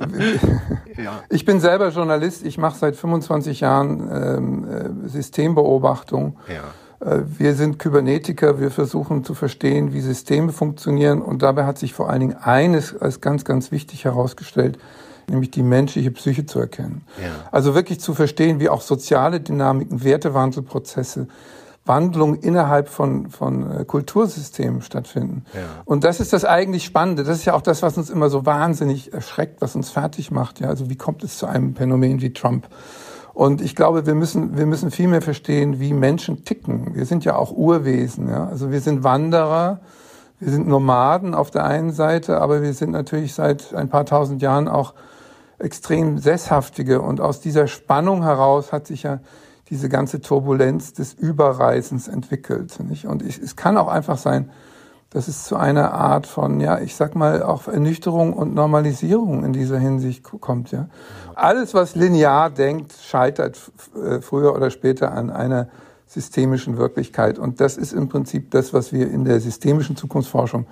ja. 0.97 1.23
ich 1.29 1.45
bin 1.45 1.59
selber 1.59 1.89
Journalist. 1.89 2.45
Ich 2.45 2.59
mache 2.59 2.77
seit 2.77 2.95
25 2.95 3.61
Jahren 3.61 4.09
ähm, 4.11 4.67
äh, 5.05 5.09
Systembeobachtung. 5.09 6.37
Ja. 6.47 7.09
Äh, 7.09 7.21
wir 7.25 7.55
sind 7.55 7.79
Kybernetiker. 7.79 8.59
Wir 8.59 8.69
versuchen 8.69 9.23
zu 9.23 9.33
verstehen, 9.33 9.93
wie 9.93 10.01
Systeme 10.01 10.51
funktionieren. 10.51 11.23
Und 11.23 11.41
dabei 11.41 11.65
hat 11.65 11.79
sich 11.79 11.93
vor 11.93 12.09
allen 12.09 12.19
Dingen 12.19 12.37
eines 12.37 12.95
als 12.95 13.21
ganz, 13.21 13.45
ganz 13.45 13.71
wichtig 13.71 14.05
herausgestellt 14.05 14.77
nämlich 15.29 15.51
die 15.51 15.63
menschliche 15.63 16.11
Psyche 16.11 16.45
zu 16.45 16.59
erkennen. 16.59 17.03
Ja. 17.21 17.29
Also 17.51 17.75
wirklich 17.75 17.99
zu 17.99 18.13
verstehen, 18.13 18.59
wie 18.59 18.69
auch 18.69 18.81
soziale 18.81 19.39
Dynamiken, 19.39 20.03
Wertewandelprozesse, 20.03 21.27
Wandlung 21.85 22.35
innerhalb 22.35 22.87
von, 22.87 23.29
von 23.29 23.79
äh, 23.79 23.83
Kultursystemen 23.83 24.81
stattfinden. 24.81 25.43
Ja. 25.53 25.61
Und 25.85 26.03
das 26.03 26.19
ist 26.19 26.33
das 26.33 26.45
eigentlich 26.45 26.85
Spannende. 26.85 27.23
Das 27.23 27.37
ist 27.37 27.45
ja 27.45 27.53
auch 27.53 27.61
das, 27.61 27.81
was 27.81 27.97
uns 27.97 28.09
immer 28.09 28.29
so 28.29 28.45
wahnsinnig 28.45 29.11
erschreckt, 29.11 29.61
was 29.61 29.75
uns 29.75 29.89
fertig 29.89 30.29
macht. 30.29 30.59
Ja, 30.59 30.67
also 30.67 30.89
wie 30.89 30.95
kommt 30.95 31.23
es 31.23 31.37
zu 31.37 31.47
einem 31.47 31.75
Phänomen 31.75 32.21
wie 32.21 32.31
Trump? 32.31 32.67
Und 33.33 33.61
ich 33.61 33.75
glaube, 33.75 34.05
wir 34.05 34.15
müssen, 34.15 34.57
wir 34.57 34.65
müssen 34.65 34.91
viel 34.91 35.07
mehr 35.07 35.21
verstehen, 35.21 35.79
wie 35.79 35.93
Menschen 35.93 36.43
ticken. 36.43 36.93
Wir 36.93 37.05
sind 37.05 37.25
ja 37.25 37.35
auch 37.35 37.51
Urwesen. 37.51 38.29
Ja? 38.29 38.47
Also 38.47 38.69
wir 38.69 38.81
sind 38.81 39.03
Wanderer, 39.03 39.79
wir 40.39 40.51
sind 40.51 40.67
Nomaden 40.67 41.33
auf 41.33 41.49
der 41.49 41.65
einen 41.65 41.91
Seite, 41.91 42.39
aber 42.39 42.61
wir 42.61 42.73
sind 42.73 42.91
natürlich 42.91 43.33
seit 43.33 43.73
ein 43.73 43.89
paar 43.89 44.05
tausend 44.05 44.41
Jahren 44.41 44.67
auch 44.67 44.93
extrem 45.59 46.17
sesshaftige. 46.17 47.01
Und 47.01 47.21
aus 47.21 47.41
dieser 47.41 47.67
Spannung 47.67 48.23
heraus 48.23 48.71
hat 48.71 48.87
sich 48.87 49.03
ja 49.03 49.19
diese 49.69 49.89
ganze 49.89 50.21
Turbulenz 50.21 50.93
des 50.93 51.13
Überreisens 51.13 52.07
entwickelt. 52.07 52.79
Nicht? 52.87 53.05
Und 53.05 53.21
ich, 53.21 53.37
es 53.37 53.55
kann 53.55 53.77
auch 53.77 53.87
einfach 53.87 54.17
sein, 54.17 54.49
dass 55.11 55.27
es 55.27 55.43
zu 55.43 55.55
einer 55.55 55.93
Art 55.93 56.27
von, 56.27 56.59
ja, 56.59 56.79
ich 56.79 56.95
sag 56.95 57.15
mal, 57.15 57.41
auch 57.41 57.67
Ernüchterung 57.67 58.33
und 58.33 58.53
Normalisierung 58.53 59.43
in 59.43 59.53
dieser 59.53 59.79
Hinsicht 59.79 60.23
kommt. 60.23 60.71
Ja. 60.71 60.87
Alles, 61.35 61.73
was 61.73 61.95
linear 61.95 62.49
denkt, 62.49 62.93
scheitert 62.93 63.59
äh, 63.95 64.21
früher 64.21 64.55
oder 64.55 64.69
später 64.69 65.11
an 65.11 65.29
einer 65.31 65.69
systemischen 66.05 66.77
Wirklichkeit. 66.77 67.39
Und 67.39 67.59
das 67.59 67.77
ist 67.77 67.93
im 67.93 68.07
Prinzip 68.07 68.51
das, 68.51 68.73
was 68.73 68.93
wir 68.93 69.09
in 69.09 69.25
der 69.25 69.39
systemischen 69.39 69.95
Zukunftsforschung 69.95 70.67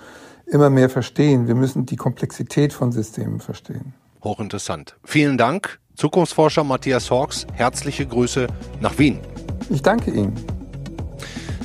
immer 0.46 0.70
mehr 0.70 0.90
verstehen. 0.90 1.48
Wir 1.48 1.56
müssen 1.56 1.86
die 1.86 1.96
Komplexität 1.96 2.74
von 2.74 2.92
Systemen 2.92 3.40
verstehen. 3.40 3.94
Hochinteressant. 4.24 4.96
Vielen 5.04 5.38
Dank, 5.38 5.80
Zukunftsforscher 5.96 6.64
Matthias 6.64 7.10
Hawks. 7.10 7.48
Herzliche 7.54 8.06
Grüße 8.06 8.48
nach 8.80 8.98
Wien. 8.98 9.20
Ich 9.70 9.82
danke 9.82 10.12
Ihnen. 10.12 10.34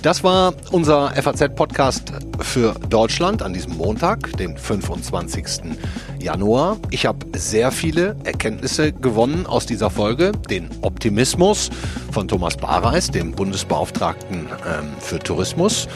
Das 0.03 0.25
war 0.25 0.55
unser 0.73 1.11
FAZ-Podcast 1.11 2.13
für 2.41 2.75
Deutschland 2.91 3.41
an 3.41 3.53
diesem 3.53 3.77
Montag, 3.77 4.37
den 4.37 4.57
25. 4.57 5.77
Januar. 6.19 6.77
Ich 6.91 7.07
habe 7.07 7.25
sehr 7.39 7.71
viele 7.71 8.17
Erkenntnisse 8.25 8.93
gewonnen 8.93 9.47
aus 9.47 9.65
dieser 9.65 9.91
Folge. 9.91 10.33
Den 10.51 10.69
Optimismus 10.81 11.71
von 12.11 12.27
Thomas 12.27 12.57
Bareis, 12.57 13.13
dem 13.13 13.31
Bundesbeauftragten 13.31 14.49
ähm, 14.67 14.89
für 14.99 15.21
Tourismus 15.21 15.87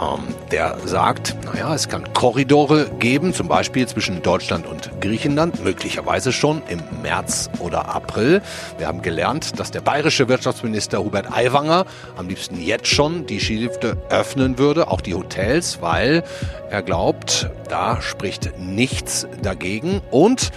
ähm, 0.00 0.34
der 0.50 0.78
sagt, 0.84 1.36
naja, 1.44 1.74
es 1.74 1.88
kann 1.88 2.12
Korridore 2.12 2.90
geben, 2.98 3.34
zum 3.34 3.48
Beispiel 3.48 3.86
zwischen 3.86 4.22
Deutschland 4.22 4.66
und 4.66 4.90
Griechenland, 5.00 5.62
möglicherweise 5.62 6.32
schon 6.32 6.62
im 6.68 6.80
März 7.02 7.50
oder 7.58 7.94
April. 7.94 8.42
Wir 8.78 8.86
haben 8.86 9.02
gelernt, 9.02 9.58
dass 9.58 9.70
der 9.70 9.80
bayerische 9.80 10.28
Wirtschaftsminister 10.28 10.98
Hubert 10.98 11.32
Aiwanger 11.32 11.86
am 12.16 12.28
liebsten 12.28 12.60
jetzt 12.60 12.86
schon 12.86 13.26
die 13.26 13.40
Skilifte 13.40 13.96
öffnen 14.08 14.58
würde, 14.58 14.88
auch 14.88 15.00
die 15.00 15.14
Hotels, 15.14 15.82
weil 15.82 16.24
er 16.70 16.82
glaubt, 16.82 17.50
da 17.68 18.00
spricht 18.00 18.58
nichts 18.58 19.26
dagegen 19.42 20.00
und 20.10 20.50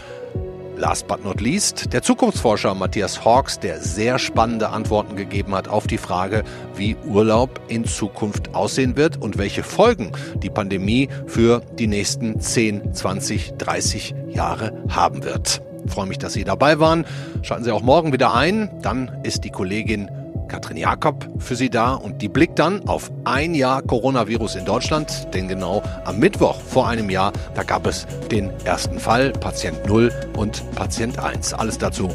Last 0.84 1.07
but 1.07 1.23
not 1.23 1.39
least, 1.39 1.93
der 1.93 2.01
Zukunftsforscher 2.01 2.75
Matthias 2.75 3.23
Hawks, 3.23 3.57
der 3.57 3.79
sehr 3.79 4.19
spannende 4.19 4.67
Antworten 4.67 5.15
gegeben 5.15 5.55
hat 5.55 5.69
auf 5.69 5.88
die 5.88 5.97
Frage, 5.97 6.43
wie 6.75 6.97
Urlaub 7.07 7.61
in 7.69 7.86
Zukunft 7.86 8.53
aussehen 8.53 8.97
wird 8.97 9.15
und 9.15 9.38
welche 9.38 9.63
Folgen 9.63 10.11
die 10.36 10.49
Pandemie 10.49 11.07
für 11.25 11.61
die 11.79 11.88
nächsten 11.88 12.41
10, 12.41 12.93
20, 12.93 13.53
30 13.59 14.13
Jahre 14.27 14.73
haben 14.89 15.23
wird. 15.23 15.61
Ich 15.86 15.91
freue 15.93 16.07
mich, 16.07 16.17
dass 16.17 16.34
Sie 16.34 16.43
dabei 16.43 16.81
waren. 16.81 17.05
Schalten 17.43 17.63
Sie 17.63 17.71
auch 17.71 17.81
morgen 17.81 18.11
wieder 18.11 18.34
ein. 18.34 18.69
Dann 18.81 19.09
ist 19.23 19.45
die 19.45 19.51
Kollegin 19.51 20.11
Katrin 20.47 20.77
Jakob 20.77 21.29
für 21.39 21.55
Sie 21.55 21.69
da 21.69 21.93
und 21.93 22.21
die 22.21 22.29
blickt 22.29 22.59
dann 22.59 22.87
auf 22.87 23.11
ein 23.23 23.53
Jahr 23.55 23.81
Coronavirus 23.81 24.55
in 24.55 24.65
Deutschland, 24.65 25.33
denn 25.33 25.47
genau 25.47 25.83
am 26.05 26.19
Mittwoch 26.19 26.59
vor 26.61 26.87
einem 26.87 27.09
Jahr, 27.09 27.33
da 27.55 27.63
gab 27.63 27.87
es 27.87 28.05
den 28.31 28.51
ersten 28.65 28.99
Fall, 28.99 29.31
Patient 29.31 29.85
0 29.87 30.11
und 30.37 30.63
Patient 30.75 31.19
1. 31.19 31.53
Alles 31.53 31.77
dazu 31.77 32.09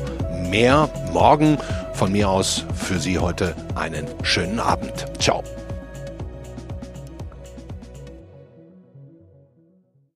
mehr 0.49 0.89
morgen. 1.13 1.59
Von 1.95 2.13
mir 2.13 2.29
aus 2.29 2.65
für 2.75 2.99
Sie 2.99 3.19
heute 3.19 3.55
einen 3.75 4.07
schönen 4.23 4.61
Abend. 4.61 5.07
Ciao. 5.19 5.43